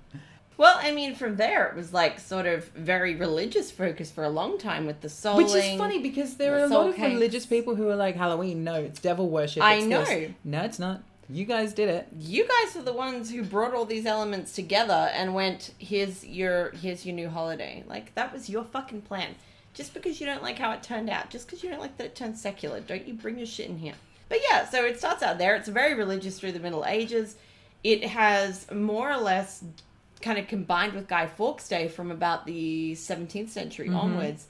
well, 0.57 0.77
I 0.81 0.91
mean, 0.91 1.15
from 1.15 1.37
there 1.37 1.67
it 1.67 1.75
was 1.75 1.93
like 1.93 2.19
sort 2.19 2.45
of 2.45 2.65
very 2.69 3.15
religious 3.15 3.71
focus 3.71 4.11
for 4.11 4.23
a 4.25 4.29
long 4.29 4.57
time 4.57 4.85
with 4.85 4.99
the 5.01 5.07
souling. 5.07 5.37
Which 5.37 5.53
is 5.63 5.77
funny 5.77 5.99
because 6.01 6.35
there 6.35 6.55
the 6.55 6.61
are 6.63 6.65
a 6.65 6.69
soul 6.69 6.79
lot 6.81 6.89
of 6.89 6.95
cakes. 6.95 7.13
religious 7.13 7.45
people 7.45 7.75
who 7.75 7.87
are 7.89 7.95
like 7.95 8.15
Halloween. 8.17 8.63
No, 8.63 8.75
it's 8.75 8.99
devil 8.99 9.29
worship. 9.29 9.63
I 9.63 9.79
know. 9.79 10.03
this." 10.03 10.31
No, 10.43 10.61
it's 10.63 10.79
not. 10.79 11.01
You 11.29 11.45
guys 11.45 11.73
did 11.73 11.89
it. 11.89 12.07
You 12.17 12.47
guys 12.47 12.75
are 12.75 12.81
the 12.81 12.93
ones 12.93 13.29
who 13.29 13.43
brought 13.43 13.75
all 13.75 13.85
these 13.85 14.07
elements 14.07 14.53
together 14.53 15.11
and 15.13 15.35
went, 15.35 15.71
"Here's 15.77 16.25
your 16.25 16.71
here's 16.71 17.05
your 17.05 17.15
new 17.15 17.29
holiday." 17.29 17.83
Like 17.87 18.15
that 18.15 18.33
was 18.33 18.49
your 18.49 18.63
fucking 18.63 19.01
plan. 19.01 19.35
Just 19.75 19.93
because 19.93 20.19
you 20.19 20.25
don't 20.25 20.41
like 20.41 20.57
how 20.57 20.71
it 20.71 20.81
turned 20.81 21.09
out, 21.09 21.29
just 21.29 21.45
because 21.45 21.63
you 21.63 21.69
don't 21.69 21.79
like 21.79 21.97
that 21.97 22.05
it 22.05 22.15
turned 22.15 22.37
secular, 22.37 22.79
don't 22.81 23.07
you 23.07 23.13
bring 23.13 23.37
your 23.37 23.45
shit 23.45 23.69
in 23.69 23.77
here. 23.77 23.93
But 24.27 24.39
yeah, 24.49 24.65
so 24.65 24.83
it 24.85 24.97
starts 24.97 25.21
out 25.21 25.37
there. 25.37 25.55
It's 25.55 25.67
very 25.67 25.93
religious 25.93 26.39
through 26.39 26.53
the 26.53 26.59
Middle 26.59 26.85
Ages. 26.85 27.35
It 27.83 28.03
has 28.03 28.69
more 28.71 29.11
or 29.11 29.17
less 29.17 29.63
kind 30.21 30.37
of 30.37 30.47
combined 30.47 30.93
with 30.93 31.07
Guy 31.07 31.27
Fawkes 31.27 31.67
Day 31.67 31.87
from 31.87 32.11
about 32.11 32.45
the 32.45 32.93
17th 32.93 33.49
century 33.49 33.87
mm-hmm. 33.87 33.97
onwards. 33.97 34.47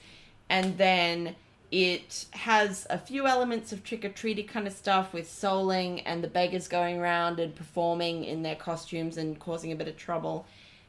And 0.49 0.77
then 0.77 1.36
it 1.72 2.26
has 2.32 2.88
a 2.89 2.97
few 2.97 3.28
elements 3.28 3.72
of 3.72 3.84
trick 3.84 4.03
or 4.03 4.09
treaty 4.09 4.43
kind 4.43 4.65
of 4.65 4.74
stuff 4.74 5.13
with 5.13 5.30
souling 5.30 6.01
and 6.05 6.24
the 6.24 6.28
beggars 6.28 6.67
going 6.67 6.99
around 6.99 7.39
and 7.39 7.55
performing 7.55 8.24
in 8.24 8.41
their 8.41 8.55
costumes 8.55 9.17
and 9.17 9.39
causing 9.39 9.72
a 9.72 9.76
bit 9.76 9.88
of 9.88 9.95
trouble. 9.95 10.47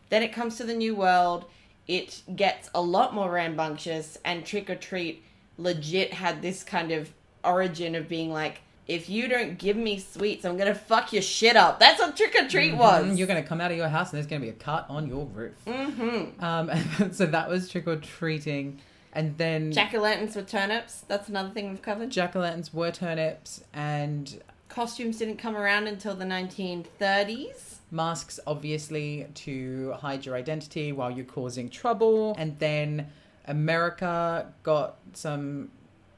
Then 0.09 0.23
it 0.23 0.33
comes 0.33 0.57
to 0.57 0.65
the 0.65 0.75
New 0.75 0.95
World. 0.95 1.45
It 1.87 2.23
gets 2.35 2.71
a 2.75 2.81
lot 2.81 3.15
more 3.15 3.31
rambunctious, 3.31 4.17
and 4.25 4.45
trick 4.45 4.71
or 4.71 4.77
treat 4.77 5.25
legit 5.59 6.13
had 6.13 6.41
this 6.41 6.63
kind 6.63 6.93
of 6.93 7.11
origin 7.45 7.95
of 7.95 8.09
being 8.09 8.33
like, 8.33 8.61
if 8.87 9.09
you 9.09 9.29
don't 9.29 9.59
give 9.59 9.77
me 9.77 9.99
sweets, 9.99 10.45
I'm 10.45 10.57
gonna 10.57 10.75
fuck 10.75 11.13
your 11.13 11.23
shit 11.23 11.57
up. 11.57 11.79
That's 11.79 12.01
what 12.01 12.17
trick 12.17 12.35
or 12.35 12.49
treat 12.49 12.75
was. 12.75 13.05
Mm, 13.05 13.19
You're 13.19 13.29
going 13.29 13.41
to 13.41 13.49
come 13.49 13.61
out 13.61 13.71
of 13.71 13.77
your 13.77 13.89
house 13.89 14.11
and 14.11 14.17
there's 14.17 14.27
going 14.27 14.41
to 14.41 14.47
be 14.47 14.51
a 14.51 14.55
cut 14.55 14.87
on 14.89 15.07
your 15.07 15.27
roof. 15.27 15.55
Mm-hmm. 15.65 16.43
Um, 16.43 17.13
so 17.13 17.27
that 17.27 17.49
was 17.49 17.69
trick 17.69 17.87
or 17.87 17.97
treating. 17.97 18.81
And 19.13 19.37
then 19.39 19.73
Jack 19.73 19.95
o' 19.95 20.01
lanterns 20.01 20.37
with 20.37 20.49
turnips. 20.49 21.01
That's 21.09 21.29
another 21.29 21.51
thing 21.51 21.71
we've 21.71 21.83
covered. 21.83 22.11
jack 22.11 22.37
o' 22.37 22.41
lanterns 22.41 22.73
were 22.73 22.93
turnips 22.93 23.63
and 23.75 24.41
Costumes 24.71 25.19
didn't 25.19 25.39
come 25.39 25.57
around 25.57 25.89
until 25.89 26.15
the 26.15 26.25
1930s. 26.25 27.79
masks, 27.91 28.39
obviously, 28.47 29.27
to 29.35 29.93
hide 29.99 30.25
your 30.25 30.37
identity 30.37 30.93
while 30.93 31.11
you're 31.11 31.25
causing 31.25 31.69
trouble. 31.69 32.37
And 32.39 32.57
then 32.61 33.09
America 33.47 34.53
got 34.63 34.99
some 35.13 35.71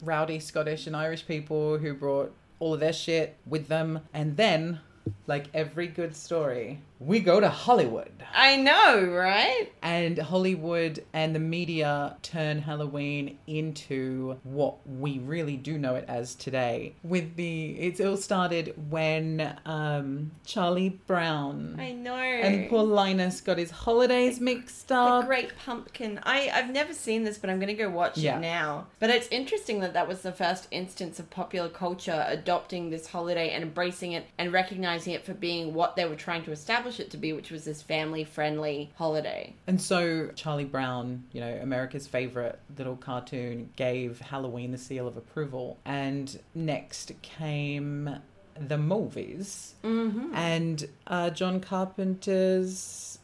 rowdy 0.03 0.38
Scottish 0.38 0.86
and 0.86 0.95
Irish 0.95 1.26
people 1.26 1.78
who 1.78 1.95
brought 1.95 2.34
all 2.59 2.74
of 2.74 2.80
their 2.80 2.93
shit 2.93 3.36
with 3.47 3.68
them. 3.68 4.01
And 4.12 4.36
then, 4.36 4.80
like 5.26 5.47
every 5.55 5.86
good 5.86 6.14
story, 6.14 6.80
we 7.05 7.20
go 7.20 7.40
to 7.40 7.48
Hollywood. 7.48 8.11
I 8.34 8.57
know, 8.57 9.05
right? 9.12 9.70
And 9.82 10.16
Hollywood 10.18 11.05
and 11.12 11.34
the 11.34 11.38
media 11.40 12.16
turn 12.22 12.61
Halloween 12.61 13.38
into 13.46 14.38
what 14.44 14.76
we 14.88 15.18
really 15.18 15.57
do 15.57 15.76
know 15.78 15.96
it 15.96 16.05
as 16.09 16.34
today. 16.34 16.94
With 17.03 17.36
the, 17.36 17.70
it 17.72 18.00
all 18.00 18.16
started 18.16 18.74
when 18.90 19.55
um, 19.66 20.30
Charlie 20.46 21.00
Brown 21.07 21.76
I 21.78 21.92
know. 21.92 22.14
and 22.14 22.70
poor 22.70 22.84
Linus 22.84 23.40
got 23.40 23.59
his 23.59 23.70
holidays 23.70 24.40
mixed 24.40 24.88
the 24.88 24.96
up. 24.96 25.26
Great 25.26 25.57
Pumpkin. 25.57 26.20
I, 26.22 26.50
I've 26.55 26.70
never 26.70 26.94
seen 26.94 27.24
this, 27.24 27.36
but 27.38 27.50
I'm 27.50 27.57
going 27.59 27.68
to 27.68 27.74
go 27.74 27.90
watch 27.90 28.16
Yeah. 28.18 28.38
it 28.38 28.40
now. 28.40 28.86
But 28.98 29.11
it's 29.11 29.28
interesting 29.28 29.80
that 29.80 29.92
that 29.94 30.09
was 30.09 30.22
the 30.22 30.32
first 30.32 30.68
instance 30.70 31.18
of 31.18 31.28
popular 31.30 31.68
culture 31.68 32.24
adopting 32.28 32.90
this 32.90 33.09
holiday 33.09 33.50
and 33.50 33.62
embracing 33.62 34.12
it 34.12 34.26
and 34.38 34.53
recognizing 34.53 35.12
it 35.12 35.24
for 35.24 35.34
being 35.34 35.74
what 35.74 35.96
they 35.96 36.05
were 36.07 36.14
trying 36.16 36.44
to 36.44 36.53
establish 36.53 36.91
it 37.01 37.11
to 37.12 37.16
be, 37.16 37.32
which 37.32 37.51
was 37.51 37.64
this 37.64 37.82
family 37.82 38.24
friendly 38.24 38.93
holiday. 38.97 39.55
And 39.66 39.80
so 39.80 40.28
Charlie 40.34 40.64
Brown, 40.64 41.24
you 41.32 41.40
know, 41.40 41.59
America's 41.62 42.07
favorite 42.07 42.59
little 42.76 42.97
cartoon, 42.97 43.70
gave 43.76 44.20
Halloween 44.20 44.70
the 44.70 44.78
seal 44.78 45.07
of 45.07 45.16
approval. 45.16 45.78
And 45.84 46.38
next 46.55 47.12
came 47.22 48.16
the 48.59 48.78
movies. 48.78 49.74
Mm-hmm. 49.82 50.34
And 50.34 50.88
uh, 51.07 51.30
John 51.30 51.61
Carpenter's. 51.61 53.18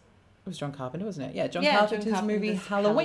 It 0.45 0.49
was 0.49 0.59
John 0.59 0.73
Carpenter, 0.73 1.05
wasn't 1.05 1.31
it? 1.31 1.37
Yeah, 1.37 1.47
John 1.49 1.63
Yeah, 1.63 1.81
John 1.81 1.89
Carpenter's 1.89 2.23
movie 2.23 2.55
Halloween, 2.55 2.57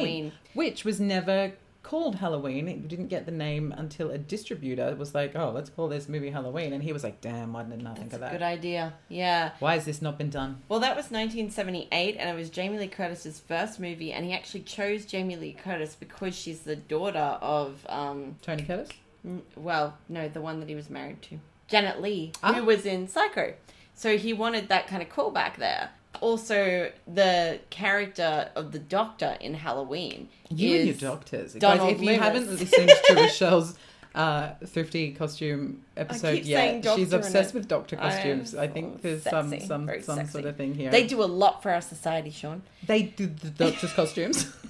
Halloween. 0.01 0.31
which 0.53 0.85
was 0.85 1.01
never 1.01 1.51
called 1.83 2.15
Halloween. 2.15 2.67
It 2.67 2.87
didn't 2.87 3.07
get 3.09 3.25
the 3.25 3.31
name 3.31 3.73
until 3.77 4.09
a 4.09 4.17
distributor 4.17 4.95
was 4.95 5.13
like, 5.13 5.35
oh, 5.35 5.51
let's 5.51 5.69
call 5.69 5.87
this 5.89 6.07
movie 6.09 6.29
Halloween. 6.31 6.73
And 6.73 6.81
he 6.81 6.93
was 6.93 7.03
like, 7.03 7.21
damn, 7.21 7.53
why 7.53 7.63
didn't 7.63 7.85
I 7.85 7.93
think 7.93 8.09
That's 8.09 8.15
of 8.15 8.21
a 8.21 8.25
that? 8.25 8.31
good 8.31 8.41
idea. 8.41 8.93
Yeah. 9.09 9.51
Why 9.59 9.73
has 9.75 9.85
this 9.85 10.01
not 10.01 10.17
been 10.17 10.29
done? 10.29 10.61
Well, 10.69 10.79
that 10.79 10.95
was 10.95 11.11
1978, 11.11 12.15
and 12.17 12.29
it 12.29 12.35
was 12.35 12.49
Jamie 12.49 12.79
Lee 12.79 12.87
Curtis's 12.87 13.39
first 13.39 13.79
movie, 13.79 14.11
and 14.13 14.25
he 14.25 14.33
actually 14.33 14.61
chose 14.61 15.05
Jamie 15.05 15.35
Lee 15.35 15.53
Curtis 15.53 15.95
because 15.99 16.35
she's 16.35 16.61
the 16.61 16.75
daughter 16.75 17.37
of, 17.41 17.85
um, 17.89 18.37
Tony 18.41 18.63
Curtis? 18.63 18.89
n- 19.25 19.41
well, 19.55 19.97
no, 20.09 20.27
the 20.29 20.41
one 20.41 20.59
that 20.61 20.69
he 20.69 20.75
was 20.75 20.89
married 20.89 21.21
to, 21.23 21.39
Janet 21.67 22.01
Leigh, 22.01 22.31
Ah. 22.41 22.53
who 22.53 22.63
was 22.65 22.85
in 22.85 23.07
Psycho. 23.07 23.53
So 23.95 24.17
he 24.17 24.33
wanted 24.33 24.69
that 24.69 24.87
kind 24.87 25.01
of 25.03 25.09
callback 25.09 25.57
there. 25.57 25.91
Also, 26.21 26.91
the 27.07 27.59
character 27.69 28.49
of 28.55 28.71
the 28.71 28.79
Doctor 28.79 29.35
in 29.41 29.53
Halloween 29.55 30.29
You 30.49 30.77
and 30.77 30.85
your 30.87 30.95
doctors. 30.95 31.53
Donald 31.53 31.89
Guys, 31.89 31.95
if 31.95 32.01
you 32.01 32.05
Loomis. 32.11 32.23
haven't 32.23 32.49
listened 32.49 32.91
to 33.07 33.13
Rochelle's 33.15 33.77
uh, 34.15 34.53
thrifty 34.65 35.11
costume 35.11 35.83
episode 35.97 36.43
yet, 36.43 36.85
she's 36.95 37.13
obsessed 37.13 37.53
with 37.53 37.67
doctor 37.67 37.95
costumes. 37.95 38.53
I, 38.55 38.67
so 38.67 38.73
think 38.73 39.01
there's 39.01 39.23
some 39.23 39.49
sexy, 39.49 39.67
some 39.67 39.85
very 39.85 40.01
some 40.01 40.17
sexy. 40.17 40.31
sort 40.31 40.45
of 40.45 40.55
thing 40.55 40.75
here. 40.75 40.91
They 40.91 41.07
do 41.07 41.23
a 41.23 41.25
lot 41.25 41.63
for 41.63 41.71
our 41.71 41.81
society, 41.81 42.29
Sean. 42.29 42.61
they 42.85 43.03
do 43.03 43.27
the 43.27 43.49
doctor's 43.49 43.93
costumes. 43.93 44.55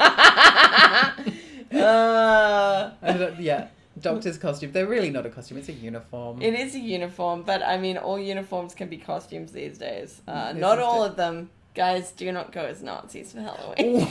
Uh, 1.72 2.90
I 3.00 3.34
yeah, 3.38 3.68
doctor's 3.98 4.38
costume. 4.38 4.72
They're 4.72 4.86
really 4.86 5.10
not 5.10 5.26
a 5.26 5.30
costume. 5.30 5.58
It's 5.58 5.68
a 5.68 5.72
uniform. 5.72 6.40
It 6.42 6.54
is 6.54 6.74
a 6.74 6.78
uniform, 6.78 7.42
but 7.42 7.62
I 7.62 7.76
mean, 7.76 7.96
all 7.96 8.18
uniforms 8.18 8.74
can 8.74 8.88
be 8.88 8.96
costumes 8.96 9.52
these 9.52 9.78
days. 9.78 10.22
Uh, 10.26 10.52
not 10.52 10.78
all 10.78 11.04
it. 11.04 11.10
of 11.10 11.16
them. 11.16 11.50
Guys, 11.74 12.12
do 12.12 12.30
not 12.32 12.52
go 12.52 12.62
as 12.62 12.82
Nazis 12.82 13.32
for 13.32 13.40
Halloween. 13.40 14.08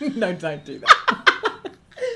no, 0.16 0.32
don't 0.34 0.64
do 0.64 0.78
that. 0.78 1.26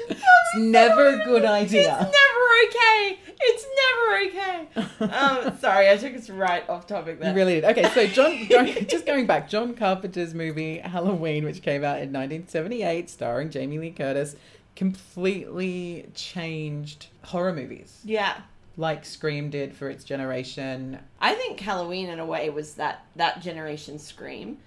it's 0.09 0.23
never 0.57 1.09
a 1.09 1.25
good 1.25 1.45
idea. 1.45 1.97
It's 2.01 2.13
never 2.13 2.45
okay. 2.67 3.19
It's 3.41 3.67
never 3.83 4.15
okay. 4.27 5.15
Um, 5.15 5.59
sorry, 5.61 5.91
I 5.91 5.97
took 5.97 6.15
us 6.15 6.31
right 6.31 6.69
off 6.69 6.87
topic 6.87 7.21
there. 7.21 7.31
You 7.31 7.37
really 7.37 7.61
did. 7.61 7.65
Okay, 7.65 7.89
so 7.91 8.07
John, 8.07 8.49
just 8.87 9.07
going 9.07 9.27
back, 9.27 9.49
John 9.49 9.75
Carpenter's 9.75 10.35
movie 10.35 10.79
Halloween, 10.79 11.45
which 11.45 11.63
came 11.63 11.85
out 11.85 11.99
in 11.99 12.13
1978, 12.13 13.11
starring 13.11 13.51
Jamie 13.51 13.79
Lee 13.79 13.91
Curtis, 13.91 14.37
completely 14.77 16.07
changed 16.15 17.07
horror 17.23 17.53
movies, 17.53 17.99
Yeah. 18.05 18.35
like 18.77 19.05
Scream 19.05 19.51
did 19.51 19.75
for 19.75 19.89
its 19.91 20.05
generation. 20.05 20.99
I 21.21 21.35
think 21.35 21.61
Halloween, 21.61 22.09
in 22.09 22.19
a 22.19 22.27
way, 22.27 22.49
was 22.51 22.75
that 22.75 23.05
that 23.17 23.41
generation 23.43 23.99
scream, 23.99 24.59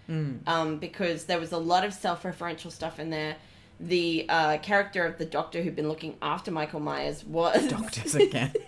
um, 0.47 0.77
because 0.77 1.25
there 1.25 1.39
was 1.39 1.51
a 1.51 1.57
lot 1.57 1.83
of 1.85 1.93
self-referential 1.93 2.71
stuff 2.71 2.99
in 2.99 3.09
there. 3.09 3.35
The 3.79 4.25
uh, 4.27 4.57
character 4.59 5.05
of 5.05 5.17
the 5.19 5.25
doctor 5.25 5.61
who'd 5.61 5.75
been 5.75 5.87
looking 5.89 6.15
after 6.21 6.49
Michael 6.51 6.79
Myers 6.79 7.23
was 7.25 7.67
Doctors 7.69 8.15
again. 8.15 8.53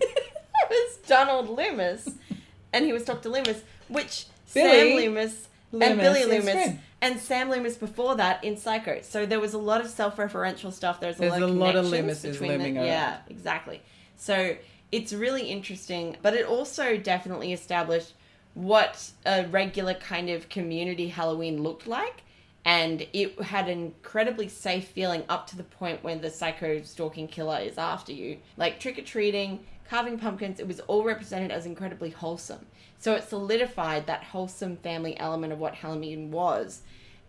It 0.71 0.73
was 0.91 0.97
Donald 1.07 1.49
Loomis, 1.49 2.07
and 2.73 2.85
he 2.85 2.93
was 2.93 3.03
Doctor 3.03 3.29
Loomis, 3.29 3.63
which 3.87 4.25
Billy 4.53 4.69
Sam 4.69 4.97
Loomis, 4.97 5.47
and 5.71 5.99
Billy 5.99 6.25
Loomis 6.25 6.49
Scream. 6.49 6.79
and 7.01 7.19
Sam 7.19 7.49
Loomis 7.49 7.75
before 7.77 8.15
that 8.15 8.43
in 8.43 8.57
Psycho. 8.57 8.99
So 9.01 9.25
there 9.25 9.39
was 9.39 9.53
a 9.53 9.57
lot 9.57 9.81
of 9.81 9.87
self-referential 9.89 10.71
stuff. 10.73 10.99
There's 10.99 11.17
a 11.17 11.19
There's 11.19 11.31
lot 11.33 11.41
of 11.43 11.49
a 11.49 11.53
lot 11.53 11.75
of 11.75 11.85
Loomises 11.85 12.31
between 12.33 12.51
looming 12.51 12.73
them. 12.75 12.83
around. 12.83 12.87
Yeah, 12.87 13.17
exactly. 13.29 13.81
So 14.15 14.55
it's 14.91 15.13
really 15.13 15.43
interesting, 15.43 16.17
but 16.21 16.33
it 16.33 16.45
also 16.45 16.97
definitely 16.97 17.53
established 17.53 18.13
what 18.55 19.11
a 19.25 19.45
regular 19.47 19.93
kind 19.93 20.29
of 20.29 20.49
community 20.49 21.07
Halloween 21.09 21.61
looked 21.63 21.87
like. 21.87 22.23
and 22.65 23.07
it 23.13 23.39
had 23.41 23.69
an 23.69 23.79
incredibly 23.85 24.47
safe 24.49 24.89
feeling 24.89 25.23
up 25.29 25.47
to 25.47 25.55
the 25.55 25.63
point 25.63 26.03
when 26.03 26.19
the 26.21 26.29
psycho 26.29 26.81
stalking 26.81 27.27
killer 27.27 27.57
is 27.59 27.77
after 27.77 28.11
you. 28.11 28.37
Like 28.57 28.79
trick 28.81 28.99
or 28.99 29.01
treating, 29.03 29.63
carving 29.89 30.19
pumpkins, 30.19 30.59
it 30.59 30.67
was 30.67 30.81
all 30.81 31.03
represented 31.05 31.51
as 31.51 31.65
incredibly 31.65 32.09
wholesome. 32.09 32.65
So 32.99 33.13
it 33.15 33.27
solidified 33.27 34.07
that 34.07 34.25
wholesome 34.25 34.77
family 34.77 35.17
element 35.19 35.53
of 35.53 35.59
what 35.59 35.75
Halloween 35.75 36.31
was. 36.31 36.81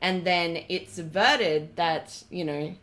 And 0.02 0.24
then 0.24 0.64
it 0.68 0.90
subverted 0.90 1.76
that, 1.76 2.24
you 2.28 2.44
know, 2.44 2.74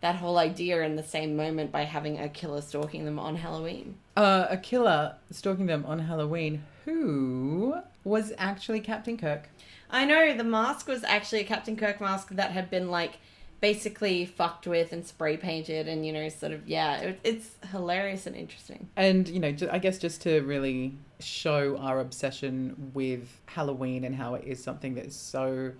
that 0.00 0.16
whole 0.16 0.38
idea 0.38 0.82
in 0.82 0.94
the 0.94 1.02
same 1.02 1.36
moment 1.36 1.72
by 1.72 1.82
having 1.82 2.18
a 2.18 2.28
killer 2.28 2.60
stalking 2.60 3.04
them 3.04 3.18
on 3.18 3.36
Halloween. 3.36 3.96
Uh, 4.16 4.46
a 4.48 4.56
killer 4.56 5.16
stalking 5.30 5.66
them 5.66 5.84
on 5.86 5.98
Halloween 5.98 6.62
who 6.84 7.74
was 8.04 8.32
actually 8.38 8.80
Captain 8.80 9.16
Kirk. 9.16 9.48
I 9.90 10.04
know 10.04 10.36
the 10.36 10.44
mask 10.44 10.86
was 10.86 11.02
actually 11.04 11.40
a 11.40 11.44
Captain 11.44 11.76
Kirk 11.76 12.00
mask 12.00 12.30
that 12.30 12.52
had 12.52 12.70
been 12.70 12.90
like 12.90 13.18
basically 13.60 14.24
fucked 14.24 14.66
with 14.66 14.92
and 14.92 15.04
spray 15.04 15.36
painted 15.36 15.88
and 15.88 16.06
you 16.06 16.12
know 16.12 16.28
sort 16.28 16.52
of 16.52 16.68
yeah 16.68 16.98
it, 16.98 17.20
it's 17.24 17.56
hilarious 17.72 18.26
and 18.26 18.36
interesting 18.36 18.88
And, 18.96 19.28
you 19.28 19.40
know, 19.40 19.52
I 19.72 19.78
guess 19.78 19.98
just 19.98 20.22
to 20.22 20.40
really 20.42 20.94
show 21.20 21.76
our 21.78 21.98
obsession 22.00 22.92
with 22.94 23.40
Halloween 23.46 24.04
and 24.04 24.14
how 24.14 24.34
it 24.34 24.44
is 24.46 24.62
something 24.62 24.94
that 24.94 25.06
is 25.06 25.16
so 25.16 25.72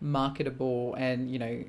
marketable. 0.00 0.94
And, 0.94 1.30
you 1.30 1.38
know, 1.38 1.64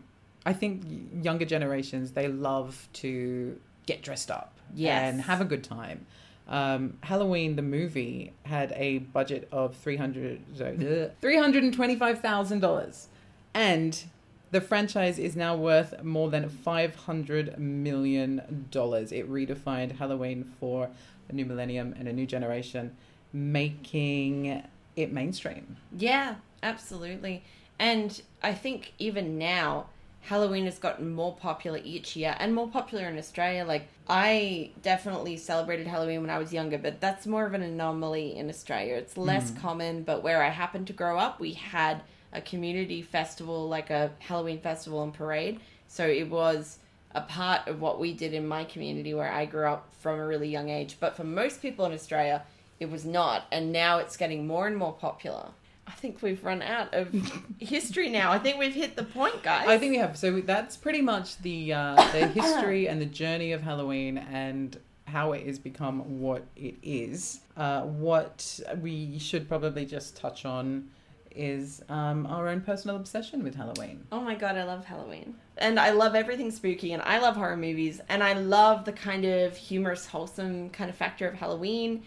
I 0.46 0.54
think 0.54 0.84
younger 1.24 1.46
generations, 1.46 2.12
they 2.12 2.28
love 2.28 2.88
to 2.94 3.60
get 3.88 4.02
dressed 4.04 4.30
up 4.30 4.54
Yes. 4.76 5.14
and 5.14 5.22
have 5.22 5.42
a 5.42 5.46
good 5.46 5.64
time. 5.64 6.06
Um, 6.48 6.98
Halloween, 7.02 7.56
the 7.56 7.62
movie, 7.62 8.34
had 8.44 8.72
a 8.76 9.00
budget 9.00 9.48
of 9.52 9.76
300, 9.78 10.40
sorry, 10.58 10.78
$325,000. 11.24 13.06
And 13.54 14.04
the 14.52 14.62
franchise 14.62 15.20
is 15.20 15.36
now 15.36 15.56
worth 15.56 16.04
more 16.04 16.30
than 16.30 16.50
$500 16.50 17.58
million. 17.58 18.40
It 18.72 19.32
redefined 19.32 19.98
Halloween 19.98 20.54
for 20.60 20.90
a 21.30 21.34
new 21.34 21.46
millennium 21.46 21.94
and 21.98 22.08
a 22.08 22.14
new 22.14 22.26
generation, 22.26 22.96
making 23.34 24.64
it 24.98 25.14
mainstream. 25.14 25.78
yeah 25.96 26.36
absolutely 26.64 27.44
and 27.78 28.22
i 28.42 28.52
think 28.52 28.94
even 28.98 29.38
now 29.38 29.86
halloween 30.22 30.66
has 30.66 30.80
gotten 30.80 31.14
more 31.14 31.36
popular 31.36 31.80
each 31.84 32.16
year 32.16 32.36
and 32.40 32.54
more 32.54 32.68
popular 32.68 33.08
in 33.08 33.18
australia 33.18 33.64
like 33.64 33.88
i 34.10 34.72
definitely 34.82 35.38
celebrated 35.38 35.86
halloween 35.86 36.22
when 36.22 36.32
i 36.32 36.40
was 36.40 36.52
younger 36.52 36.80
but 36.80 37.00
that's 37.00 37.28
more 37.28 37.46
of 37.46 37.54
an 37.54 37.62
anomaly 37.62 38.36
in 38.36 38.50
australia 38.50 38.96
it's 38.96 39.16
less 39.16 39.52
mm. 39.52 39.62
common 39.62 40.02
but 40.02 40.24
where 40.24 40.42
i 40.42 40.50
happened 40.50 40.88
to 40.88 40.94
grow 40.94 41.20
up 41.20 41.40
we 41.40 41.54
had 41.54 42.02
a 42.38 42.42
community 42.42 43.02
festival 43.02 43.68
like 43.68 43.90
a 43.90 44.12
halloween 44.20 44.60
festival 44.60 45.04
and 45.04 45.14
parade 45.14 45.60
so 45.88 46.08
it 46.08 46.30
was 46.30 46.80
a 47.18 47.22
part 47.22 47.68
of 47.68 47.82
what 47.82 48.00
we 48.00 48.14
did 48.14 48.34
in 48.34 48.48
my 48.48 48.64
community 48.64 49.14
where 49.14 49.32
I 49.32 49.46
grew 49.46 49.66
up 49.66 49.90
from 50.00 50.20
a 50.20 50.26
really 50.26 50.48
young 50.48 50.70
age. 50.70 50.98
But 51.00 51.16
for 51.16 51.24
most 51.24 51.62
people 51.62 51.86
in 51.86 51.92
Australia, 51.92 52.44
it 52.80 52.90
was 52.92 53.06
not. 53.06 53.46
And 53.52 53.72
now 53.72 53.98
it's 53.98 54.18
getting 54.18 54.46
more 54.46 54.68
and 54.68 54.78
more 54.78 54.94
popular. 54.94 55.48
I 55.88 55.92
think 55.92 56.22
we've 56.22 56.44
run 56.44 56.62
out 56.62 56.94
of 56.94 57.10
history 57.60 58.10
now. 58.10 58.32
I 58.32 58.40
think 58.40 58.60
we've 58.60 58.74
hit 58.74 58.96
the 58.96 59.04
point, 59.04 59.42
guys. 59.42 59.68
I 59.68 59.78
think 59.78 59.92
we 59.92 59.98
have. 59.98 60.18
So 60.18 60.42
that's 60.42 60.78
pretty 60.78 61.02
much 61.02 61.38
the 61.38 61.74
uh, 61.74 61.96
the 62.12 62.28
history 62.40 62.88
and 62.88 63.02
the 63.02 63.06
journey 63.06 63.54
of 63.54 63.62
Halloween 63.62 64.18
and 64.18 64.78
how 65.06 65.32
it 65.32 65.48
has 65.48 65.58
become 65.58 66.20
what 66.20 66.44
it 66.58 66.76
is. 66.84 67.40
Uh, 67.56 67.84
what 67.84 68.60
we 68.82 69.18
should 69.18 69.48
probably 69.48 69.86
just 69.86 70.18
touch 70.18 70.44
on 70.44 70.90
is 71.36 71.82
um, 71.90 72.26
our 72.28 72.48
own 72.48 72.62
personal 72.62 72.96
obsession 72.96 73.44
with 73.44 73.56
Halloween. 73.56 74.06
Oh 74.12 74.22
my 74.22 74.36
god, 74.36 74.58
I 74.58 74.64
love 74.64 74.86
Halloween. 74.86 75.36
And 75.58 75.80
I 75.80 75.92
love 75.92 76.16
everything 76.16 76.52
spooky 76.52 76.94
and 76.94 77.02
I 77.02 77.20
love 77.20 77.36
horror 77.36 77.58
movies 77.58 78.02
and 78.10 78.24
I 78.24 78.34
love 78.34 78.86
the 78.86 78.92
kind 78.92 79.26
of 79.26 79.56
humorous, 79.56 80.06
wholesome 80.06 80.70
kind 80.70 80.90
of 80.90 80.96
factor 80.96 81.28
of 81.28 81.36
Halloween 81.36 82.04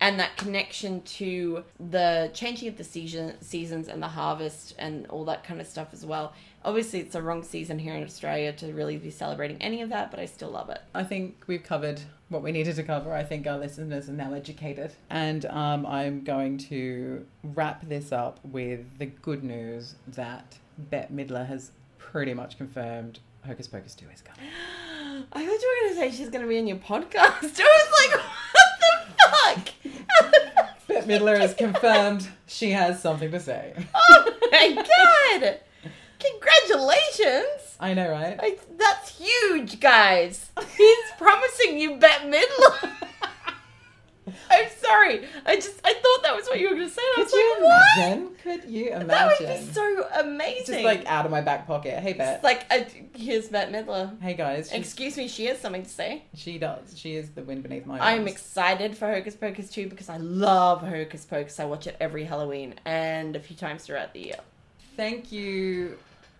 and 0.00 0.18
that 0.18 0.36
connection 0.36 1.00
to 1.02 1.64
the 1.78 2.30
changing 2.34 2.68
of 2.68 2.76
the 2.76 2.84
season 2.84 3.40
seasons 3.40 3.88
and 3.88 4.02
the 4.02 4.08
harvest 4.08 4.74
and 4.78 5.06
all 5.06 5.24
that 5.24 5.44
kind 5.44 5.60
of 5.60 5.66
stuff 5.66 5.88
as 5.92 6.04
well. 6.04 6.32
Obviously 6.64 7.00
it's 7.00 7.12
the 7.12 7.20
wrong 7.22 7.42
season 7.42 7.78
here 7.78 7.94
in 7.94 8.02
Australia 8.02 8.52
to 8.54 8.72
really 8.72 8.96
be 8.96 9.10
celebrating 9.10 9.60
any 9.60 9.82
of 9.82 9.90
that, 9.90 10.10
but 10.10 10.18
I 10.18 10.26
still 10.26 10.50
love 10.50 10.70
it. 10.70 10.80
I 10.94 11.04
think 11.04 11.44
we've 11.46 11.62
covered 11.62 12.00
what 12.30 12.42
we 12.42 12.52
needed 12.52 12.76
to 12.76 12.82
cover. 12.82 13.14
I 13.14 13.22
think 13.22 13.46
our 13.46 13.58
listeners 13.58 14.08
are 14.08 14.12
now 14.14 14.32
educated. 14.32 14.92
And 15.10 15.44
um, 15.46 15.84
I'm 15.84 16.24
going 16.24 16.56
to 16.58 17.26
wrap 17.42 17.86
this 17.86 18.12
up 18.12 18.40
with 18.44 18.98
the 18.98 19.06
good 19.06 19.44
news 19.44 19.96
that 20.08 20.56
Bette 20.78 21.12
Midler 21.12 21.46
has 21.46 21.72
pretty 21.98 22.32
much 22.32 22.56
confirmed 22.56 23.18
Hocus 23.46 23.66
Pocus 23.66 23.94
2 23.94 24.06
is 24.14 24.22
coming. 24.22 24.48
I 25.32 25.44
thought 25.44 25.62
you 25.62 25.82
were 25.82 25.88
gonna 25.94 26.00
say 26.00 26.16
she's 26.16 26.30
gonna 26.30 26.46
be 26.46 26.56
in 26.56 26.66
your 26.66 26.78
podcast. 26.78 27.12
I 27.14 27.42
was 27.42 27.92
like, 28.00 28.20
what 28.54 28.70
the 28.80 29.62
fuck? 29.62 30.88
Bette 30.88 31.06
Midler 31.06 31.38
has 31.38 31.54
confirmed 31.54 32.26
she 32.46 32.70
has 32.70 33.02
something 33.02 33.30
to 33.30 33.38
say. 33.40 33.74
oh 33.94 34.32
my 34.50 34.74
god! 35.40 35.60
Congratulations! 36.32 37.76
I 37.80 37.94
know, 37.94 38.10
right? 38.10 38.38
I, 38.40 38.58
that's 38.78 39.18
huge, 39.18 39.80
guys. 39.80 40.50
He's 40.76 40.98
promising 41.18 41.78
you 41.78 41.96
Bette 41.96 42.24
Midler. 42.26 42.90
I'm 44.50 44.68
sorry. 44.80 45.26
I 45.44 45.56
just 45.56 45.80
I 45.84 45.92
thought 45.92 46.22
that 46.22 46.34
was 46.34 46.46
what 46.46 46.58
you 46.58 46.70
were 46.70 46.74
gonna 46.76 46.88
say. 46.88 47.02
I 47.02 47.12
Could 47.16 47.24
was 47.24 47.32
you 47.32 47.50
like, 47.54 47.62
what? 47.62 47.96
imagine? 47.98 48.34
Could 48.42 48.64
you 48.70 48.86
imagine? 48.88 49.08
That 49.08 49.38
would 49.40 49.48
be 49.48 49.72
so 49.72 50.06
amazing. 50.20 50.64
Just 50.74 50.84
like 50.84 51.06
out 51.06 51.26
of 51.26 51.30
my 51.30 51.42
back 51.42 51.66
pocket. 51.66 51.98
Hey, 52.02 52.14
Bette. 52.14 52.36
It's 52.36 52.44
like 52.44 52.64
uh, 52.70 52.84
here's 53.14 53.48
Bette 53.48 53.70
Midler. 53.70 54.18
hey, 54.22 54.32
guys. 54.34 54.72
Excuse 54.72 55.16
me, 55.18 55.28
she 55.28 55.44
has 55.46 55.58
something 55.60 55.82
to 55.82 55.88
say. 55.88 56.22
She 56.34 56.56
does. 56.58 56.98
She 56.98 57.16
is 57.16 57.30
the 57.32 57.42
wind 57.42 57.62
beneath 57.64 57.84
my 57.84 57.98
I'm 57.98 58.26
excited 58.26 58.96
for 58.96 59.12
Hocus 59.12 59.34
Pocus 59.34 59.68
2 59.70 59.88
because 59.88 60.08
I 60.08 60.16
love 60.16 60.80
Hocus 60.80 61.26
Pocus. 61.26 61.60
I 61.60 61.66
watch 61.66 61.86
it 61.86 61.96
every 62.00 62.24
Halloween 62.24 62.76
and 62.86 63.36
a 63.36 63.40
few 63.40 63.56
times 63.56 63.84
throughout 63.84 64.14
the 64.14 64.20
year. 64.20 64.36
Thank 64.96 65.32
you, 65.32 65.98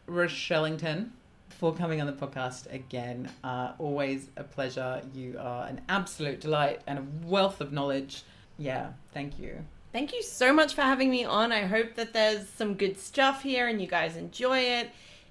Rochellington, 0.09 1.11
for 1.49 1.75
coming 1.75 2.01
on 2.01 2.07
the 2.07 2.13
podcast 2.13 2.73
again. 2.73 3.31
Uh, 3.43 3.73
always 3.79 4.29
a 4.37 4.45
pleasure. 4.45 5.03
You 5.15 5.37
are 5.41 5.67
an 5.67 5.81
absolute 5.89 6.41
delight 6.41 6.83
and 6.87 6.99
a 6.99 7.27
wealth 7.27 7.61
of 7.61 7.73
knowledge. 7.73 8.23
Yeah, 8.59 8.91
thank 9.13 9.39
you. 9.39 9.65
Thank 9.93 10.13
you 10.13 10.23
so 10.23 10.53
much 10.53 10.75
for 10.75 10.83
having 10.83 11.11
me 11.11 11.25
on. 11.25 11.53
I 11.53 11.63
hope 11.63 11.95
that 11.95 12.13
there's 12.13 12.49
some 12.49 12.75
good 12.75 12.99
stuff 12.99 13.43
here 13.43 13.69
and 13.69 13.81
you 13.81 13.87
guys 13.87 14.17
enjoy 14.17 14.59
it. 14.59 14.91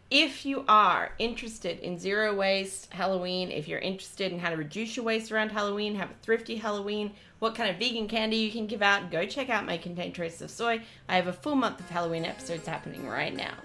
If 0.09 0.45
you 0.45 0.63
are 0.67 1.11
interested 1.17 1.79
in 1.79 1.97
zero 1.97 2.35
waste 2.35 2.93
Halloween, 2.93 3.51
if 3.51 3.67
you're 3.67 3.79
interested 3.79 4.31
in 4.31 4.39
how 4.39 4.51
to 4.51 4.57
reduce 4.57 4.95
your 4.95 5.05
waste 5.05 5.31
around 5.31 5.49
Halloween, 5.49 5.95
have 5.95 6.11
a 6.11 6.15
thrifty 6.21 6.55
Halloween, 6.55 7.11
what 7.39 7.55
kind 7.55 7.69
of 7.69 7.77
vegan 7.77 8.07
candy 8.07 8.37
you 8.37 8.51
can 8.51 8.67
give 8.67 8.81
out, 8.81 9.11
go 9.11 9.25
check 9.25 9.49
out 9.49 9.65
May 9.65 9.77
Contain 9.77 10.13
Traces 10.13 10.43
of 10.43 10.51
Soy. 10.51 10.81
I 11.09 11.15
have 11.15 11.27
a 11.27 11.33
full 11.33 11.55
month 11.55 11.79
of 11.79 11.89
Halloween 11.89 12.25
episodes 12.25 12.67
happening 12.67 13.07
right 13.07 13.35
now. 13.35 13.55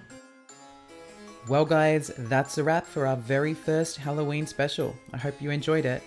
Well, 1.47 1.64
guys, 1.64 2.11
that's 2.18 2.59
a 2.59 2.64
wrap 2.64 2.86
for 2.86 3.07
our 3.07 3.16
very 3.16 3.55
first 3.55 3.97
Halloween 3.97 4.47
special. 4.47 4.95
I 5.12 5.16
hope 5.16 5.41
you 5.41 5.51
enjoyed 5.51 5.86
it. 5.86 6.03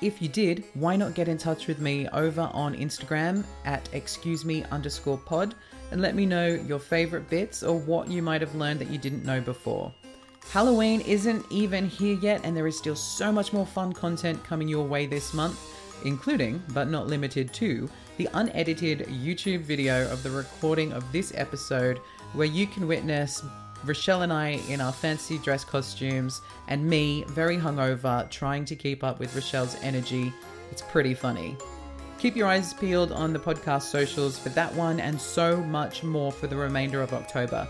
If 0.00 0.20
you 0.20 0.28
did, 0.28 0.64
why 0.74 0.96
not 0.96 1.14
get 1.14 1.28
in 1.28 1.38
touch 1.38 1.66
with 1.66 1.80
me 1.80 2.08
over 2.08 2.50
on 2.52 2.76
Instagram 2.76 3.44
at 3.64 3.88
excuse 3.92 4.44
me 4.44 4.64
underscore 4.70 5.18
pod 5.18 5.54
and 5.90 6.00
let 6.00 6.14
me 6.14 6.26
know 6.26 6.46
your 6.46 6.78
favorite 6.78 7.28
bits 7.30 7.62
or 7.62 7.78
what 7.78 8.10
you 8.10 8.20
might 8.22 8.40
have 8.40 8.54
learned 8.54 8.80
that 8.80 8.90
you 8.90 8.98
didn't 8.98 9.24
know 9.24 9.40
before. 9.40 9.92
Halloween 10.50 11.00
isn't 11.00 11.44
even 11.50 11.88
here 11.88 12.18
yet, 12.20 12.42
and 12.44 12.56
there 12.56 12.66
is 12.66 12.76
still 12.76 12.96
so 12.96 13.32
much 13.32 13.52
more 13.52 13.66
fun 13.66 13.92
content 13.92 14.44
coming 14.44 14.68
your 14.68 14.86
way 14.86 15.06
this 15.06 15.32
month, 15.32 15.58
including, 16.04 16.62
but 16.72 16.88
not 16.88 17.06
limited 17.06 17.52
to, 17.54 17.88
the 18.18 18.28
unedited 18.34 19.00
YouTube 19.08 19.62
video 19.62 20.10
of 20.12 20.22
the 20.22 20.30
recording 20.30 20.92
of 20.92 21.10
this 21.12 21.32
episode 21.34 21.98
where 22.34 22.46
you 22.46 22.66
can 22.66 22.86
witness 22.86 23.42
Rochelle 23.86 24.22
and 24.22 24.32
I 24.32 24.60
in 24.68 24.80
our 24.80 24.92
fancy 24.92 25.38
dress 25.38 25.64
costumes, 25.64 26.42
and 26.68 26.84
me, 26.84 27.24
very 27.28 27.56
hungover, 27.56 28.28
trying 28.30 28.64
to 28.66 28.76
keep 28.76 29.04
up 29.04 29.18
with 29.18 29.34
Rochelle's 29.34 29.76
energy. 29.82 30.32
It's 30.70 30.82
pretty 30.82 31.14
funny. 31.14 31.56
Keep 32.18 32.36
your 32.36 32.48
eyes 32.48 32.72
peeled 32.72 33.12
on 33.12 33.32
the 33.32 33.38
podcast 33.38 33.82
socials 33.82 34.38
for 34.38 34.48
that 34.50 34.74
one 34.74 35.00
and 35.00 35.20
so 35.20 35.58
much 35.62 36.02
more 36.02 36.32
for 36.32 36.46
the 36.46 36.56
remainder 36.56 37.02
of 37.02 37.12
October. 37.12 37.68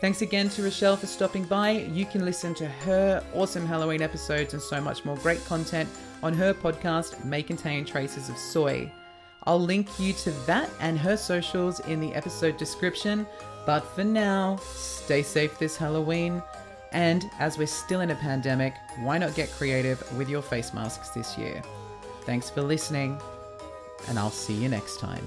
Thanks 0.00 0.20
again 0.20 0.50
to 0.50 0.62
Rochelle 0.62 0.96
for 0.96 1.06
stopping 1.06 1.44
by. 1.44 1.70
You 1.70 2.04
can 2.04 2.24
listen 2.24 2.54
to 2.56 2.66
her 2.66 3.24
awesome 3.32 3.64
Halloween 3.64 4.02
episodes 4.02 4.52
and 4.52 4.62
so 4.62 4.80
much 4.80 5.04
more 5.04 5.16
great 5.16 5.42
content 5.46 5.88
on 6.22 6.34
her 6.34 6.52
podcast, 6.52 7.24
May 7.24 7.42
Contain 7.42 7.84
Traces 7.84 8.28
of 8.28 8.36
Soy. 8.36 8.92
I'll 9.46 9.60
link 9.60 10.00
you 10.00 10.12
to 10.14 10.30
that 10.46 10.70
and 10.80 10.98
her 10.98 11.16
socials 11.16 11.80
in 11.80 12.00
the 12.00 12.14
episode 12.14 12.56
description. 12.56 13.26
But 13.66 13.80
for 13.80 14.04
now, 14.04 14.56
stay 14.62 15.22
safe 15.22 15.58
this 15.58 15.76
Halloween. 15.76 16.42
And 16.92 17.28
as 17.38 17.58
we're 17.58 17.66
still 17.66 18.00
in 18.00 18.10
a 18.10 18.14
pandemic, 18.14 18.74
why 19.00 19.18
not 19.18 19.34
get 19.34 19.50
creative 19.50 20.00
with 20.16 20.28
your 20.28 20.42
face 20.42 20.72
masks 20.72 21.10
this 21.10 21.36
year? 21.36 21.62
Thanks 22.22 22.48
for 22.48 22.62
listening, 22.62 23.20
and 24.08 24.18
I'll 24.18 24.30
see 24.30 24.54
you 24.54 24.68
next 24.68 24.98
time. 24.98 25.26